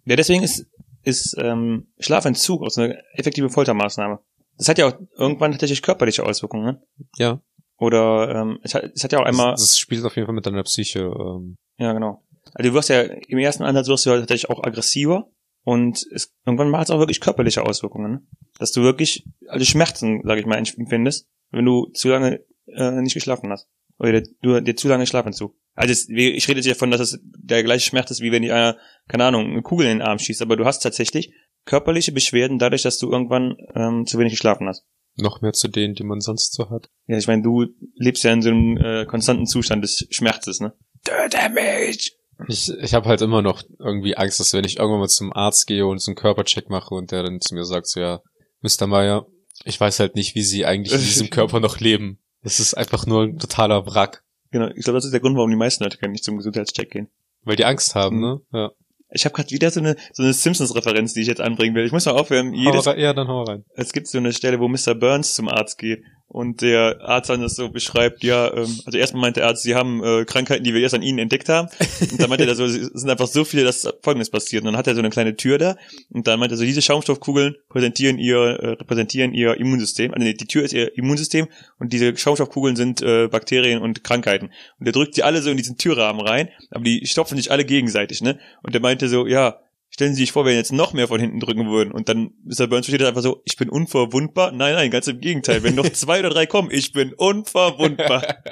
ja, 0.05 0.15
deswegen 0.15 0.43
ist, 0.43 0.65
ist 1.03 1.35
ähm, 1.39 1.87
Schlafentzug 1.99 2.63
auch 2.63 2.69
so 2.69 2.81
eine 2.81 3.01
effektive 3.15 3.49
Foltermaßnahme. 3.49 4.19
Das 4.61 4.69
hat 4.69 4.77
ja 4.77 4.87
auch 4.87 4.93
irgendwann 5.17 5.53
tatsächlich 5.53 5.81
körperliche 5.81 6.23
Auswirkungen, 6.23 6.63
ne? 6.63 6.83
Ja. 7.17 7.41
Oder 7.79 8.29
ähm, 8.29 8.59
es, 8.61 8.75
hat, 8.75 8.83
es 8.93 9.03
hat 9.03 9.11
ja 9.11 9.17
auch 9.17 9.25
einmal, 9.25 9.53
Das, 9.53 9.61
das 9.61 9.79
spielt 9.79 10.05
auf 10.05 10.15
jeden 10.15 10.27
Fall 10.27 10.35
mit 10.35 10.45
deiner 10.45 10.61
Psyche. 10.61 10.99
Ähm, 10.99 11.55
ja 11.79 11.93
genau. 11.93 12.23
Also 12.53 12.69
du 12.69 12.75
wirst 12.75 12.89
ja 12.89 13.01
im 13.01 13.39
ersten 13.39 13.63
Ansatz 13.63 13.87
wirst 13.87 14.05
du 14.05 14.11
ja 14.11 14.19
tatsächlich 14.19 14.51
auch 14.51 14.63
aggressiver 14.63 15.31
und 15.63 16.05
es, 16.13 16.31
irgendwann 16.45 16.69
macht 16.69 16.83
es 16.83 16.89
auch 16.91 16.99
wirklich 16.99 17.21
körperliche 17.21 17.65
Auswirkungen, 17.65 18.11
ne? 18.11 18.21
Dass 18.59 18.71
du 18.71 18.83
wirklich, 18.83 19.25
also 19.47 19.65
Schmerzen, 19.65 20.21
sag 20.25 20.37
ich 20.37 20.45
mal, 20.45 20.59
empfindest, 20.59 21.27
wenn 21.49 21.65
du 21.65 21.87
zu 21.87 22.09
lange 22.09 22.45
äh, 22.67 23.01
nicht 23.01 23.15
geschlafen 23.15 23.49
hast. 23.49 23.67
Oder 23.97 24.21
du 24.43 24.61
dir 24.61 24.75
zu 24.75 24.89
lange 24.89 25.07
Schlafentzug. 25.07 25.55
Also 25.73 25.91
es, 25.91 26.07
ich 26.07 26.47
rede 26.47 26.59
jetzt 26.59 26.69
davon, 26.69 26.91
dass 26.91 27.01
es 27.01 27.19
der 27.23 27.63
gleiche 27.63 27.89
Schmerz 27.89 28.11
ist, 28.11 28.21
wie 28.21 28.31
wenn 28.31 28.43
dir 28.43 28.55
einer, 28.55 28.77
keine 29.07 29.25
Ahnung, 29.25 29.49
eine 29.49 29.63
Kugel 29.63 29.87
in 29.87 29.97
den 29.97 30.07
Arm 30.07 30.19
schießt, 30.19 30.43
aber 30.43 30.55
du 30.55 30.65
hast 30.65 30.81
tatsächlich 30.81 31.33
körperliche 31.65 32.11
Beschwerden 32.11 32.59
dadurch, 32.59 32.81
dass 32.83 32.97
du 32.97 33.11
irgendwann 33.11 33.55
ähm, 33.75 34.05
zu 34.05 34.17
wenig 34.17 34.33
geschlafen 34.33 34.67
hast. 34.67 34.83
noch 35.15 35.41
mehr 35.41 35.53
zu 35.53 35.67
denen, 35.67 35.93
die 35.93 36.03
man 36.03 36.21
sonst 36.21 36.53
so 36.53 36.69
hat. 36.69 36.89
Ja, 37.07 37.17
ich 37.17 37.27
meine, 37.27 37.41
du 37.43 37.67
lebst 37.95 38.23
ja 38.23 38.31
in 38.33 38.41
so 38.41 38.49
einem 38.49 38.77
äh, 38.77 39.05
konstanten 39.05 39.45
Zustand 39.45 39.83
des 39.83 40.07
Schmerzes, 40.09 40.59
ne? 40.59 40.73
Töte 41.03 41.49
mich! 41.53 42.17
Ich, 42.47 42.71
ich 42.81 42.93
habe 42.95 43.07
halt 43.07 43.21
immer 43.21 43.41
noch 43.43 43.61
irgendwie 43.77 44.17
Angst, 44.17 44.39
dass 44.39 44.53
wenn 44.53 44.63
ich 44.63 44.77
irgendwann 44.79 45.01
mal 45.01 45.07
zum 45.09 45.31
Arzt 45.33 45.67
gehe 45.67 45.85
und 45.85 45.99
so 46.01 46.09
einen 46.11 46.15
Körpercheck 46.15 46.69
mache 46.71 46.95
und 46.95 47.11
der 47.11 47.21
dann 47.23 47.39
zu 47.41 47.53
mir 47.53 47.65
sagt, 47.65 47.87
so 47.87 47.99
ja, 47.99 48.21
Mr. 48.61 48.87
Meyer, 48.87 49.27
ich 49.63 49.79
weiß 49.79 49.99
halt 49.99 50.15
nicht, 50.15 50.33
wie 50.33 50.41
Sie 50.41 50.65
eigentlich 50.65 50.93
in 50.93 50.99
diesem 51.01 51.29
Körper 51.31 51.59
noch 51.59 51.79
leben. 51.79 52.17
Das 52.41 52.59
ist 52.59 52.73
einfach 52.73 53.05
nur 53.05 53.23
ein 53.23 53.37
totaler 53.37 53.85
Wrack. 53.85 54.23
Genau, 54.49 54.69
ich 54.75 54.83
glaube, 54.83 54.97
das 54.97 55.05
ist 55.05 55.11
der 55.11 55.19
Grund, 55.19 55.35
warum 55.37 55.51
die 55.51 55.55
meisten 55.55 55.83
Leute 55.83 55.97
gar 55.99 56.07
nicht 56.07 56.23
zum 56.23 56.37
Gesundheitscheck 56.37 56.89
gehen. 56.89 57.09
Weil 57.43 57.55
die 57.57 57.65
Angst 57.65 57.93
haben, 57.93 58.15
Mhm. 58.17 58.21
ne? 58.21 58.41
Ja. 58.53 58.71
Ich 59.11 59.25
habe 59.25 59.35
gerade 59.35 59.51
wieder 59.51 59.69
so 59.71 59.79
eine 59.79 59.95
so 60.13 60.23
eine 60.23 60.33
Simpsons-Referenz, 60.33 61.13
die 61.13 61.21
ich 61.21 61.27
jetzt 61.27 61.41
anbringen 61.41 61.75
will. 61.75 61.85
Ich 61.85 61.91
muss 61.91 62.05
mal 62.05 62.13
aufhören. 62.13 62.53
Jedes, 62.53 62.85
Hau 62.85 62.93
ja, 62.93 63.13
dann 63.13 63.27
hau 63.27 63.43
rein. 63.43 63.65
es 63.75 63.91
gibt 63.91 64.07
so 64.07 64.17
eine 64.17 64.31
Stelle, 64.33 64.59
wo 64.59 64.67
Mr. 64.67 64.95
Burns 64.95 65.35
zum 65.35 65.49
Arzt 65.49 65.77
geht 65.77 66.03
und 66.31 66.61
der 66.61 67.01
Arzt 67.01 67.29
dann 67.29 67.41
das 67.41 67.55
so 67.55 67.69
beschreibt, 67.69 68.23
ja, 68.23 68.47
ähm, 68.53 68.79
also 68.85 68.97
erstmal 68.97 69.21
meint 69.21 69.35
der 69.35 69.47
Arzt, 69.47 69.63
sie 69.63 69.75
haben 69.75 70.01
äh, 70.01 70.23
Krankheiten, 70.23 70.63
die 70.63 70.73
wir 70.73 70.79
erst 70.81 70.95
an 70.95 71.01
ihnen 71.01 71.19
entdeckt 71.19 71.49
haben. 71.49 71.67
Und 72.09 72.21
dann 72.21 72.29
meint 72.29 72.41
er 72.41 72.55
so, 72.55 72.63
es 72.63 72.73
sind 72.73 73.09
einfach 73.09 73.27
so 73.27 73.43
viele, 73.43 73.65
dass 73.65 73.87
folgendes 74.01 74.29
passiert. 74.29 74.63
Und 74.63 74.67
dann 74.67 74.77
hat 74.77 74.87
er 74.87 74.95
so 74.95 74.99
eine 74.99 75.09
kleine 75.09 75.35
Tür 75.35 75.57
da 75.57 75.75
und 76.09 76.27
dann 76.27 76.39
meint 76.39 76.53
er 76.53 76.57
so, 76.57 76.63
diese 76.63 76.81
Schaumstoffkugeln 76.81 77.55
präsentieren 77.67 78.17
ihr, 78.17 78.37
äh, 78.37 78.67
repräsentieren 78.69 79.33
ihr 79.33 79.57
Immunsystem. 79.57 80.13
Also 80.13 80.25
nee, 80.25 80.33
die 80.33 80.47
Tür 80.47 80.63
ist 80.63 80.71
ihr 80.71 80.97
Immunsystem 80.97 81.47
und 81.79 81.91
diese 81.91 82.15
Schaumstoffkugeln 82.15 82.77
sind 82.77 83.01
äh, 83.01 83.27
Bakterien 83.27 83.81
und 83.81 84.05
Krankheiten. 84.05 84.51
Und 84.79 84.85
er 84.85 84.93
drückt 84.93 85.15
sie 85.15 85.23
alle 85.23 85.41
so 85.41 85.51
in 85.51 85.57
diesen 85.57 85.77
Türrahmen 85.77 86.25
rein, 86.25 86.47
aber 86.69 86.85
die 86.85 87.05
stopfen 87.07 87.35
sich 87.35 87.51
alle 87.51 87.65
gegenseitig, 87.65 88.21
ne? 88.21 88.39
Und 88.63 88.73
der 88.73 88.81
meinte 88.81 89.09
so, 89.09 89.27
ja, 89.27 89.59
Stellen 89.93 90.13
Sie 90.15 90.21
sich 90.21 90.31
vor, 90.31 90.45
wenn 90.45 90.55
jetzt 90.55 90.71
noch 90.71 90.93
mehr 90.93 91.09
von 91.09 91.19
hinten 91.19 91.41
drücken 91.41 91.69
würden 91.69 91.91
und 91.91 92.07
dann 92.07 92.31
Mr. 92.45 92.67
Burns 92.67 92.87
steht 92.87 93.03
einfach 93.03 93.21
so, 93.21 93.41
ich 93.43 93.57
bin 93.57 93.69
unverwundbar. 93.69 94.51
Nein, 94.53 94.73
nein, 94.73 94.89
ganz 94.89 95.07
im 95.07 95.19
Gegenteil. 95.19 95.63
Wenn 95.63 95.75
noch 95.75 95.89
zwei 95.91 96.19
oder 96.19 96.29
drei 96.29 96.45
kommen, 96.45 96.71
ich 96.71 96.91
bin 96.93 97.13
unverwundbar. 97.13 98.37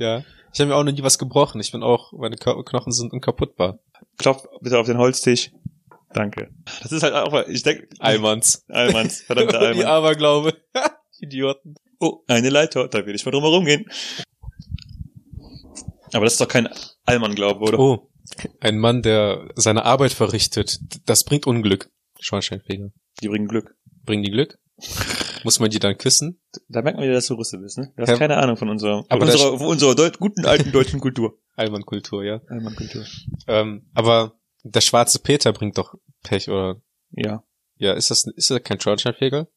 Ja. 0.00 0.22
Ich 0.54 0.60
habe 0.60 0.68
mir 0.70 0.76
auch 0.76 0.84
noch 0.84 0.92
nie 0.92 1.02
was 1.02 1.18
gebrochen. 1.18 1.60
Ich 1.60 1.72
bin 1.72 1.82
auch, 1.82 2.12
meine 2.12 2.36
Knochen 2.36 2.92
sind 2.92 3.12
unkaputtbar. 3.12 3.80
Klopf 4.16 4.46
bitte 4.60 4.78
auf 4.78 4.86
den 4.86 4.96
Holztisch. 4.96 5.50
Danke. 6.14 6.50
Das 6.82 6.92
ist 6.92 7.02
halt 7.02 7.14
auch, 7.14 7.48
ich 7.48 7.64
denke, 7.64 7.88
Almans. 7.98 8.64
Allmanns, 8.68 9.22
verdammter 9.22 9.58
Die 9.58 9.84
Allmann. 9.84 9.86
Aberglaube. 9.86 10.56
Idioten. 11.20 11.74
Oh, 11.98 12.20
eine 12.28 12.48
Leiter, 12.48 12.86
da 12.86 13.04
will 13.04 13.14
ich 13.16 13.24
mal 13.24 13.32
drum 13.32 13.42
herum 13.42 13.64
gehen. 13.64 13.86
Aber 16.12 16.24
das 16.24 16.34
ist 16.34 16.40
doch 16.40 16.48
kein 16.48 16.68
Allmann-Glaube, 17.04 17.60
oder? 17.60 17.78
Oh. 17.78 18.08
Ein 18.60 18.78
Mann, 18.78 19.02
der 19.02 19.48
seine 19.54 19.84
Arbeit 19.84 20.12
verrichtet, 20.12 20.78
das 21.06 21.24
bringt 21.24 21.46
Unglück. 21.46 21.90
Schornsteinfeger. 22.20 22.90
Die 23.22 23.28
bringen 23.28 23.48
Glück. 23.48 23.76
Bringen 24.04 24.22
die 24.22 24.30
Glück? 24.30 24.58
Muss 25.44 25.60
man 25.60 25.70
die 25.70 25.78
dann 25.78 25.96
küssen? 25.96 26.40
Da 26.68 26.82
merkt 26.82 26.98
man 26.98 27.04
wieder, 27.04 27.14
dass 27.14 27.26
du 27.26 27.34
Russe 27.34 27.58
bist, 27.58 27.78
ne? 27.78 27.92
Du 27.96 28.02
hast 28.02 28.10
Ja. 28.10 28.16
keine 28.16 28.36
Ahnung 28.36 28.56
von 28.56 28.68
unserer, 28.68 29.02
von 29.02 29.06
Aber 29.08 29.22
unserer, 29.24 29.58
von 29.58 29.66
unserer 29.68 29.94
deut 29.94 30.18
guten 30.18 30.44
alten 30.46 30.72
deutschen 30.72 31.00
Kultur. 31.00 31.38
Allmann-Kultur, 31.56 32.24
ja. 32.24 32.40
Allmann-Kultur. 32.48 33.04
Ähm, 33.46 33.86
aber 33.94 34.38
der 34.64 34.80
schwarze 34.80 35.18
Peter 35.20 35.52
bringt 35.52 35.78
doch 35.78 35.94
Pech, 36.22 36.48
oder? 36.48 36.80
Ja. 37.12 37.42
Ja, 37.76 37.92
ist 37.94 38.10
das, 38.10 38.24
ist 38.26 38.50
das 38.50 38.62
kein 38.62 38.80
Schornsteinfeger? 38.80 39.48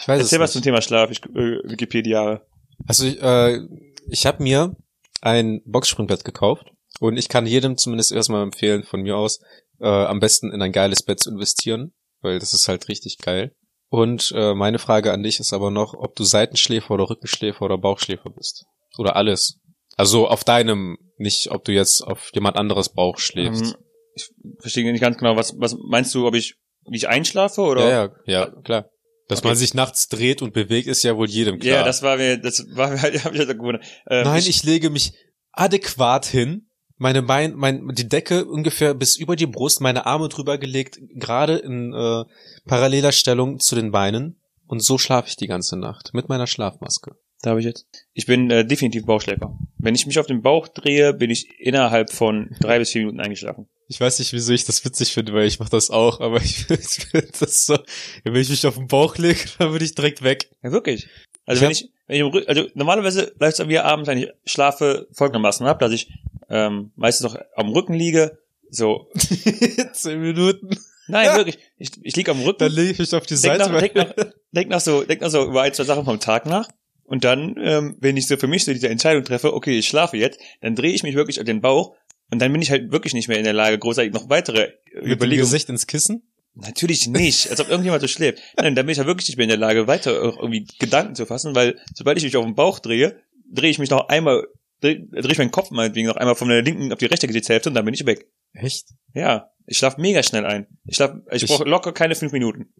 Ich 0.00 0.08
weiß 0.08 0.20
Erzähl 0.20 0.36
es 0.36 0.40
was 0.42 0.52
zum 0.52 0.58
nicht. 0.60 0.64
Thema 0.64 0.80
Schlaf, 0.80 1.10
ich, 1.10 1.22
äh, 1.24 1.60
Wikipedia. 1.64 2.42
Also, 2.86 3.04
ich, 3.06 3.22
äh, 3.22 3.60
ich 4.08 4.26
habe 4.26 4.42
mir 4.42 4.74
ein 5.20 5.60
Boxspringbett 5.66 6.24
gekauft 6.24 6.72
und 7.00 7.16
ich 7.16 7.28
kann 7.28 7.46
jedem 7.46 7.76
zumindest 7.76 8.12
erstmal 8.12 8.42
empfehlen, 8.42 8.84
von 8.84 9.02
mir 9.02 9.16
aus, 9.16 9.40
äh, 9.80 9.86
am 9.88 10.20
besten 10.20 10.52
in 10.52 10.62
ein 10.62 10.72
geiles 10.72 11.02
Bett 11.02 11.20
zu 11.20 11.30
investieren, 11.30 11.92
weil 12.20 12.38
das 12.38 12.54
ist 12.54 12.68
halt 12.68 12.88
richtig 12.88 13.18
geil. 13.18 13.54
Und 13.88 14.32
äh, 14.34 14.54
meine 14.54 14.78
Frage 14.78 15.12
an 15.12 15.22
dich 15.22 15.40
ist 15.40 15.52
aber 15.52 15.70
noch, 15.70 15.94
ob 15.94 16.16
du 16.16 16.24
Seitenschläfer 16.24 16.92
oder 16.92 17.08
Rückenschläfer 17.10 17.62
oder 17.62 17.78
Bauchschläfer 17.78 18.30
bist. 18.30 18.64
Oder 18.98 19.16
alles. 19.16 19.58
Also 19.96 20.26
auf 20.28 20.42
deinem, 20.44 20.96
nicht 21.16 21.50
ob 21.50 21.64
du 21.64 21.72
jetzt 21.72 22.02
auf 22.02 22.30
jemand 22.34 22.56
anderes 22.56 22.88
Bauch 22.88 23.18
schläfst. 23.18 23.74
Ähm, 23.74 23.84
ich 24.16 24.30
verstehe 24.60 24.90
nicht 24.90 25.00
ganz 25.00 25.18
genau, 25.18 25.36
was, 25.36 25.54
was 25.58 25.76
meinst 25.88 26.14
du, 26.14 26.26
ob 26.26 26.34
ich, 26.34 26.54
wie 26.88 26.96
ich 26.96 27.08
einschlafe 27.08 27.60
oder? 27.60 27.88
ja, 27.88 28.02
ja, 28.02 28.12
ja, 28.26 28.46
klar. 28.62 28.90
Dass 29.28 29.38
Okay. 29.38 29.48
man 29.48 29.56
sich 29.56 29.74
nachts 29.74 30.08
dreht 30.08 30.42
und 30.42 30.52
bewegt, 30.52 30.86
ist 30.86 31.02
ja 31.02 31.16
wohl 31.16 31.28
jedem 31.28 31.58
klar. 31.58 31.78
Ja, 31.78 31.84
das 31.84 32.02
war 32.02 32.16
mir, 32.16 32.36
das 32.36 32.64
war 32.74 32.90
mir 32.90 33.00
halt, 33.00 33.14
hab 33.24 33.32
ich 33.32 33.38
halt 33.38 33.48
gewundert. 33.58 33.84
Ähm, 34.08 34.24
Nein, 34.24 34.42
ich, 34.46 34.64
lege 34.64 34.90
mich 34.90 35.12
adäquat 35.52 36.26
hin, 36.26 36.68
meine 36.96 37.22
Bein, 37.22 37.54
mein, 37.54 37.88
die 37.94 38.08
Decke 38.08 38.44
ungefähr 38.44 38.94
bis 38.94 39.16
über 39.16 39.36
die 39.36 39.46
Brust, 39.46 39.80
meine 39.80 40.06
Arme 40.06 40.28
drüber 40.28 40.58
gelegt, 40.58 40.98
gerade 41.14 41.56
in 41.56 41.92
äh, 41.92 42.24
paralleler 42.66 43.12
Stellung 43.12 43.60
zu 43.60 43.74
den 43.74 43.90
Beinen. 43.90 44.40
Und 44.66 44.80
so 44.82 44.96
schlafe 44.96 45.28
ich 45.28 45.36
die 45.36 45.46
ganze 45.46 45.76
Nacht 45.76 46.14
mit 46.14 46.28
meiner 46.28 46.46
Schlafmaske. 46.46 47.16
Da 47.42 47.50
habe 47.50 47.60
ich 47.60 47.66
jetzt. 47.66 47.86
Ich 48.14 48.24
bin 48.24 48.50
äh, 48.50 48.64
definitiv 48.64 49.04
Bauchschläfer. 49.04 49.58
Wenn 49.76 49.94
ich 49.94 50.06
mich 50.06 50.18
auf 50.18 50.26
den 50.26 50.40
Bauch 50.40 50.66
drehe, 50.66 51.12
bin 51.12 51.30
ich 51.30 51.46
innerhalb 51.58 52.10
von 52.10 52.56
drei 52.60 52.78
bis 52.78 52.90
vier 52.90 53.02
Minuten 53.02 53.20
eingeschlafen. 53.20 53.68
Ich 53.86 54.00
weiß 54.00 54.18
nicht, 54.18 54.32
wieso 54.32 54.54
ich 54.54 54.64
das 54.64 54.82
witzig 54.86 55.12
finde, 55.12 55.34
weil 55.34 55.46
ich 55.46 55.58
mache 55.58 55.70
das 55.70 55.90
auch, 55.90 56.20
aber 56.20 56.36
ich 56.42 56.64
finde 56.64 57.28
das 57.38 57.66
so, 57.66 57.76
wenn 58.22 58.36
ich 58.36 58.48
mich 58.48 58.66
auf 58.66 58.76
den 58.76 58.86
Bauch 58.86 59.18
lege, 59.18 59.40
dann 59.58 59.72
bin 59.72 59.82
ich 59.82 59.94
direkt 59.94 60.22
weg. 60.22 60.48
Ja, 60.62 60.72
wirklich. 60.72 61.08
Also 61.44 61.58
Ich 61.58 61.62
wenn 61.62 61.70
ich, 61.72 61.90
wenn 62.06 62.40
ich 62.40 62.48
also 62.48 62.66
normalerweise 62.74 63.34
läuft 63.38 63.60
es 63.60 63.66
mir 63.66 63.84
abends, 63.84 64.08
wenn 64.08 64.18
ich 64.18 64.30
schlafe, 64.46 65.06
folgendermaßen 65.12 65.66
ab, 65.66 65.78
dass 65.80 65.92
ich 65.92 66.08
ähm, 66.54 66.92
meistens 66.94 67.32
noch 67.32 67.38
am 67.56 67.68
Rücken 67.68 67.94
liege. 67.94 68.38
So, 68.70 69.08
Zehn 69.92 70.20
Minuten. 70.20 70.70
nein, 71.08 71.26
wirklich. 71.36 71.58
Ich, 71.76 71.90
ich 72.02 72.16
liege 72.16 72.30
am 72.30 72.40
Rücken. 72.40 72.60
Dann 72.60 72.72
lege 72.72 72.92
ich 72.92 72.98
mich 72.98 73.12
auf 73.12 73.26
die 73.26 73.34
denk 73.34 73.58
Seite. 73.58 73.70
nach, 73.70 73.80
denk, 73.80 73.94
nach, 73.94 74.14
denk 74.52 74.70
nach 74.70 74.80
so, 74.80 75.02
denk 75.02 75.20
nach 75.20 75.30
so 75.30 75.44
über 75.44 75.62
ein, 75.62 75.74
zwei 75.74 75.84
Sachen 75.84 76.04
vom 76.04 76.20
Tag 76.20 76.46
nach. 76.46 76.68
Und 77.02 77.24
dann, 77.24 77.56
ähm, 77.60 77.96
wenn 78.00 78.16
ich 78.16 78.26
so 78.28 78.36
für 78.36 78.46
mich 78.46 78.64
so 78.64 78.72
diese 78.72 78.88
Entscheidung 78.88 79.24
treffe, 79.24 79.52
okay, 79.52 79.78
ich 79.78 79.86
schlafe 79.88 80.16
jetzt, 80.16 80.38
dann 80.62 80.74
drehe 80.74 80.92
ich 80.92 81.02
mich 81.02 81.14
wirklich 81.14 81.38
auf 81.38 81.44
den 81.44 81.60
Bauch 81.60 81.94
und 82.30 82.40
dann 82.40 82.52
bin 82.52 82.62
ich 82.62 82.70
halt 82.70 82.90
wirklich 82.92 83.14
nicht 83.14 83.28
mehr 83.28 83.36
in 83.36 83.44
der 83.44 83.52
Lage, 83.52 83.78
großartig 83.78 84.14
noch 84.14 84.30
weitere 84.30 84.62
äh, 84.62 84.70
mit 84.94 85.04
dem 85.04 85.12
Überlegungen. 85.12 85.50
Gesicht 85.50 85.68
ins 85.68 85.86
Kissen. 85.86 86.22
Natürlich 86.54 87.08
nicht, 87.08 87.50
als 87.50 87.60
ob 87.60 87.68
irgendjemand 87.68 88.00
so 88.00 88.08
schläft. 88.08 88.38
Nein, 88.56 88.76
dann 88.76 88.86
bin 88.86 88.92
ich 88.92 88.98
ja 88.98 89.06
wirklich 89.06 89.28
nicht 89.28 89.36
mehr 89.36 89.44
in 89.44 89.50
der 89.50 89.58
Lage, 89.58 89.88
weiter 89.88 90.12
irgendwie 90.12 90.66
Gedanken 90.78 91.16
zu 91.16 91.26
fassen, 91.26 91.54
weil 91.54 91.78
sobald 91.94 92.16
ich 92.16 92.24
mich 92.24 92.36
auf 92.36 92.44
den 92.44 92.54
Bauch 92.54 92.78
drehe, 92.78 93.20
drehe 93.50 93.70
ich 93.70 93.78
mich 93.78 93.90
noch 93.90 94.08
einmal, 94.08 94.46
drehe 94.80 95.00
dreh 95.10 95.32
ich 95.32 95.38
meinen 95.38 95.50
Kopf 95.50 95.70
meinetwegen 95.70 96.08
noch 96.08 96.16
einmal 96.16 96.34
von 96.34 96.48
der 96.48 96.62
linken 96.62 96.92
auf 96.92 96.98
die 96.98 97.06
rechte 97.06 97.26
Gesichtshälfte 97.26 97.68
und 97.70 97.74
dann 97.74 97.84
bin 97.84 97.94
ich 97.94 98.06
weg. 98.06 98.26
Echt? 98.52 98.88
Ja, 99.14 99.50
ich 99.66 99.78
schlafe 99.78 100.00
mega 100.00 100.22
schnell 100.22 100.44
ein. 100.46 100.66
Ich 100.84 100.96
schlaf, 100.96 101.14
ich, 101.32 101.42
Ich- 101.44 101.48
brauche 101.50 101.64
locker 101.64 101.92
keine 101.92 102.14
fünf 102.14 102.32
Minuten. 102.32 102.72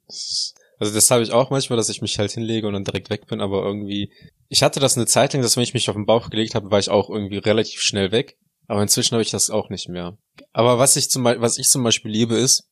Also 0.78 0.92
das 0.92 1.10
habe 1.10 1.22
ich 1.22 1.30
auch 1.32 1.50
manchmal, 1.50 1.76
dass 1.76 1.88
ich 1.88 2.02
mich 2.02 2.18
halt 2.18 2.32
hinlege 2.32 2.66
und 2.66 2.74
dann 2.74 2.84
direkt 2.84 3.08
weg 3.10 3.26
bin, 3.26 3.40
aber 3.40 3.64
irgendwie, 3.64 4.12
ich 4.48 4.62
hatte 4.62 4.80
das 4.80 4.96
eine 4.96 5.06
Zeit 5.06 5.32
lang, 5.32 5.42
dass 5.42 5.56
wenn 5.56 5.62
ich 5.62 5.72
mich 5.74 5.88
auf 5.88 5.94
den 5.94 6.04
Bauch 6.06 6.30
gelegt 6.30 6.54
habe, 6.54 6.70
war 6.70 6.78
ich 6.80 6.90
auch 6.90 7.08
irgendwie 7.10 7.38
relativ 7.38 7.80
schnell 7.80 8.10
weg, 8.12 8.36
aber 8.66 8.82
inzwischen 8.82 9.12
habe 9.14 9.22
ich 9.22 9.30
das 9.30 9.50
auch 9.50 9.70
nicht 9.70 9.88
mehr. 9.88 10.18
Aber 10.52 10.78
was 10.78 10.96
ich 10.96 11.10
zum 11.10 11.22
Beispiel, 11.22 11.42
was 11.42 11.58
ich 11.58 11.68
zum 11.68 11.84
Beispiel 11.84 12.10
liebe 12.10 12.34
ist, 12.36 12.68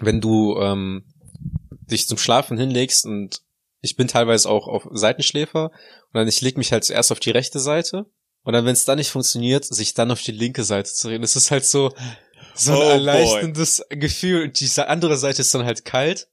wenn 0.00 0.20
du 0.20 0.56
ähm, 0.60 1.04
dich 1.90 2.06
zum 2.06 2.16
Schlafen 2.16 2.56
hinlegst 2.58 3.04
und 3.06 3.42
ich 3.80 3.96
bin 3.96 4.06
teilweise 4.06 4.48
auch 4.48 4.68
auf 4.68 4.86
Seitenschläfer 4.92 5.66
und 5.72 6.14
dann 6.14 6.28
ich 6.28 6.40
leg 6.40 6.56
mich 6.56 6.70
halt 6.72 6.84
zuerst 6.84 7.10
auf 7.10 7.18
die 7.20 7.30
rechte 7.32 7.58
Seite 7.58 8.06
und 8.44 8.52
dann, 8.52 8.64
wenn 8.64 8.72
es 8.72 8.84
dann 8.84 8.98
nicht 8.98 9.10
funktioniert, 9.10 9.64
sich 9.64 9.94
dann 9.94 10.10
auf 10.10 10.22
die 10.22 10.32
linke 10.32 10.64
Seite 10.64 10.92
zu 10.92 11.08
drehen. 11.08 11.22
Das 11.22 11.36
ist 11.36 11.50
halt 11.50 11.64
so, 11.64 11.92
so 12.54 12.72
ein 12.72 12.76
Oh 12.78 12.80
boy. 12.80 12.90
erleichterndes 12.92 13.84
Gefühl. 13.90 14.44
Und 14.44 14.60
diese 14.60 14.88
andere 14.88 15.16
Seite 15.16 15.42
ist 15.42 15.54
dann 15.54 15.64
halt 15.64 15.84
kalt 15.84 16.28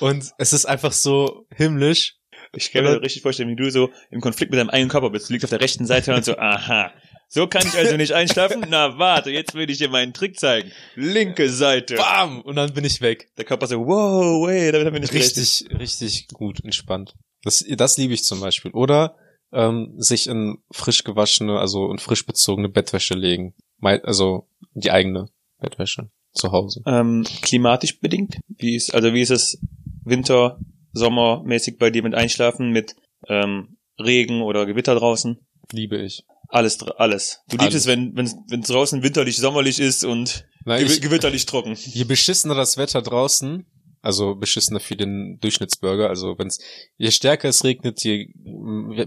und 0.00 0.30
es 0.38 0.52
ist 0.52 0.66
einfach 0.66 0.92
so 0.92 1.46
himmlisch. 1.54 2.16
Ich 2.56 2.70
kann 2.70 2.84
mir 2.84 3.00
richtig 3.02 3.22
vorstellen, 3.22 3.48
wie 3.48 3.56
du 3.56 3.68
so 3.70 3.90
im 4.10 4.20
Konflikt 4.20 4.50
mit 4.52 4.60
deinem 4.60 4.70
eigenen 4.70 4.90
Körper 4.90 5.10
bist. 5.10 5.28
Du 5.28 5.32
liegst 5.32 5.44
auf 5.44 5.50
der 5.50 5.60
rechten 5.60 5.86
Seite 5.86 6.14
und 6.14 6.24
so, 6.24 6.36
aha, 6.38 6.92
so 7.28 7.48
kann 7.48 7.66
ich 7.66 7.74
also 7.74 7.96
nicht 7.96 8.12
einschlafen? 8.12 8.64
Na 8.68 8.96
warte, 8.98 9.30
jetzt 9.30 9.54
will 9.54 9.68
ich 9.68 9.78
dir 9.78 9.88
meinen 9.88 10.12
Trick 10.12 10.38
zeigen. 10.38 10.70
Linke 10.94 11.50
Seite. 11.50 11.96
Bam! 11.96 12.42
Und 12.42 12.54
dann 12.54 12.72
bin 12.72 12.84
ich 12.84 13.00
weg. 13.00 13.28
Der 13.38 13.44
Körper 13.44 13.66
so, 13.66 13.80
wow, 13.86 14.46
wait, 14.46 14.72
damit 14.72 14.86
haben 14.86 14.94
wir 14.94 15.00
nicht 15.00 15.12
gerechnet. 15.12 15.36
Richtig, 15.36 15.66
richtig 15.80 16.28
gut 16.28 16.62
entspannt. 16.62 17.14
Das, 17.42 17.64
das 17.68 17.96
liebe 17.98 18.14
ich 18.14 18.22
zum 18.22 18.40
Beispiel. 18.40 18.70
Oder 18.70 19.16
ähm, 19.54 19.94
sich 19.96 20.26
in 20.26 20.58
frisch 20.70 21.04
gewaschene, 21.04 21.58
also 21.58 21.90
in 21.90 21.98
frisch 21.98 22.26
bezogene 22.26 22.68
Bettwäsche 22.68 23.14
legen. 23.14 23.54
Also 23.80 24.48
die 24.74 24.90
eigene 24.90 25.28
Bettwäsche 25.60 26.10
zu 26.32 26.52
Hause. 26.52 26.82
Ähm, 26.86 27.24
klimatisch 27.42 28.00
bedingt? 28.00 28.38
Wie 28.48 28.74
ist, 28.74 28.94
also 28.94 29.12
wie 29.12 29.20
ist 29.20 29.30
es 29.30 29.60
Winter, 30.04 30.58
Sommermäßig 30.96 31.78
bei 31.78 31.90
dir 31.90 32.04
mit 32.04 32.14
Einschlafen, 32.14 32.70
mit 32.70 32.94
ähm, 33.28 33.76
Regen 33.98 34.42
oder 34.42 34.64
Gewitter 34.64 34.94
draußen? 34.94 35.38
Liebe 35.72 36.00
ich. 36.00 36.22
Alles, 36.48 36.82
alles. 36.82 37.40
Du 37.48 37.56
liebst 37.56 37.74
es, 37.74 37.86
wenn 37.86 38.16
wenn 38.16 38.30
wenn 38.48 38.60
es 38.60 38.68
draußen 38.68 39.02
winterlich, 39.02 39.36
sommerlich 39.38 39.80
ist 39.80 40.04
und 40.04 40.46
Nein, 40.64 40.84
gewi 40.84 40.92
ich, 40.92 41.00
gewitterlich 41.00 41.46
trocken. 41.46 41.74
je 41.74 42.04
beschissener 42.04 42.54
das 42.54 42.76
Wetter 42.76 43.02
draußen, 43.02 43.66
also 44.04 44.34
beschissener 44.34 44.80
für 44.80 44.96
den 44.96 45.38
Durchschnittsbürger, 45.40 46.08
also 46.08 46.38
wenn's, 46.38 46.60
je 46.96 47.10
stärker 47.10 47.48
es 47.48 47.64
regnet, 47.64 48.04
je, 48.04 48.28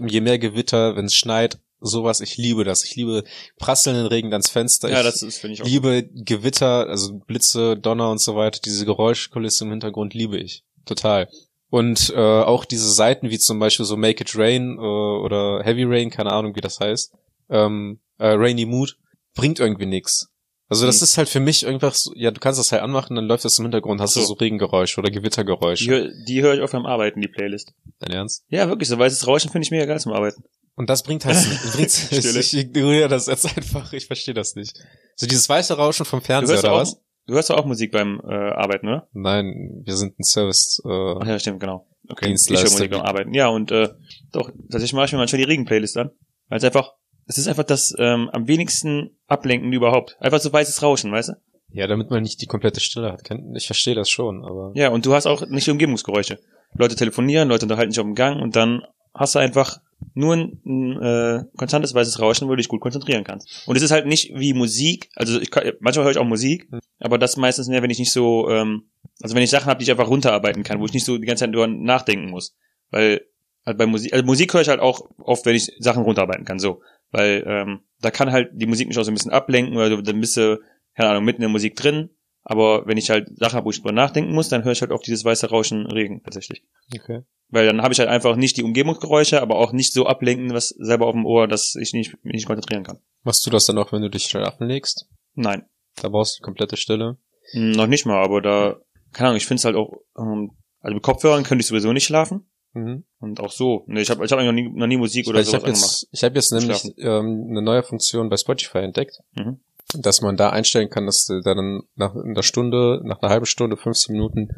je 0.06 0.20
mehr 0.20 0.38
Gewitter, 0.38 0.96
wenn 0.96 1.06
es 1.06 1.14
schneit, 1.14 1.58
sowas, 1.80 2.20
ich 2.20 2.36
liebe 2.36 2.64
das. 2.64 2.84
Ich 2.84 2.96
liebe 2.96 3.22
prasselnden 3.56 4.06
Regen 4.06 4.32
ans 4.32 4.50
Fenster. 4.50 4.90
Ja, 4.90 4.98
ich, 4.98 5.04
das 5.04 5.22
ist 5.22 5.38
finde 5.38 5.54
ich 5.54 5.62
auch. 5.62 5.66
liebe 5.66 6.08
Gewitter, 6.12 6.88
also 6.88 7.18
Blitze, 7.18 7.76
Donner 7.76 8.10
und 8.10 8.20
so 8.20 8.34
weiter, 8.34 8.60
diese 8.64 8.84
Geräuschkulisse 8.84 9.64
im 9.64 9.70
Hintergrund 9.70 10.14
liebe 10.14 10.36
ich. 10.36 10.64
Total. 10.84 11.28
Und 11.70 12.12
äh, 12.16 12.18
auch 12.18 12.64
diese 12.64 12.90
Seiten 12.90 13.30
wie 13.30 13.38
zum 13.38 13.58
Beispiel 13.58 13.86
so 13.86 13.96
Make 13.96 14.22
It 14.22 14.36
Rain 14.36 14.78
äh, 14.78 14.80
oder 14.80 15.62
Heavy 15.62 15.84
Rain, 15.84 16.10
keine 16.10 16.32
Ahnung 16.32 16.56
wie 16.56 16.60
das 16.60 16.80
heißt, 16.80 17.12
ähm, 17.50 18.00
äh, 18.18 18.28
Rainy 18.28 18.64
Mood, 18.64 18.96
bringt 19.34 19.60
irgendwie 19.60 19.86
nix. 19.86 20.28
Also 20.68 20.86
das 20.86 20.96
Hm. 21.00 21.04
ist 21.04 21.18
halt 21.18 21.28
für 21.28 21.40
mich 21.40 21.62
irgendwas, 21.64 22.02
so, 22.02 22.12
ja, 22.14 22.30
du 22.30 22.40
kannst 22.40 22.60
das 22.60 22.72
halt 22.72 22.82
anmachen, 22.82 23.16
dann 23.16 23.24
läuft 23.26 23.44
das 23.44 23.58
im 23.58 23.64
Hintergrund, 23.64 24.00
hast 24.00 24.16
du 24.16 24.20
so. 24.20 24.34
Regenggeräusche 24.34 25.00
oder 25.00 25.10
Gewittergeräusche. 25.10 26.10
Die, 26.10 26.24
die 26.26 26.42
höre 26.42 26.54
ich 26.54 26.60
oft 26.60 26.72
beim 26.72 26.84
Arbeiten, 26.84 27.20
die 27.20 27.28
Playlist. 27.28 27.72
Dein 28.00 28.12
Ernst? 28.12 28.44
Ja, 28.48 28.68
wirklich, 28.68 28.88
so 28.88 28.98
weißes 28.98 29.26
Rauschen 29.26 29.50
finde 29.50 29.64
ich 29.64 29.70
mega 29.70 29.86
geil 29.86 29.98
zum 29.98 30.12
Arbeiten. 30.12 30.44
Und 30.74 30.90
das 30.90 31.02
bringt 31.02 31.24
halt, 31.24 31.36
bringt, 31.72 31.90
Stille. 31.90 32.38
ich 32.40 32.54
ignoriere 32.54 33.08
das 33.08 33.26
jetzt 33.26 33.46
einfach, 33.56 33.92
ich 33.92 34.06
verstehe 34.06 34.34
das 34.34 34.54
nicht. 34.54 34.76
So 35.16 35.26
dieses 35.26 35.48
weiße 35.48 35.74
Rauschen 35.74 36.04
vom 36.04 36.20
Fernseher 36.20 36.58
oder 36.58 36.72
auch, 36.72 36.80
was? 36.80 37.00
du 37.26 37.34
hörst 37.34 37.50
doch 37.50 37.56
auch 37.56 37.64
Musik 37.64 37.90
beim 37.90 38.20
äh, 38.28 38.32
Arbeiten, 38.32 38.88
oder? 38.88 39.08
Nein, 39.12 39.82
wir 39.84 39.96
sind 39.96 40.18
ein 40.20 40.24
Service. 40.24 40.82
Äh, 40.84 40.88
Ach 40.88 41.26
ja, 41.26 41.38
stimmt, 41.38 41.60
genau. 41.60 41.86
Okay, 42.10 42.32
ich 42.32 42.48
höre 42.50 42.62
Musik 42.62 42.90
beim 42.90 43.00
Arbeiten. 43.00 43.34
Ja, 43.34 43.48
und 43.48 43.70
äh, 43.70 43.88
doch, 44.32 44.50
tatsächlich 44.70 44.92
mache 44.92 45.06
ich 45.06 45.12
mir 45.12 45.18
manchmal 45.18 45.38
die 45.38 45.44
Regen-Playlist 45.48 45.96
an. 45.96 46.10
Weil 46.48 46.58
es 46.58 46.64
einfach, 46.64 46.94
es 47.28 47.38
ist 47.38 47.46
einfach 47.48 47.64
das 47.64 47.94
ähm, 47.98 48.28
am 48.32 48.48
wenigsten 48.48 49.10
Ablenken 49.26 49.72
überhaupt. 49.72 50.16
Einfach 50.20 50.40
so 50.40 50.52
weißes 50.52 50.82
Rauschen, 50.82 51.12
weißt 51.12 51.28
du? 51.30 51.32
ja, 51.70 51.86
damit 51.86 52.08
man 52.10 52.22
nicht 52.22 52.40
die 52.40 52.46
komplette 52.46 52.80
Stille 52.80 53.12
hat. 53.12 53.22
Ich 53.54 53.66
verstehe 53.66 53.94
das 53.94 54.08
schon, 54.08 54.42
aber 54.44 54.72
Ja, 54.74 54.88
und 54.88 55.04
du 55.04 55.12
hast 55.14 55.26
auch 55.26 55.46
nicht 55.48 55.66
die 55.66 55.70
Umgebungsgeräusche. 55.70 56.38
Leute 56.74 56.96
telefonieren, 56.96 57.48
Leute 57.48 57.66
unterhalten 57.66 57.92
sich 57.92 58.00
auf 58.00 58.06
dem 58.06 58.14
Gang 58.14 58.40
und 58.40 58.56
dann 58.56 58.82
hast 59.14 59.34
du 59.34 59.38
einfach 59.38 59.78
nur 60.14 60.34
ein, 60.34 60.62
ein 60.64 61.02
äh, 61.02 61.44
konstantes 61.58 61.92
weißes 61.94 62.20
Rauschen, 62.20 62.46
wo 62.46 62.52
du 62.52 62.56
dich 62.56 62.68
gut 62.68 62.80
konzentrieren 62.80 63.24
kannst. 63.24 63.64
Und 63.66 63.76
es 63.76 63.82
ist 63.82 63.90
halt 63.90 64.06
nicht 64.06 64.32
wie 64.34 64.54
Musik, 64.54 65.10
also 65.14 65.38
ich 65.40 65.50
kann, 65.50 65.72
manchmal 65.80 66.04
höre 66.04 66.12
ich 66.12 66.18
auch 66.18 66.24
Musik, 66.24 66.68
Hm. 66.70 66.80
aber 67.00 67.18
das 67.18 67.36
meistens 67.36 67.68
mehr, 67.68 67.82
wenn 67.82 67.90
ich 67.90 67.98
nicht 67.98 68.12
so, 68.12 68.48
ähm, 68.48 68.88
also 69.20 69.34
wenn 69.34 69.42
ich 69.42 69.50
Sachen 69.50 69.66
habe, 69.66 69.78
die 69.78 69.84
ich 69.84 69.90
einfach 69.90 70.08
runterarbeiten 70.08 70.62
kann, 70.62 70.80
wo 70.80 70.86
ich 70.86 70.94
nicht 70.94 71.04
so 71.04 71.18
die 71.18 71.26
ganze 71.26 71.44
Zeit 71.44 71.52
drüber 71.54 71.66
nachdenken 71.66 72.30
muss. 72.30 72.56
Weil 72.90 73.20
halt 73.66 73.76
bei 73.76 73.86
Musik, 73.86 74.12
also 74.14 74.24
Musik 74.24 74.54
höre 74.54 74.62
ich 74.62 74.68
halt 74.68 74.80
auch 74.80 75.02
oft, 75.18 75.44
wenn 75.44 75.54
ich 75.56 75.70
Sachen 75.80 76.02
runterarbeiten 76.04 76.46
kann, 76.46 76.58
so. 76.58 76.80
Weil 77.10 77.44
ähm, 77.46 77.80
da 78.00 78.10
kann 78.10 78.32
halt 78.32 78.50
die 78.54 78.66
Musik 78.66 78.88
mich 78.88 78.98
auch 78.98 79.02
so 79.04 79.10
ein 79.10 79.14
bisschen 79.14 79.32
ablenken 79.32 79.76
oder 79.76 79.90
du, 79.90 80.02
dann 80.02 80.20
bist 80.20 80.36
du, 80.36 80.60
keine 80.94 81.10
Ahnung, 81.10 81.24
mitten 81.24 81.38
in 81.38 81.48
der 81.48 81.50
Musik 81.50 81.76
drin. 81.76 82.10
Aber 82.42 82.86
wenn 82.86 82.96
ich 82.96 83.10
halt 83.10 83.28
Sachen 83.38 83.56
habe, 83.56 83.66
wo 83.66 83.70
ich 83.70 83.76
drüber 83.78 83.92
nachdenken 83.92 84.32
muss, 84.32 84.48
dann 84.48 84.64
höre 84.64 84.72
ich 84.72 84.80
halt 84.80 84.92
auf 84.92 85.02
dieses 85.02 85.24
weiße 85.24 85.50
Rauschen 85.50 85.86
Regen 85.86 86.22
tatsächlich. 86.22 86.62
okay. 86.94 87.22
Weil 87.50 87.66
dann 87.66 87.80
habe 87.82 87.94
ich 87.94 87.98
halt 87.98 88.10
einfach 88.10 88.36
nicht 88.36 88.58
die 88.58 88.62
Umgebungsgeräusche, 88.62 89.40
aber 89.40 89.56
auch 89.56 89.72
nicht 89.72 89.94
so 89.94 90.06
ablenken, 90.06 90.52
was 90.52 90.68
selber 90.68 91.06
auf 91.06 91.14
dem 91.14 91.24
Ohr, 91.24 91.48
dass 91.48 91.74
ich 91.76 91.94
nicht, 91.94 92.12
mich 92.22 92.34
nicht 92.34 92.46
konzentrieren 92.46 92.84
kann. 92.84 92.98
Machst 93.22 93.44
du 93.46 93.50
das 93.50 93.64
dann 93.64 93.78
auch, 93.78 93.90
wenn 93.90 94.02
du 94.02 94.10
dich 94.10 94.24
schlafen 94.24 94.66
legst? 94.68 95.06
Nein. 95.34 95.64
Da 95.96 96.08
brauchst 96.10 96.34
du 96.34 96.40
die 96.40 96.44
komplette 96.44 96.76
Stille. 96.76 97.16
Hm, 97.52 97.72
Noch 97.72 97.86
nicht 97.86 98.04
mal, 98.04 98.22
aber 98.22 98.42
da, 98.42 98.76
keine 99.12 99.28
Ahnung, 99.28 99.38
ich 99.38 99.46
finde 99.46 99.60
es 99.60 99.64
halt 99.64 99.76
auch, 99.76 99.94
ähm, 100.18 100.50
also 100.80 100.94
mit 100.94 101.02
Kopfhörern 101.02 101.42
könnte 101.44 101.62
ich 101.62 101.66
sowieso 101.66 101.92
nicht 101.92 102.04
schlafen. 102.04 102.50
Mhm. 102.74 103.04
Und 103.20 103.40
auch 103.40 103.50
so. 103.50 103.84
Ne, 103.86 104.00
ich 104.00 104.10
habe 104.10 104.24
ich 104.24 104.30
hab 104.32 104.38
eigentlich 104.38 104.64
noch 104.64 104.70
nie, 104.72 104.78
noch 104.78 104.86
nie 104.86 104.96
Musik 104.96 105.26
oder 105.28 105.42
sowas 105.42 105.54
habe 105.54 105.64
angemacht. 105.66 105.82
jetzt, 105.82 106.08
ich 106.12 106.22
hab 106.24 106.34
jetzt 106.34 106.52
nämlich 106.52 106.76
Schlafen. 106.78 106.94
ähm, 106.98 107.46
eine 107.50 107.62
neue 107.62 107.82
Funktion 107.82 108.28
bei 108.28 108.36
Spotify 108.36 108.78
entdeckt, 108.78 109.18
Mhm. 109.34 109.58
dass 109.94 110.20
man 110.20 110.36
da 110.36 110.50
einstellen 110.50 110.90
kann, 110.90 111.06
dass 111.06 111.24
der 111.26 111.40
dann 111.42 111.82
nach 111.96 112.14
einer 112.14 112.42
Stunde, 112.42 113.00
nach 113.04 113.20
einer 113.22 113.30
halben 113.30 113.46
Stunde, 113.46 113.76
15 113.76 114.12
Minuten 114.14 114.48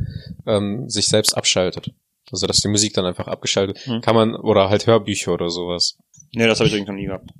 ähm, 0.47 0.89
sich 0.89 1.07
selbst 1.09 1.37
abschaltet. 1.37 1.93
Also 2.33 2.47
dass 2.47 2.61
die 2.61 2.69
Musik 2.69 2.95
dann 2.95 3.07
einfach 3.07 3.27
abgeschaltet. 3.29 3.79
Mhm. 3.87 4.01
Kann 4.03 4.15
man, 4.15 4.35
oder 4.37 4.69
halt 4.71 4.87
Hörbücher 4.87 5.33
oder 5.33 5.49
sowas. 5.51 5.97
Nee, 6.33 6.47
das 6.47 6.61
habe 6.61 6.69
ich 6.69 6.75
irgendwie 6.75 6.91
noch 6.93 6.97
nie 6.99 7.07
gehabt. 7.07 7.31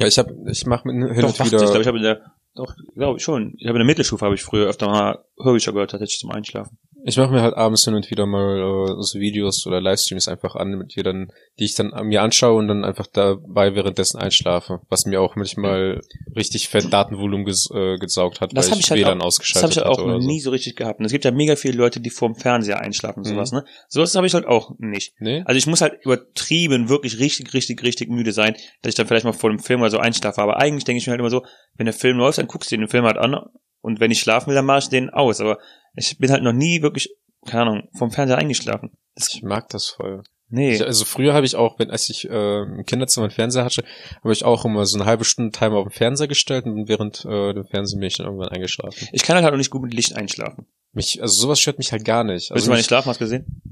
Ja, 0.00 0.06
ich 0.06 0.18
habe, 0.18 0.34
ich 0.50 0.64
mache 0.66 0.88
hin 0.90 1.00
Doch, 1.00 1.38
und 1.40 1.46
wieder. 1.46 1.56
ich 1.62 1.64
glaube, 1.70 1.80
ich 1.80 1.86
habe 1.86 1.96
in 1.98 2.04
der, 2.04 2.32
doch, 2.54 2.74
glaube 2.94 3.18
ich 3.18 3.24
schon. 3.24 3.54
Ich 3.58 3.66
habe 3.66 3.76
in 3.76 3.80
der 3.80 3.84
Mittelstufe 3.86 4.24
habe 4.24 4.34
ich 4.36 4.42
früher 4.42 4.68
öfter 4.68 4.86
mal 4.86 5.24
Hörbücher 5.42 5.72
gehört, 5.72 5.90
tatsächlich 5.90 6.18
zum 6.18 6.30
Einschlafen. 6.30 6.78
Ich 7.08 7.16
mache 7.16 7.32
mir 7.32 7.40
halt 7.40 7.56
abends 7.56 7.84
hin 7.86 7.94
und 7.94 8.10
wieder 8.10 8.26
mal 8.26 8.58
äh, 8.58 9.02
so 9.02 9.18
Videos 9.18 9.66
oder 9.66 9.80
Livestreams 9.80 10.28
einfach 10.28 10.54
an, 10.54 10.72
mit 10.76 10.94
die 10.94 11.02
dann, 11.02 11.32
die 11.58 11.64
ich 11.64 11.74
dann 11.74 11.90
mir 12.06 12.20
anschaue 12.20 12.58
und 12.58 12.68
dann 12.68 12.84
einfach 12.84 13.06
dabei 13.06 13.74
währenddessen 13.74 14.18
einschlafe, 14.18 14.80
was 14.90 15.06
mir 15.06 15.22
auch 15.22 15.34
manchmal 15.34 16.02
richtig 16.36 16.68
fett 16.68 16.92
Datenvolumen 16.92 17.46
ges 17.46 17.70
äh, 17.74 17.96
gesaugt 17.96 18.42
hat, 18.42 18.54
Das 18.54 18.66
weil 18.66 18.72
hab 18.72 18.78
ich, 18.80 18.84
ich 18.84 18.90
halt 18.90 19.00
WLAN 19.00 19.20
auch- 19.22 19.24
Das 19.24 19.26
ausgeschaltet 19.40 19.62
habe 19.62 19.72
ich 19.72 19.98
halt 19.98 20.08
auch 20.08 20.20
so. 20.20 20.26
nie 20.26 20.40
so 20.40 20.50
richtig 20.50 20.76
gehabt. 20.76 21.00
Und 21.00 21.06
es 21.06 21.12
gibt 21.12 21.24
ja 21.24 21.30
mega 21.30 21.56
viele 21.56 21.78
Leute, 21.78 22.00
die 22.00 22.10
vorm 22.10 22.34
Fernseher 22.34 22.78
einschlafen 22.80 23.20
und 23.20 23.26
Mhm. 23.26 23.34
sowas, 23.36 23.52
ne? 23.52 23.64
Sowas 23.88 24.14
habe 24.14 24.26
ich 24.26 24.34
halt 24.34 24.44
auch 24.46 24.72
nicht. 24.78 25.14
Nee? 25.18 25.42
Also 25.46 25.56
ich 25.56 25.66
muss 25.66 25.80
halt 25.80 25.94
übertrieben, 26.04 26.90
wirklich 26.90 27.18
richtig, 27.18 27.54
richtig, 27.54 27.82
richtig 27.82 28.10
müde 28.10 28.32
sein, 28.32 28.52
dass 28.82 28.90
ich 28.90 28.94
dann 28.96 29.06
vielleicht 29.06 29.24
mal 29.24 29.32
vor 29.32 29.48
dem 29.48 29.60
Film 29.60 29.80
oder 29.80 29.90
so 29.90 29.98
einschlafe. 29.98 30.42
Aber 30.42 30.58
eigentlich 30.58 30.84
denke 30.84 30.98
ich 30.98 31.06
mir 31.06 31.12
halt 31.12 31.20
immer 31.20 31.30
so, 31.30 31.42
wenn 31.76 31.86
der 31.86 31.94
Film 31.94 32.18
läuft, 32.18 32.36
dann 32.36 32.48
guckst 32.48 32.70
du 32.70 32.76
dir 32.76 32.82
den 32.82 32.88
Film 32.90 33.04
halt 33.04 33.16
an 33.16 33.34
und 33.80 34.00
wenn 34.00 34.10
ich 34.10 34.20
schlafen 34.20 34.48
will, 34.48 34.54
dann 34.54 34.66
mache 34.66 34.80
ich 34.80 34.88
den 34.88 35.10
aus. 35.10 35.40
Aber 35.40 35.58
ich 35.94 36.18
bin 36.18 36.30
halt 36.30 36.42
noch 36.42 36.52
nie 36.52 36.82
wirklich, 36.82 37.10
keine 37.46 37.62
Ahnung, 37.62 37.88
vom 37.96 38.10
Fernseher 38.10 38.38
eingeschlafen. 38.38 38.90
Ich 39.14 39.42
mag 39.42 39.68
das 39.68 39.88
voll. 39.88 40.22
Nee. 40.50 40.76
Ich, 40.76 40.84
also 40.84 41.04
früher 41.04 41.34
habe 41.34 41.44
ich 41.44 41.56
auch, 41.56 41.78
wenn 41.78 41.90
als 41.90 42.08
ich 42.08 42.28
äh, 42.28 42.62
im 42.62 42.84
Kinderzimmer 42.86 43.24
einen 43.26 43.34
Fernseher 43.34 43.64
hatte, 43.64 43.84
habe 44.22 44.32
ich 44.32 44.44
auch 44.44 44.64
immer 44.64 44.86
so 44.86 44.96
eine 44.96 45.04
halbe 45.04 45.24
Stunde 45.24 45.52
Timer 45.52 45.76
auf 45.76 45.88
den 45.88 45.92
Fernseher 45.92 46.28
gestellt 46.28 46.64
und 46.64 46.88
während 46.88 47.24
äh, 47.26 47.52
dem 47.52 47.66
Fernsehen 47.66 48.00
bin 48.00 48.06
ich 48.06 48.16
dann 48.16 48.26
irgendwann 48.26 48.48
eingeschlafen. 48.48 49.08
Ich 49.12 49.22
kann 49.22 49.36
halt 49.36 49.52
auch 49.52 49.58
nicht 49.58 49.70
gut 49.70 49.82
mit 49.82 49.92
Licht 49.92 50.16
einschlafen. 50.16 50.66
Mich, 50.92 51.20
also 51.20 51.38
sowas 51.38 51.60
stört 51.60 51.78
mich 51.78 51.92
halt 51.92 52.04
gar 52.04 52.24
nicht. 52.24 52.50
Willst 52.50 52.52
Also 52.52 52.66
du 52.66 52.70
meine 52.70 52.82
Schlafmaske 52.82 53.26
sehen? 53.26 53.62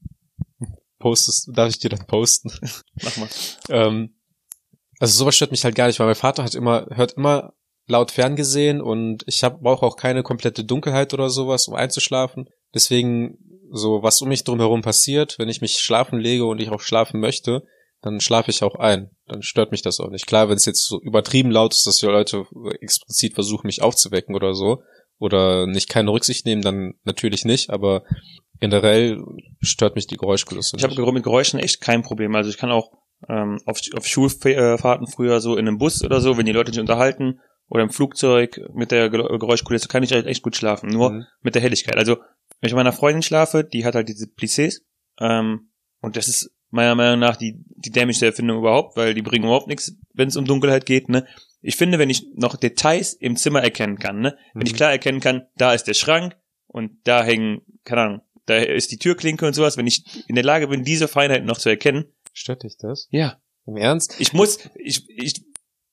postest, 1.00 1.50
darf 1.52 1.68
ich 1.68 1.80
dir 1.80 1.90
dann 1.90 2.06
posten? 2.06 2.52
Mach 3.02 3.16
mal. 3.16 3.28
Ähm, 3.68 4.14
also 5.00 5.18
sowas 5.18 5.34
stört 5.34 5.50
mich 5.50 5.64
halt 5.64 5.74
gar 5.74 5.88
nicht, 5.88 5.98
weil 5.98 6.06
mein 6.06 6.14
Vater 6.14 6.44
hat 6.44 6.54
immer, 6.54 6.86
hört 6.90 7.14
immer 7.14 7.52
laut 7.86 8.10
ferngesehen 8.10 8.80
und 8.80 9.22
ich 9.26 9.44
hab, 9.44 9.60
brauche 9.60 9.86
auch 9.86 9.96
keine 9.96 10.22
komplette 10.22 10.64
Dunkelheit 10.64 11.14
oder 11.14 11.30
sowas, 11.30 11.68
um 11.68 11.74
einzuschlafen. 11.74 12.48
Deswegen, 12.74 13.38
so 13.70 14.02
was 14.02 14.20
um 14.20 14.28
mich 14.28 14.44
drumherum 14.44 14.82
passiert, 14.82 15.38
wenn 15.38 15.48
ich 15.48 15.60
mich 15.60 15.78
schlafen 15.78 16.18
lege 16.18 16.44
und 16.46 16.60
ich 16.60 16.70
auch 16.70 16.80
schlafen 16.80 17.20
möchte, 17.20 17.62
dann 18.02 18.20
schlafe 18.20 18.50
ich 18.50 18.62
auch 18.62 18.74
ein. 18.74 19.10
Dann 19.26 19.42
stört 19.42 19.72
mich 19.72 19.82
das 19.82 20.00
auch 20.00 20.10
nicht. 20.10 20.26
Klar, 20.26 20.48
wenn 20.48 20.56
es 20.56 20.66
jetzt 20.66 20.86
so 20.86 21.00
übertrieben 21.00 21.50
laut 21.50 21.72
ist, 21.72 21.86
dass 21.86 21.96
die 21.96 22.06
Leute 22.06 22.44
explizit 22.80 23.34
versuchen, 23.34 23.66
mich 23.66 23.82
aufzuwecken 23.82 24.34
oder 24.34 24.54
so, 24.54 24.82
oder 25.18 25.66
nicht 25.66 25.88
keine 25.88 26.10
Rücksicht 26.10 26.44
nehmen, 26.46 26.62
dann 26.62 26.94
natürlich 27.04 27.44
nicht, 27.44 27.70
aber 27.70 28.02
generell 28.60 29.22
stört 29.60 29.96
mich 29.96 30.06
die 30.06 30.16
Geräuschkulisse 30.16 30.76
Ich 30.76 30.84
habe 30.84 31.12
mit 31.12 31.24
Geräuschen 31.24 31.58
echt 31.58 31.80
kein 31.80 32.02
Problem. 32.02 32.34
Also 32.34 32.50
ich 32.50 32.58
kann 32.58 32.70
auch 32.70 32.90
ähm, 33.28 33.58
auf, 33.64 33.80
auf 33.96 34.06
Schulfahrten 34.06 35.06
früher 35.06 35.40
so 35.40 35.56
in 35.56 35.66
einem 35.66 35.78
Bus 35.78 36.04
oder 36.04 36.20
so, 36.20 36.36
wenn 36.36 36.46
die 36.46 36.52
Leute 36.52 36.72
sich 36.72 36.80
unterhalten 36.80 37.40
oder 37.68 37.82
im 37.82 37.90
Flugzeug 37.90 38.60
mit 38.74 38.90
der 38.90 39.10
Ge- 39.10 39.38
Geräuschkulisse, 39.38 39.88
kann 39.88 40.02
ich 40.02 40.12
halt 40.12 40.26
echt 40.26 40.42
gut 40.42 40.56
schlafen. 40.56 40.88
Nur 40.90 41.10
Mhm. 41.10 41.26
mit 41.42 41.54
der 41.54 41.62
Helligkeit. 41.62 41.96
Also 41.96 42.16
wenn 42.60 42.68
ich 42.68 42.72
mit 42.72 42.76
meiner 42.76 42.92
Freundin 42.92 43.22
schlafe, 43.22 43.64
die 43.64 43.84
hat 43.84 43.94
halt 43.94 44.08
diese 44.08 44.26
Plissés 44.26 44.80
ähm, 45.20 45.70
und 46.00 46.16
das 46.16 46.28
ist 46.28 46.50
meiner 46.70 46.94
Meinung 46.94 47.20
nach 47.20 47.36
die, 47.36 47.56
die 47.76 47.90
dämlichste 47.90 48.26
Erfindung 48.26 48.58
überhaupt, 48.58 48.96
weil 48.96 49.14
die 49.14 49.22
bringen 49.22 49.44
überhaupt 49.44 49.68
nichts, 49.68 49.94
wenn 50.14 50.28
es 50.28 50.36
um 50.36 50.44
Dunkelheit 50.44 50.84
geht. 50.86 51.08
Ne? 51.08 51.26
Ich 51.62 51.76
finde, 51.76 51.98
wenn 51.98 52.10
ich 52.10 52.26
noch 52.34 52.56
Details 52.56 53.12
im 53.14 53.36
Zimmer 53.36 53.62
erkennen 53.62 53.98
kann, 53.98 54.20
ne? 54.20 54.36
wenn 54.54 54.66
ich 54.66 54.72
Mhm. 54.72 54.76
klar 54.76 54.90
erkennen 54.92 55.20
kann, 55.20 55.46
da 55.56 55.72
ist 55.74 55.84
der 55.84 55.94
Schrank 55.94 56.36
und 56.66 56.92
da 57.04 57.24
hängen, 57.24 57.62
keine 57.84 58.00
Ahnung, 58.02 58.20
da 58.46 58.56
ist 58.58 58.90
die 58.92 58.98
Türklinke 58.98 59.46
und 59.46 59.54
sowas, 59.54 59.76
wenn 59.76 59.86
ich 59.86 60.04
in 60.28 60.34
der 60.34 60.44
Lage 60.44 60.68
bin, 60.68 60.84
diese 60.84 61.08
Feinheiten 61.08 61.46
noch 61.46 61.58
zu 61.58 61.68
erkennen, 61.68 62.04
Stört 62.32 62.62
dich 62.64 62.76
das? 62.76 63.08
ja, 63.10 63.40
Im 63.66 63.76
Ernst? 63.76 64.14
ich 64.20 64.32
muss, 64.32 64.58
ich, 64.76 65.08
ich, 65.08 65.42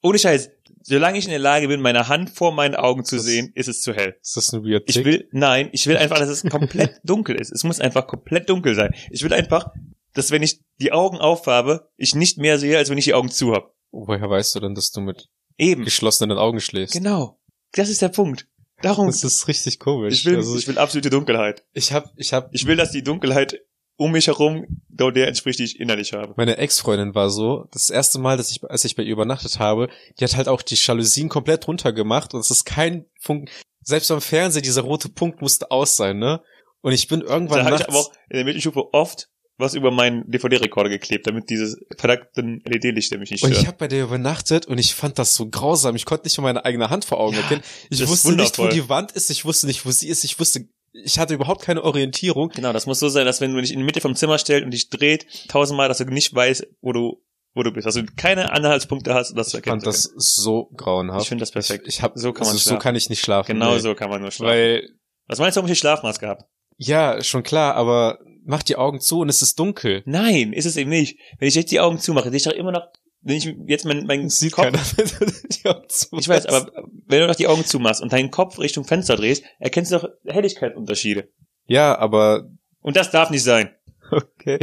ohne 0.02 0.20
Scheiß, 0.20 0.52
solange 0.84 1.18
ich 1.18 1.26
in 1.26 1.32
der 1.32 1.40
Lage 1.40 1.68
bin, 1.68 1.82
meine 1.82 2.08
Hand 2.08 2.30
vor 2.30 2.52
meinen 2.54 2.76
Augen 2.76 3.04
zu 3.06 3.16
Das- 3.16 3.26
sehen, 3.26 3.52
ist 3.56 3.68
es 3.68 3.82
zu 3.82 3.94
hell. 3.94 4.16
Ist 4.22 4.38
das 4.38 4.54
ein 4.54 4.64
weird 4.64 4.84
Ich 4.88 5.04
will, 5.04 5.28
nein, 5.32 5.70
ich 5.72 5.88
will 5.88 5.98
einfach, 5.98 6.20
dass 6.20 6.30
es 6.30 6.44
komplett 6.50 7.00
dunkel 7.04 7.36
ist. 7.36 7.52
Es 7.52 7.64
muss 7.64 7.80
einfach 7.80 8.06
komplett 8.08 8.50
dunkel 8.50 8.76
sein. 8.76 8.94
Ich 9.10 9.24
will 9.24 9.34
einfach, 9.34 9.68
dass 10.14 10.32
wenn 10.32 10.44
ich 10.44 10.62
die 10.80 10.92
Augen 10.92 11.18
aufhabe, 11.18 11.90
ich 11.98 12.14
nicht 12.16 12.38
mehr 12.38 12.60
sehe, 12.60 12.78
als 12.78 12.90
wenn 12.90 12.98
ich 12.98 13.06
die 13.06 13.14
Augen 13.14 13.30
zu 13.30 13.54
habe. 13.54 13.72
Woher 13.92 14.30
weißt 14.30 14.56
du 14.56 14.60
denn, 14.60 14.76
dass 14.76 14.92
du 14.92 15.02
mit 15.02 15.28
Eben. 15.58 15.86
geschlossenen 15.86 16.38
Augen 16.38 16.60
schläfst? 16.60 16.94
Genau. 16.94 17.40
Das 17.74 17.90
ist 17.90 18.02
der 18.02 18.10
Punkt. 18.10 18.48
Darum, 18.82 19.08
Das 19.08 19.24
ist 19.24 19.48
richtig 19.48 19.80
komisch. 19.80 20.14
ich 20.14 20.26
will, 20.26 20.36
also, 20.38 20.58
ich 20.58 20.68
will 20.68 20.78
absolute 20.78 21.10
Dunkelheit. 21.10 21.64
ich 21.74 21.94
hab, 21.94 22.12
ich 22.18 22.34
hab, 22.34 22.54
Ich 22.54 22.66
will, 22.68 22.76
dass 22.76 22.92
die 22.92 23.02
Dunkelheit 23.04 23.60
um 23.96 24.12
mich 24.12 24.28
herum 24.28 24.66
genau 24.90 25.12
der 25.12 25.28
entspricht, 25.28 25.60
die 25.60 25.64
ich 25.64 25.80
innerlich 25.80 26.14
habe. 26.14 26.34
meine 26.38 26.58
Ex-Freundin 26.58 27.16
war 27.16 27.30
so, 27.30 27.66
das 27.72 27.90
erste 27.90 28.20
Mal, 28.20 28.38
dass 28.38 28.52
ich, 28.52 28.64
als 28.64 28.86
ich 28.86 28.96
bei 28.96 29.04
ihr 29.04 29.14
übernachtet 29.14 29.60
habe, 29.60 29.90
die 30.20 30.24
hat 30.24 30.36
halt 30.36 30.48
auch 30.48 30.62
die 30.62 30.76
Jalousien 30.76 31.30
komplett 31.30 31.68
runtergemacht 31.68 32.34
und 32.34 32.40
es 32.40 32.52
ist 32.52 32.66
kein 32.66 33.06
Funken, 33.20 33.50
selbst 33.82 34.10
beim 34.10 34.22
Fernseher, 34.22 34.62
dieser 34.62 34.82
rote 34.82 35.10
Punkt 35.10 35.42
musste 35.42 35.70
aus 35.72 35.98
sein, 35.98 36.18
ne? 36.18 36.42
Und 36.82 36.92
ich 36.92 37.08
bin 37.08 37.22
irgendwann 37.22 37.60
Da 37.60 37.66
habe 37.66 37.76
ich 37.78 37.88
aber 37.88 37.98
auch 37.98 38.12
in 38.30 38.38
der 38.38 38.46
Mittelstufe 38.46 38.94
oft 38.94 39.30
was 39.58 39.76
über 39.76 39.92
meinen 39.92 40.30
DVD-Rekorder 40.30 40.90
geklebt, 40.90 41.28
damit 41.28 41.50
dieses 41.50 41.78
verdackten 41.98 42.62
LED-Licht 42.66 43.12
mich 43.18 43.32
nicht 43.32 43.44
und 43.44 43.50
stört. 43.50 43.62
ich 43.62 43.68
habe 43.68 43.78
bei 43.78 43.88
der 43.88 44.04
übernachtet 44.04 44.66
und 44.66 44.80
ich 44.80 44.96
fand 44.96 45.20
das 45.20 45.36
so 45.36 45.48
grausam. 45.48 45.96
Ich 45.96 46.06
konnte 46.06 46.26
nicht 46.26 46.38
mal 46.38 46.44
meine 46.44 46.66
eigene 46.66 46.90
Hand 46.90 47.06
vor 47.06 47.20
Augen 47.20 47.36
Ja, 47.36 47.42
erkennen. 47.42 47.62
Ich 47.90 48.06
wusste 48.08 48.34
nicht, 48.34 48.58
wo 48.58 48.68
die 48.68 48.90
Wand 48.90 49.12
ist. 49.12 49.30
Ich 49.30 49.46
wusste 49.46 49.68
nicht, 49.68 49.86
wo 49.86 49.92
sie 49.92 50.08
ist. 50.08 50.24
Ich 50.24 50.40
wusste, 50.40 50.68
ich 50.94 51.20
hatte 51.20 51.34
überhaupt 51.34 51.62
keine 51.64 51.84
Orientierung. 51.84 52.50
Genau, 52.50 52.72
das 52.72 52.86
muss 52.86 53.00
so 53.00 53.10
sein, 53.10 53.26
dass 53.26 53.42
wenn 53.42 53.54
du 53.54 53.62
dich 53.62 53.72
in 53.74 53.80
die 53.80 53.86
Mitte 53.86 54.02
vom 54.02 54.16
Zimmer 54.16 54.38
stellst 54.38 54.64
und 54.64 54.72
dich 54.72 54.90
dreht, 54.90 55.26
tausendmal, 55.50 55.88
dass 55.88 55.98
du 55.98 56.06
nicht 56.06 56.34
weißt, 56.34 56.68
wo 56.82 56.94
du, 56.94 57.22
wo 57.56 57.64
du 57.64 57.72
bist. 57.72 57.88
Dass 57.88 57.96
du 57.96 58.06
keine 58.16 58.52
Anhaltspunkte 58.52 59.14
hast, 59.14 59.32
um 59.32 59.38
das 59.38 59.50
zu 59.50 59.58
Ich 59.58 59.66
fand 59.66 59.86
das 59.86 60.12
so 60.16 60.70
grauenhaft. 60.76 61.24
Ich 61.24 61.30
finde 61.30 61.42
das 61.42 61.52
perfekt. 61.52 61.88
Ich, 61.88 61.96
ich 61.96 62.02
hab, 62.04 62.14
So 62.16 62.32
kann 62.32 62.42
man 62.46 62.50
also, 62.54 62.58
so 62.60 62.70
schlafen. 62.70 62.82
kann 62.82 62.96
ich 62.96 63.10
nicht 63.10 63.22
schlafen. 63.22 63.54
Genau 63.54 63.74
nee. 63.74 63.80
so 63.80 63.96
kann 63.96 64.10
man 64.10 64.22
nur 64.22 64.32
schlafen. 64.32 64.52
Weil, 64.56 64.90
Was 65.28 65.40
meinst 65.40 65.58
du, 65.58 65.60
warum 65.60 65.72
ich 65.72 65.78
die 65.78 65.82
Schlafmaske 65.82 66.28
habe? 66.28 66.46
ja, 66.78 67.22
schon 67.24 67.44
klar, 67.44 67.76
aber 67.76 68.20
mach 68.46 68.64
die 68.64 68.76
Augen 68.76 69.00
zu 69.00 69.20
und 69.20 69.30
es 69.30 69.42
ist 69.42 69.58
dunkel. 69.60 70.02
Nein, 70.06 70.54
ist 70.54 70.66
es 70.66 70.76
eben 70.76 70.90
nicht. 70.90 71.18
Wenn 71.38 71.48
ich 71.48 71.56
jetzt 71.56 71.72
die 71.72 71.80
Augen 71.80 72.00
zumache, 72.00 72.30
sehe 72.30 72.38
ich 72.38 72.44
doch 72.44 72.52
immer 72.52 72.72
noch, 72.72 72.88
wenn 73.22 73.38
ich 73.38 73.56
jetzt 73.68 73.86
mein, 73.86 74.06
mein 74.06 74.28
sieht 74.30 74.52
Kopf, 74.54 74.66
keiner, 74.66 74.80
wenn 74.98 75.08
du 75.08 75.34
die 75.48 75.70
Augen 75.70 75.88
zu 75.88 76.08
ich 76.18 76.28
weiß, 76.28 76.48
aber 76.48 76.72
wenn 77.14 77.22
du 77.22 77.28
doch 77.28 77.36
die 77.36 77.48
Augen 77.48 77.66
zumachst 77.66 78.02
und 78.02 78.12
deinen 78.12 78.32
Kopf 78.32 78.60
Richtung 78.60 78.84
Fenster 78.84 79.16
drehst, 79.16 79.44
erkennst 79.60 79.92
du 79.92 80.00
doch 80.00 80.10
Helligkeitsunterschiede. 80.26 81.30
Ja, 81.68 81.98
aber, 81.98 82.50
Und 82.82 82.96
das 82.96 83.12
darf 83.12 83.30
nicht 83.30 83.44
sein. 83.44 83.72
okay. 84.12 84.60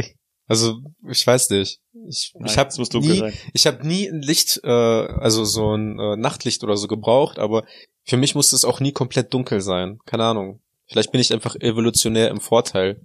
Also, 0.47 0.81
ich 1.09 1.25
weiß 1.25 1.49
nicht. 1.51 1.79
Ich, 2.09 2.33
Nein, 2.35 2.49
ich 2.49 2.57
habe 2.57 2.69
es 2.69 2.77
muss 2.77 2.89
dunkel 2.89 3.29
nie, 3.29 3.33
ich 3.53 3.65
habe 3.67 3.87
nie 3.87 4.09
ein 4.09 4.21
Licht, 4.21 4.59
äh, 4.63 4.69
also 4.69 5.45
so 5.45 5.75
ein 5.75 5.97
äh, 5.97 6.17
Nachtlicht 6.17 6.63
oder 6.63 6.75
so 6.75 6.87
gebraucht, 6.87 7.39
aber 7.39 7.63
für 8.03 8.17
mich 8.17 8.35
muss 8.35 8.51
es 8.51 8.65
auch 8.65 8.81
nie 8.81 8.91
komplett 8.91 9.33
dunkel 9.33 9.61
sein. 9.61 9.99
Keine 10.05 10.25
Ahnung. 10.25 10.61
Vielleicht 10.87 11.11
bin 11.13 11.21
ich 11.21 11.31
einfach 11.31 11.55
evolutionär 11.55 12.29
im 12.29 12.41
Vorteil, 12.41 13.01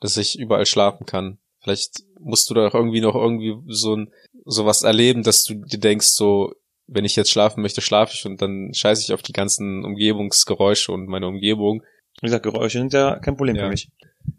dass 0.00 0.18
ich 0.18 0.38
überall 0.38 0.66
schlafen 0.66 1.06
kann. 1.06 1.38
Vielleicht 1.60 2.02
musst 2.20 2.50
du 2.50 2.54
da 2.54 2.66
auch 2.66 2.74
irgendwie 2.74 3.00
noch 3.00 3.14
irgendwie 3.14 3.54
so 3.68 3.96
ein 3.96 4.12
sowas 4.44 4.82
erleben, 4.82 5.22
dass 5.22 5.44
du 5.44 5.54
dir 5.54 5.78
denkst, 5.78 6.08
so, 6.08 6.52
wenn 6.94 7.04
ich 7.04 7.16
jetzt 7.16 7.30
schlafen 7.30 7.62
möchte, 7.62 7.80
schlafe 7.80 8.12
ich 8.14 8.24
und 8.26 8.40
dann 8.42 8.72
scheiße 8.74 9.02
ich 9.02 9.12
auf 9.12 9.22
die 9.22 9.32
ganzen 9.32 9.84
Umgebungsgeräusche 9.84 10.92
und 10.92 11.06
meine 11.06 11.26
Umgebung. 11.26 11.82
Wie 12.20 12.26
gesagt, 12.26 12.44
Geräusche 12.44 12.78
sind 12.78 12.92
ja 12.92 13.18
kein 13.18 13.36
Problem 13.36 13.56
Ja. 13.56 13.64
für 13.64 13.70
mich. 13.70 13.90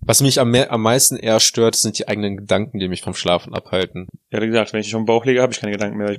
Was 0.01 0.21
mich 0.21 0.39
am, 0.39 0.51
mehr, 0.51 0.71
am 0.71 0.81
meisten 0.81 1.17
eher 1.17 1.39
stört, 1.39 1.75
sind 1.75 1.99
die 1.99 2.07
eigenen 2.07 2.37
Gedanken, 2.37 2.79
die 2.79 2.87
mich 2.87 3.01
vom 3.01 3.13
Schlafen 3.13 3.53
abhalten. 3.53 4.07
Ja, 4.31 4.41
wie 4.41 4.47
gesagt, 4.47 4.71
wenn 4.71 4.79
ich 4.79 4.89
schon 4.89 5.01
im 5.01 5.05
Bauch 5.05 5.25
lege, 5.25 5.41
habe 5.41 5.51
ich 5.51 5.59
keine 5.59 5.73
Gedanken 5.73 5.97
mehr. 5.97 6.17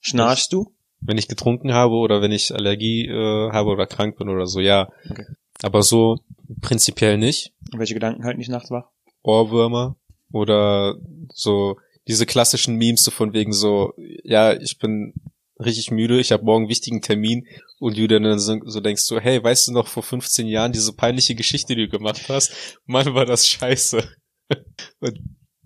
Schnarchst 0.00 0.52
du? 0.52 0.72
wenn 1.00 1.18
ich 1.18 1.28
getrunken 1.28 1.72
habe 1.72 1.94
oder 1.94 2.22
wenn 2.22 2.32
ich 2.32 2.54
Allergie 2.54 3.06
äh, 3.06 3.50
habe 3.52 3.70
oder 3.70 3.86
krank 3.86 4.16
bin 4.16 4.28
oder 4.28 4.46
so, 4.46 4.60
ja. 4.60 4.88
Okay. 5.10 5.26
Aber 5.62 5.82
so 5.82 6.18
prinzipiell 6.60 7.18
nicht. 7.18 7.52
Und 7.72 7.78
welche 7.78 7.94
Gedanken 7.94 8.24
halten 8.24 8.40
dich 8.40 8.48
nachts 8.48 8.70
wach? 8.70 8.88
Ohrwürmer 9.22 9.96
oder 10.32 10.96
so 11.32 11.76
diese 12.08 12.26
klassischen 12.26 12.76
Memes 12.76 13.02
so 13.02 13.10
von 13.10 13.32
wegen 13.32 13.52
so, 13.52 13.92
ja, 13.96 14.52
ich 14.52 14.78
bin 14.78 15.14
richtig 15.58 15.90
müde, 15.90 16.20
ich 16.20 16.32
habe 16.32 16.44
morgen 16.44 16.68
wichtigen 16.68 17.00
Termin 17.00 17.46
und 17.78 17.96
du 17.96 18.06
dann 18.06 18.38
so, 18.38 18.58
so 18.64 18.80
denkst 18.80 19.02
so, 19.02 19.18
hey, 19.18 19.42
weißt 19.42 19.68
du 19.68 19.72
noch 19.72 19.88
vor 19.88 20.02
15 20.02 20.46
Jahren 20.46 20.72
diese 20.72 20.92
peinliche 20.92 21.34
Geschichte, 21.34 21.74
die 21.74 21.86
du 21.86 21.98
gemacht 21.98 22.28
hast? 22.28 22.78
Mann, 22.84 23.14
war 23.14 23.26
das 23.26 23.48
scheiße. 23.48 24.06
und 25.00 25.18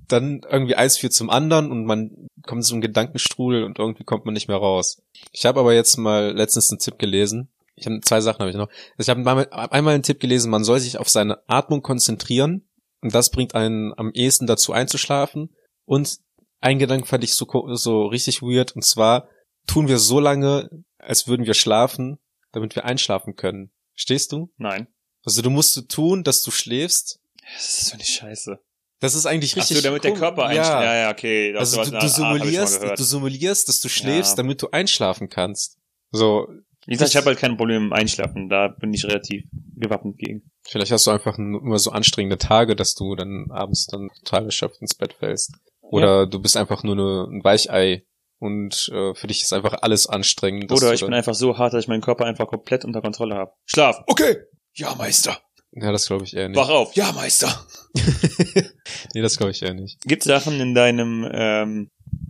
dann 0.08 0.40
irgendwie 0.48 0.74
eins 0.74 0.98
führt 0.98 1.12
zum 1.12 1.30
anderen 1.30 1.70
und 1.70 1.84
man 1.84 2.28
kommt 2.42 2.64
so 2.64 2.74
einen 2.74 2.80
Gedankenstrudel 2.80 3.64
und 3.64 3.78
irgendwie 3.78 4.04
kommt 4.04 4.24
man 4.24 4.34
nicht 4.34 4.48
mehr 4.48 4.56
raus. 4.56 5.02
Ich 5.32 5.46
habe 5.46 5.60
aber 5.60 5.74
jetzt 5.74 5.96
mal 5.98 6.32
letztens 6.32 6.70
einen 6.70 6.80
Tipp 6.80 6.98
gelesen. 6.98 7.48
Ich 7.76 7.86
habe 7.86 8.00
zwei 8.00 8.20
Sachen 8.20 8.40
habe 8.40 8.50
ich 8.50 8.56
noch. 8.56 8.68
Ich 8.98 9.08
habe 9.08 9.20
einmal 9.72 9.94
einen 9.94 10.02
Tipp 10.02 10.20
gelesen, 10.20 10.50
man 10.50 10.64
soll 10.64 10.80
sich 10.80 10.98
auf 10.98 11.08
seine 11.08 11.38
Atmung 11.48 11.82
konzentrieren 11.82 12.68
und 13.00 13.14
das 13.14 13.30
bringt 13.30 13.54
einen 13.54 13.92
am 13.96 14.10
ehesten 14.12 14.46
dazu 14.46 14.72
einzuschlafen. 14.72 15.50
Und 15.84 16.18
ein 16.60 16.78
Gedanke 16.78 17.06
fand 17.06 17.24
ich 17.24 17.34
so, 17.34 17.46
so 17.74 18.06
richtig 18.06 18.42
weird 18.42 18.72
und 18.72 18.84
zwar 18.84 19.28
tun 19.66 19.88
wir 19.88 19.98
so 19.98 20.20
lange, 20.20 20.68
als 20.98 21.26
würden 21.28 21.46
wir 21.46 21.54
schlafen, 21.54 22.18
damit 22.52 22.74
wir 22.76 22.84
einschlafen 22.84 23.36
können. 23.36 23.70
Stehst 23.94 24.32
du? 24.32 24.50
Nein. 24.56 24.88
Also 25.24 25.42
du 25.42 25.50
musst 25.50 25.74
so 25.74 25.82
tun, 25.82 26.24
dass 26.24 26.42
du 26.42 26.50
schläfst. 26.50 27.20
Das 27.54 27.68
ist 27.68 27.86
so 27.86 27.94
eine 27.94 28.04
Scheiße. 28.04 28.58
Das 29.00 29.14
ist 29.14 29.26
eigentlich 29.26 29.52
Ach 29.54 29.58
richtig. 29.58 29.78
so, 29.78 29.82
damit 29.82 30.04
der 30.04 30.12
Körper 30.14 30.44
einschläft. 30.46 30.68
Ja. 30.68 30.84
Ja, 30.84 30.94
ja, 30.96 31.10
okay. 31.10 31.52
Das 31.52 31.76
Also 31.78 31.90
du, 31.90 31.98
du 31.98 32.08
simulierst, 32.08 32.80
gehört. 32.80 32.98
du 32.98 33.02
simulierst, 33.04 33.68
dass 33.68 33.80
du 33.80 33.88
schläfst, 33.88 34.32
Ja. 34.32 34.36
damit 34.36 34.60
du 34.62 34.68
einschlafen 34.70 35.28
kannst. 35.30 35.78
So, 36.10 36.48
Wie 36.86 36.92
gesagt, 36.92 37.10
ich 37.10 37.16
habe 37.16 37.26
halt 37.26 37.38
kein 37.38 37.56
Problem 37.56 37.84
im 37.84 37.92
Einschlafen. 37.92 38.48
Da 38.50 38.68
bin 38.68 38.92
ich 38.92 39.04
relativ 39.04 39.44
gewappnet 39.76 40.18
gegen. 40.18 40.50
vielleicht 40.68 40.92
hast 40.92 41.06
du 41.06 41.10
einfach 41.12 41.38
n- 41.38 41.54
immer 41.54 41.78
so 41.78 41.90
anstrengende 41.92 42.36
Tage, 42.38 42.76
dass 42.76 42.94
du 42.94 43.14
dann 43.16 43.46
abends 43.50 43.86
dann 43.86 44.10
total 44.22 44.44
erschöpft 44.46 44.80
ins 44.82 44.94
Bett 44.94 45.14
fällst. 45.14 45.54
Oder 45.92 46.26
du 46.26 46.40
bist 46.40 46.56
einfach 46.56 46.82
nur 46.82 46.94
eine, 46.94 47.28
ein 47.30 47.44
Weichei 47.44 48.04
und 48.38 48.90
äh, 48.94 49.14
für 49.14 49.26
dich 49.26 49.42
ist 49.42 49.52
einfach 49.52 49.78
alles 49.82 50.06
anstrengend. 50.06 50.70
dass 50.70 50.78
Oder 50.78 50.88
du 50.88 50.94
ich 50.94 51.00
bin 51.02 51.12
einfach 51.14 51.34
so 51.34 51.58
hart, 51.58 51.72
dass 51.74 51.84
ich 51.84 51.88
meinen 51.88 52.00
Körper 52.02 52.24
einfach 52.26 52.46
komplett 52.46 52.84
unter 52.84 53.00
Kontrolle 53.02 53.34
habe. 53.34 53.52
Schlaf. 53.66 53.96
Okay. 54.06 54.36
Ja, 54.74 54.94
Meister. 54.94 55.38
Ja, 55.72 55.92
das 55.92 56.06
glaube 56.06 56.24
ich 56.24 56.34
eher 56.34 56.48
nicht. 56.48 56.58
Wach 56.58 56.68
auf. 56.68 56.94
Ja, 56.96 57.12
Meister. 57.12 57.66
nee, 59.14 59.20
das 59.22 59.36
glaube 59.36 59.50
ich 59.52 59.62
eher 59.62 59.74
nicht. 59.74 60.00
Gibt 60.02 60.22
Sachen 60.24 60.60
in 60.60 60.74
deinem, 60.74 61.28
ähm, 61.32 61.88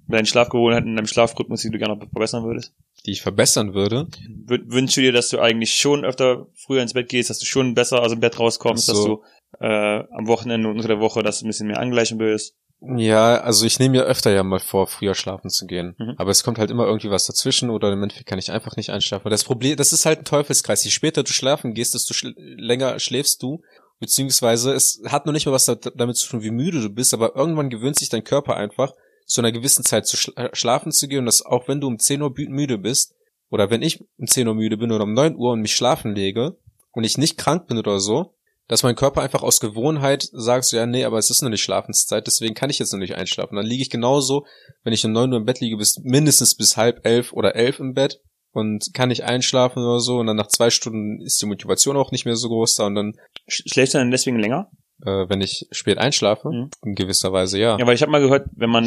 deinen 0.09 0.27
Schlafgewohnheiten, 0.27 0.91
in 0.91 0.97
deinem 0.97 1.07
Schlafrhythmus, 1.07 1.63
die 1.63 1.71
du 1.71 1.79
gerne 1.79 1.95
noch 1.97 2.09
verbessern 2.11 2.45
würdest? 2.45 2.73
Die 3.07 3.13
ich 3.13 3.23
verbessern 3.23 3.73
würde. 3.75 4.07
Wün- 4.47 4.71
Wünschst 4.73 4.97
du 4.97 5.01
dir, 5.01 5.13
dass 5.13 5.31
du 5.31 5.39
eigentlich 5.41 5.75
schon 5.75 6.05
öfter 6.05 6.47
früher 6.55 6.83
ins 6.83 6.93
Bett 6.95 7.09
gehst, 7.09 7.31
dass 7.31 7.39
du 7.39 7.47
schon 7.47 7.75
besser 7.75 8.03
aus 8.03 8.11
dem 8.11 8.21
Bett 8.21 8.39
rauskommst, 8.39 8.89
Ach 8.91 8.93
dass 8.95 9.03
so. 9.03 9.23
du 9.59 9.65
äh, 9.65 10.05
am 10.17 10.27
Wochenende 10.27 10.69
und 10.69 10.77
unter 10.77 10.89
der 10.89 11.01
Woche 11.01 11.23
das 11.23 11.43
ein 11.43 11.47
bisschen 11.47 11.67
mehr 11.69 11.79
angleichen 11.81 12.19
willst? 12.19 12.55
Ja, 12.83 13.41
also 13.41 13.66
ich 13.66 13.78
nehme 13.78 13.99
mir 13.99 14.05
öfter 14.05 14.31
ja 14.31 14.43
mal 14.43 14.59
vor, 14.59 14.87
früher 14.87 15.14
schlafen 15.14 15.51
zu 15.51 15.66
gehen. 15.66 15.95
Mhm. 15.99 16.14
Aber 16.16 16.31
es 16.31 16.43
kommt 16.43 16.59
halt 16.59 16.70
immer 16.70 16.87
irgendwie 16.87 17.11
was 17.11 17.26
dazwischen 17.26 17.68
oder 17.68 17.93
im 17.93 18.03
Endeffekt 18.03 18.28
kann 18.28 18.39
ich 18.39 18.51
einfach 18.51 18.76
nicht 18.76 18.91
einschlafen. 18.91 19.31
Das 19.31 19.45
Problem, 19.45 19.76
das 19.76 19.93
ist 19.93 20.07
halt 20.07 20.20
ein 20.20 20.24
Teufelskreis. 20.24 20.85
Je 20.85 20.91
später 20.91 21.22
du 21.22 21.33
schlafen 21.33 21.74
gehst, 21.74 21.95
desto 21.95 22.14
schl 22.14 22.35
länger 22.37 22.99
schläfst 22.99 23.43
du. 23.43 23.61
Beziehungsweise 23.99 24.72
es 24.72 25.03
hat 25.07 25.26
noch 25.26 25.35
nicht 25.35 25.45
mal 25.45 25.53
was 25.53 25.66
da 25.66 25.74
damit 25.74 26.16
zu 26.16 26.28
tun, 26.28 26.43
wie 26.43 26.51
müde 26.51 26.81
du 26.81 26.89
bist, 26.89 27.12
aber 27.12 27.37
irgendwann 27.37 27.68
gewöhnt 27.68 27.97
sich 27.97 28.09
dein 28.09 28.24
Körper 28.24 28.57
einfach, 28.57 28.95
zu 29.26 29.43
einer 29.43 29.53
gewissen 29.53 29.85
Zeit 29.85 30.07
zu 30.07 30.16
schla 30.16 30.49
schlafen 30.55 30.91
zu 30.91 31.07
gehen 31.07 31.20
und 31.20 31.26
dass 31.26 31.45
auch 31.45 31.68
wenn 31.68 31.83
du 31.83 31.87
um 31.87 31.99
10 31.99 32.22
Uhr 32.22 32.33
müde 32.35 32.78
bist, 32.78 33.14
oder 33.51 33.68
wenn 33.68 33.83
ich 33.83 34.01
um 34.16 34.26
10 34.26 34.49
Uhr 34.49 34.55
müde 34.55 34.78
bin 34.78 34.91
oder 34.91 35.05
um 35.05 35.12
9 35.12 35.37
Uhr 35.37 35.53
und 35.53 35.61
mich 35.61 35.74
schlafen 35.74 36.14
lege 36.14 36.57
und 36.93 37.05
ich 37.05 37.18
nicht 37.18 37.37
krank 37.37 37.66
bin 37.66 37.78
oder 37.78 38.01
so, 38.01 38.35
dass 38.71 38.85
mein 38.85 38.95
Körper 38.95 39.21
einfach 39.21 39.43
aus 39.43 39.59
Gewohnheit 39.59 40.29
sagt, 40.33 40.64
so, 40.64 40.77
ja, 40.77 40.87
nee, 40.87 41.05
aber 41.05 41.18
es 41.18 41.29
ist 41.29 41.43
noch 41.43 41.51
nicht 41.51 41.61
Schlafenszeit, 41.62 42.25
deswegen 42.29 42.55
kann 42.55 42.71
ich 42.71 42.79
jetzt 42.79 42.93
noch 42.93 43.01
nicht 43.01 43.16
einschlafen. 43.16 43.57
Dann 43.57 43.66
liege 43.66 43.83
ich 43.83 43.91
genauso, 43.91 44.47
wenn 44.85 44.93
ich 44.93 45.05
um 45.05 45.11
9 45.11 45.33
Uhr 45.33 45.39
im 45.39 45.45
Bett 45.45 45.59
liege, 45.61 45.77
bis 45.77 45.99
mindestens 46.05 46.55
bis 46.57 46.77
halb 46.77 47.05
elf 47.05 47.33
oder 47.33 47.57
elf 47.57 47.81
im 47.81 47.95
Bett 47.95 48.21
und 48.53 48.95
kann 48.95 49.09
nicht 49.09 49.25
einschlafen 49.25 49.83
oder 49.83 49.99
so 49.99 50.18
und 50.18 50.29
dann 50.29 50.37
nach 50.37 50.47
zwei 50.47 50.71
Stunden 50.71 51.21
ist 51.21 51.43
die 51.43 51.47
Motivation 51.47 51.97
auch 51.97 52.12
nicht 52.12 52.27
mehr 52.27 52.37
so 52.37 52.49
groß 52.49 52.77
da 52.77 52.87
und 52.87 52.95
dann, 52.95 53.14
Sch 53.49 53.62
schläfst 53.66 53.95
du 53.95 53.99
dann 53.99 54.11
deswegen 54.12 54.39
länger? 54.39 54.71
äh, 55.05 55.29
wenn 55.29 55.41
ich 55.41 55.66
spät 55.73 55.99
einschlafe, 55.99 56.49
Mhm. 56.51 56.71
in 56.85 56.95
gewisser 56.95 57.33
Weise 57.33 57.59
ja. 57.59 57.77
Ja, 57.79 57.87
weil 57.87 57.95
ich 57.95 58.03
habe 58.03 58.12
mal 58.12 58.21
gehört, 58.21 58.47
wenn 58.55 58.71
man, 58.71 58.85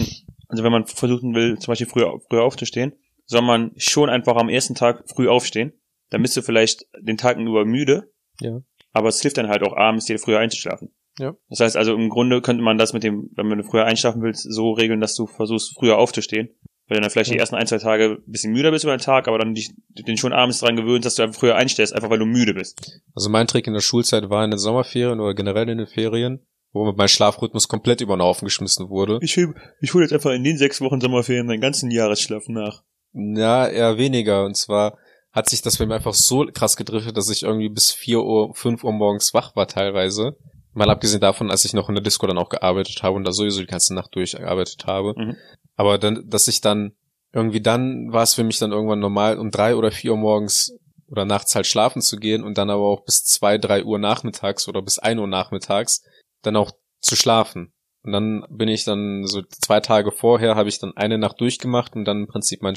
also 0.48 0.64
wenn 0.64 0.72
man 0.72 0.86
versuchen 0.86 1.34
will, 1.36 1.58
zum 1.60 1.72
Beispiel 1.72 1.88
früher, 1.88 2.20
früher 2.30 2.44
aufzustehen, 2.44 2.94
soll 3.26 3.42
man 3.42 3.72
schon 3.78 4.10
einfach 4.10 4.36
am 4.38 4.48
ersten 4.48 4.76
Tag 4.76 5.04
früh 5.14 5.28
aufstehen. 5.28 5.74
Dann 6.10 6.22
bist 6.22 6.38
du 6.38 6.42
vielleicht 6.42 6.86
den 7.02 7.18
Tag 7.18 7.38
über 7.38 7.66
müde. 7.66 8.12
Ja. 8.42 8.60
Aber 8.94 9.10
es 9.10 9.22
hilft 9.22 9.38
dann 9.38 9.50
halt 9.50 9.64
auch 9.64 9.76
abends, 9.76 10.06
dir 10.06 10.20
früher 10.20 10.39
einzuschlafen. 10.39 10.94
Ja. 11.20 11.34
Das 11.50 11.60
heißt 11.60 11.78
also, 11.78 11.94
im 11.94 12.10
Grunde 12.10 12.41
könnte 12.41 12.64
man 12.64 12.78
das 12.78 12.94
mit 12.94 13.04
dem, 13.04 13.30
wenn 13.36 13.50
du 13.58 13.64
früher 13.64 13.86
einschlafen 13.86 14.22
willst, 14.22 14.44
so 14.52 14.72
regeln, 14.72 15.02
dass 15.02 15.16
du 15.16 15.28
versuchst, 15.28 15.76
früher 15.78 15.98
aufzustehen. 15.98 16.50
Weil 16.88 16.98
du 16.98 17.02
dann 17.02 17.12
vielleicht 17.12 17.30
die 17.32 17.36
Ja. 17.36 17.39
ersten 17.39 17.56
ein, 17.56 17.66
zwei 17.66 17.78
Tage 17.78 18.18
ein 18.26 18.32
bisschen 18.32 18.52
müder 18.52 18.72
bist 18.72 18.84
über 18.84 18.96
den 18.96 19.02
Tag, 19.02 19.28
aber 19.28 19.38
dann 19.38 19.54
dich, 19.54 19.72
den 19.89 20.18
schon 20.18 20.34
abends 20.34 20.60
dran 20.60 20.76
gewöhnst, 20.76 21.06
dass 21.06 21.16
du 21.16 21.24
einfach 21.24 21.39
früher 21.39 21.56
einstellst, 21.56 21.94
einfach 21.94 22.10
weil 22.10 22.20
du 22.20 22.26
müde 22.26 22.54
bist. 22.54 23.00
Also 23.16 23.30
mein 23.30 23.48
Trick 23.48 23.68
in 23.68 23.74
der 23.74 23.80
Schulzeit 23.80 24.30
war 24.30 24.44
in 24.44 24.52
den 24.52 24.60
Sommerferien 24.60 25.20
oder 25.22 25.34
generell 25.34 25.70
in 25.70 25.78
den 25.78 25.88
Ferien, 25.88 26.46
wo 26.74 26.91
mein 26.91 27.08
Schlafrhythmus 27.08 27.68
komplett 27.70 28.02
über 28.02 28.18
den 28.18 28.22
Haufen 28.22 28.46
geschmissen 28.48 28.89
wurde. 28.89 29.20
Ich, 29.22 29.38
ich 29.80 29.94
hole 29.94 30.04
jetzt 30.04 30.14
einfach 30.14 30.32
in 30.32 30.44
den 30.44 30.58
sechs 30.58 30.82
Wochen 30.82 31.00
Sommerferien 31.00 31.46
meinen 31.48 31.62
ganzen 31.62 31.89
Jahresschlaf 31.89 32.44
nach. 32.50 32.84
Ja, 33.14 33.66
eher 33.68 33.98
weniger. 33.98 34.44
Und 34.44 34.58
zwar 34.58 34.98
hat 35.34 35.50
sich 35.50 35.62
das 35.62 35.80
mir 35.80 35.94
einfach 35.94 36.14
so 36.14 36.46
krass 36.46 36.78
gedriftet, 36.78 37.18
dass 37.18 37.30
ich 37.30 37.44
irgendwie 37.44 37.70
bis 37.70 37.92
4 37.92 38.24
Uhr, 38.24 38.54
5 38.56 38.84
Uhr 38.84 38.94
morgens 38.94 39.34
wach 39.34 39.56
war 39.56 39.68
teilweise. 39.68 40.38
Mal 40.74 40.90
abgesehen 40.90 41.22
davon, 41.22 41.52
als 41.52 41.66
ich 41.66 41.74
noch 41.74 41.90
in 41.90 41.96
der 41.96 42.04
Disco 42.04 42.26
dann 42.26 42.38
auch 42.38 42.50
gearbeitet 42.50 43.04
habe 43.04 43.16
und 43.16 43.26
da 43.26 43.32
sowieso 43.32 43.60
die 43.60 43.68
ganze 43.68 43.94
Nacht 43.94 44.16
durchgearbeitet 44.16 44.86
habe. 44.86 45.14
Mhm. 45.18 45.36
Aber 45.76 45.98
dann, 45.98 46.24
dass 46.30 46.48
ich 46.48 46.62
dann 46.62 46.94
irgendwie 47.34 47.62
dann 47.62 48.14
war 48.14 48.24
es 48.24 48.36
für 48.36 48.44
mich 48.44 48.60
dann 48.60 48.72
irgendwann 48.72 49.00
normal, 49.00 49.40
um 49.40 49.50
drei 49.50 49.76
oder 49.76 49.92
vier 49.92 50.12
Uhr 50.12 50.18
morgens 50.18 50.78
oder 51.08 51.26
nachts 51.26 51.56
halt 51.56 51.66
schlafen 51.68 52.02
zu 52.02 52.18
gehen 52.18 52.44
und 52.44 52.58
dann 52.58 52.70
aber 52.70 52.84
auch 52.84 53.04
bis 53.04 53.24
zwei, 53.24 53.58
drei 53.58 53.84
Uhr 53.84 53.98
nachmittags 53.98 54.68
oder 54.68 54.82
bis 54.82 55.00
ein 55.00 55.20
Uhr 55.20 55.28
nachmittags 55.28 56.04
dann 56.44 56.56
auch 56.56 56.72
zu 57.00 57.16
schlafen. 57.16 57.74
Und 58.04 58.12
dann 58.12 58.46
bin 58.50 58.68
ich 58.68 58.84
dann 58.84 59.26
so 59.26 59.42
zwei 59.42 59.80
Tage 59.80 60.12
vorher 60.12 60.56
habe 60.56 60.70
ich 60.70 60.80
dann 60.80 60.96
eine 60.96 61.18
Nacht 61.18 61.42
durchgemacht, 61.42 61.96
um 61.96 62.06
dann 62.06 62.22
im 62.22 62.28
Prinzip 62.28 62.62
meinen 62.62 62.76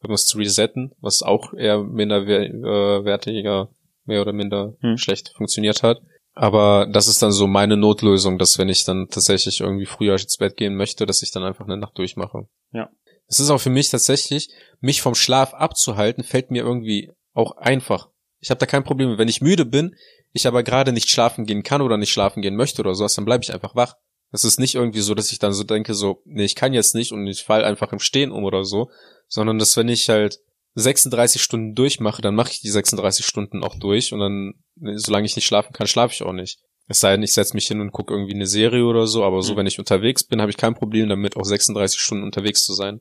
Schlafrhythmus 0.00 0.26
zu 0.26 0.38
resetten, 0.38 0.92
was 1.00 1.22
auch 1.22 1.52
eher 1.54 1.82
minderwertiger, 1.82 3.68
mehr 4.04 4.22
oder 4.22 4.32
minder 4.32 4.74
Hm. 4.80 4.96
schlecht 4.96 5.32
funktioniert 5.36 5.82
hat. 5.82 6.00
Aber 6.34 6.86
das 6.92 7.08
ist 7.08 7.22
dann 7.22 7.32
so 7.32 7.46
meine 7.46 7.76
Notlösung, 7.76 8.38
dass 8.38 8.58
wenn 8.58 8.68
ich 8.68 8.84
dann 8.84 9.08
tatsächlich 9.08 9.60
irgendwie 9.60 9.86
früher 9.86 10.12
ins 10.12 10.36
Bett 10.36 10.56
gehen 10.56 10.76
möchte, 10.76 11.06
dass 11.06 11.22
ich 11.22 11.30
dann 11.30 11.42
einfach 11.42 11.64
eine 11.64 11.78
Nacht 11.78 11.96
durchmache. 11.96 12.46
Ja. 12.72 12.90
Es 13.26 13.40
ist 13.40 13.50
auch 13.50 13.60
für 13.60 13.70
mich 13.70 13.88
tatsächlich, 13.88 14.50
mich 14.80 15.00
vom 15.00 15.14
Schlaf 15.14 15.54
abzuhalten, 15.54 16.22
fällt 16.22 16.50
mir 16.50 16.62
irgendwie 16.62 17.10
auch 17.32 17.56
einfach. 17.56 18.10
Ich 18.38 18.50
habe 18.50 18.60
da 18.60 18.66
kein 18.66 18.84
Problem. 18.84 19.16
Wenn 19.16 19.28
ich 19.28 19.40
müde 19.40 19.64
bin, 19.64 19.96
ich 20.32 20.46
aber 20.46 20.62
gerade 20.62 20.92
nicht 20.92 21.08
schlafen 21.08 21.46
gehen 21.46 21.62
kann 21.62 21.80
oder 21.80 21.96
nicht 21.96 22.12
schlafen 22.12 22.42
gehen 22.42 22.54
möchte 22.54 22.82
oder 22.82 22.94
sowas, 22.94 23.14
dann 23.14 23.24
bleibe 23.24 23.42
ich 23.42 23.54
einfach 23.54 23.74
wach. 23.74 23.94
Es 24.30 24.44
ist 24.44 24.60
nicht 24.60 24.74
irgendwie 24.74 25.00
so, 25.00 25.14
dass 25.14 25.32
ich 25.32 25.38
dann 25.38 25.54
so 25.54 25.64
denke, 25.64 25.94
so, 25.94 26.20
nee, 26.26 26.44
ich 26.44 26.54
kann 26.54 26.74
jetzt 26.74 26.94
nicht 26.94 27.12
und 27.12 27.26
ich 27.26 27.44
fall 27.44 27.64
einfach 27.64 27.92
im 27.92 27.98
Stehen 27.98 28.30
um 28.30 28.44
oder 28.44 28.64
so, 28.64 28.90
sondern 29.28 29.58
dass 29.58 29.76
wenn 29.76 29.88
ich 29.88 30.08
halt 30.08 30.38
36 30.74 31.42
Stunden 31.42 31.74
durchmache, 31.74 32.20
dann 32.22 32.34
mache 32.34 32.50
ich 32.52 32.60
die 32.60 32.70
36 32.70 33.24
Stunden 33.24 33.64
auch 33.64 33.74
durch 33.78 34.12
und 34.12 34.20
dann, 34.20 34.54
solange 34.96 35.26
ich 35.26 35.36
nicht 35.36 35.46
schlafen 35.46 35.72
kann, 35.72 35.86
schlafe 35.86 36.12
ich 36.14 36.22
auch 36.22 36.32
nicht. 36.32 36.58
Es 36.88 37.00
sei 37.00 37.12
denn, 37.12 37.22
ich 37.22 37.32
setze 37.32 37.54
mich 37.54 37.66
hin 37.66 37.80
und 37.80 37.90
gucke 37.92 38.14
irgendwie 38.14 38.34
eine 38.34 38.46
Serie 38.46 38.84
oder 38.84 39.06
so, 39.06 39.24
aber 39.24 39.42
so, 39.42 39.54
Mhm. 39.54 39.56
wenn 39.58 39.66
ich 39.66 39.78
unterwegs 39.78 40.22
bin, 40.22 40.40
habe 40.40 40.50
ich 40.50 40.56
kein 40.56 40.74
Problem 40.74 41.08
damit, 41.08 41.36
auch 41.36 41.44
36 41.44 41.98
Stunden 42.00 42.24
unterwegs 42.24 42.64
zu 42.64 42.74
sein. 42.74 43.00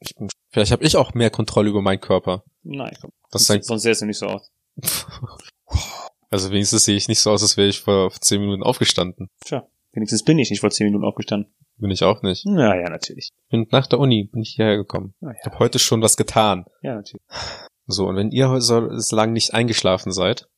Ich 0.00 0.14
bin, 0.16 0.28
vielleicht 0.50 0.72
habe 0.72 0.84
ich 0.84 0.96
auch 0.96 1.14
mehr 1.14 1.30
Kontrolle 1.30 1.70
über 1.70 1.80
meinen 1.80 2.00
Körper. 2.00 2.44
Nein, 2.62 2.94
komm. 3.00 3.12
Das 3.30 3.46
sonst, 3.46 3.66
sonst 3.66 3.84
du 3.84 4.06
nicht 4.06 4.18
so 4.18 4.26
aus. 4.26 4.50
also 6.30 6.50
wenigstens 6.50 6.84
sehe 6.84 6.96
ich 6.96 7.08
nicht 7.08 7.20
so 7.20 7.30
aus, 7.30 7.42
als 7.42 7.56
wäre 7.56 7.68
ich 7.68 7.80
vor 7.80 8.12
10 8.12 8.40
Minuten 8.40 8.62
aufgestanden. 8.62 9.30
Tja, 9.44 9.66
Wenigstens 9.96 10.22
bin 10.24 10.38
ich 10.38 10.50
nicht 10.50 10.60
vor 10.60 10.70
zehn 10.70 10.86
Minuten 10.86 11.04
aufgestanden. 11.04 11.52
Bin 11.78 11.90
ich 11.90 12.02
auch 12.04 12.22
nicht. 12.22 12.44
Naja, 12.46 12.88
natürlich. 12.88 13.30
Bin 13.50 13.66
nach 13.70 13.86
der 13.86 13.98
Uni 13.98 14.24
bin 14.30 14.42
ich 14.42 14.50
hierher 14.56 14.76
gekommen. 14.76 15.14
Ah, 15.22 15.30
Ich 15.32 15.38
ja. 15.44 15.46
habe 15.46 15.58
heute 15.58 15.78
schon 15.78 16.02
was 16.02 16.16
getan. 16.16 16.66
ja, 16.82 16.94
natürlich. 16.94 17.22
So, 17.86 18.06
und 18.06 18.16
wenn 18.16 18.30
ihr 18.30 18.48
heute 18.50 18.60
so 18.62 18.98
so 18.98 19.16
lang 19.16 19.32
nicht 19.32 19.54
eingeschlafen 19.54 20.12
seid, 20.12 20.48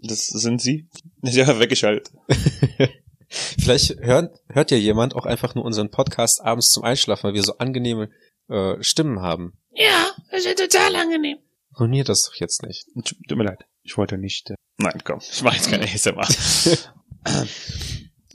Das 0.00 0.26
sind 0.26 0.60
sie. 0.60 0.88
Ja, 1.22 1.58
weggeschaltet. 1.60 2.12
vielleicht 3.28 3.96
hört, 4.00 4.34
hört 4.48 4.70
ja 4.70 4.76
jemand 4.76 5.14
auch 5.16 5.26
einfach 5.26 5.54
nur 5.54 5.64
unseren 5.64 5.90
Podcast 5.90 6.40
abends 6.42 6.70
zum 6.70 6.82
Einschlafen, 6.84 7.24
weil 7.24 7.34
wir 7.34 7.42
so 7.42 7.58
angenehme 7.58 8.10
äh, 8.48 8.82
Stimmen 8.82 9.20
haben. 9.20 9.52
Ja, 9.74 10.10
das 10.30 10.44
ist 10.44 10.58
total 10.58 10.96
angenehm. 10.96 11.38
Ruiniert 11.78 12.08
das 12.08 12.24
doch 12.24 12.34
jetzt 12.34 12.62
nicht. 12.62 12.86
Tut 13.04 13.36
mir 13.38 13.44
leid. 13.44 13.64
Ich 13.82 13.96
wollte 13.96 14.18
nicht. 14.18 14.50
Äh 14.50 14.54
Nein, 14.78 15.00
komm. 15.04 15.18
Ich 15.20 15.42
mache 15.42 15.56
jetzt 15.56 15.70
keine 15.70 15.84
ASMR. 15.84 16.26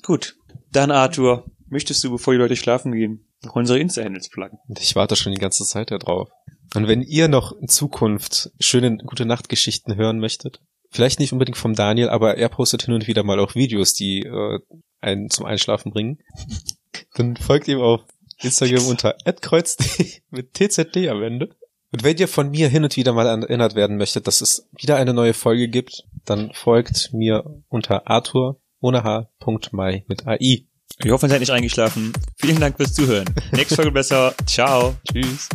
Gut. 0.07 0.37
Dann, 0.71 0.89
Arthur, 0.89 1.51
möchtest 1.67 2.01
du, 2.01 2.11
bevor 2.11 2.33
die 2.33 2.39
Leute 2.39 2.55
schlafen 2.55 2.93
gehen, 2.93 3.27
noch 3.43 3.57
unsere 3.57 3.77
Insta-Handles 3.77 4.29
pluggen? 4.29 4.57
Ich 4.79 4.95
warte 4.95 5.17
schon 5.17 5.33
die 5.33 5.37
ganze 5.37 5.65
Zeit 5.65 5.91
darauf. 5.91 6.29
Und 6.75 6.87
wenn 6.87 7.01
ihr 7.01 7.27
noch 7.27 7.51
in 7.51 7.67
Zukunft 7.67 8.51
schöne 8.57 8.99
gute 8.99 9.25
Nachtgeschichten 9.25 9.97
hören 9.97 10.19
möchtet, 10.19 10.61
vielleicht 10.91 11.19
nicht 11.19 11.33
unbedingt 11.33 11.57
vom 11.57 11.75
Daniel, 11.75 12.07
aber 12.07 12.37
er 12.37 12.47
postet 12.47 12.83
hin 12.83 12.93
und 12.93 13.07
wieder 13.07 13.23
mal 13.23 13.37
auch 13.37 13.53
Videos, 13.53 13.93
die 13.95 14.21
äh, 14.21 14.59
einen 15.01 15.29
zum 15.29 15.45
Einschlafen 15.45 15.91
bringen, 15.91 16.19
dann 17.15 17.35
folgt 17.35 17.67
ihm 17.67 17.81
auf 17.81 17.99
Instagram 18.41 18.85
unter 18.87 19.13
@kreuz 19.41 19.75
mit 20.29 20.53
TZD 20.53 21.09
am 21.09 21.21
Ende. 21.21 21.49
Und 21.91 22.05
wenn 22.05 22.15
ihr 22.15 22.29
von 22.29 22.49
mir 22.49 22.69
hin 22.69 22.85
und 22.85 22.95
wieder 22.95 23.11
mal 23.11 23.27
erinnert 23.27 23.75
werden 23.75 23.97
möchtet, 23.97 24.25
dass 24.25 24.39
es 24.39 24.69
wieder 24.71 24.95
eine 24.95 25.13
neue 25.13 25.33
Folge 25.33 25.67
gibt, 25.67 26.05
dann 26.23 26.53
folgt 26.53 27.11
mir 27.11 27.43
unter 27.67 28.09
Arthur 28.09 28.61
ohne 28.79 29.03
H.mai 29.03 30.03
mit 30.07 30.27
AI. 30.27 30.65
Ich 31.03 31.11
hoffe, 31.11 31.27
ihr 31.27 31.29
seid 31.29 31.41
nicht 31.41 31.51
eingeschlafen. 31.51 32.13
Vielen 32.37 32.59
Dank 32.59 32.77
fürs 32.77 32.93
Zuhören. 32.93 33.27
Nächste 33.51 33.75
Folge 33.75 33.91
besser. 33.91 34.33
Ciao. 34.45 34.95
Tschüss. 35.11 35.49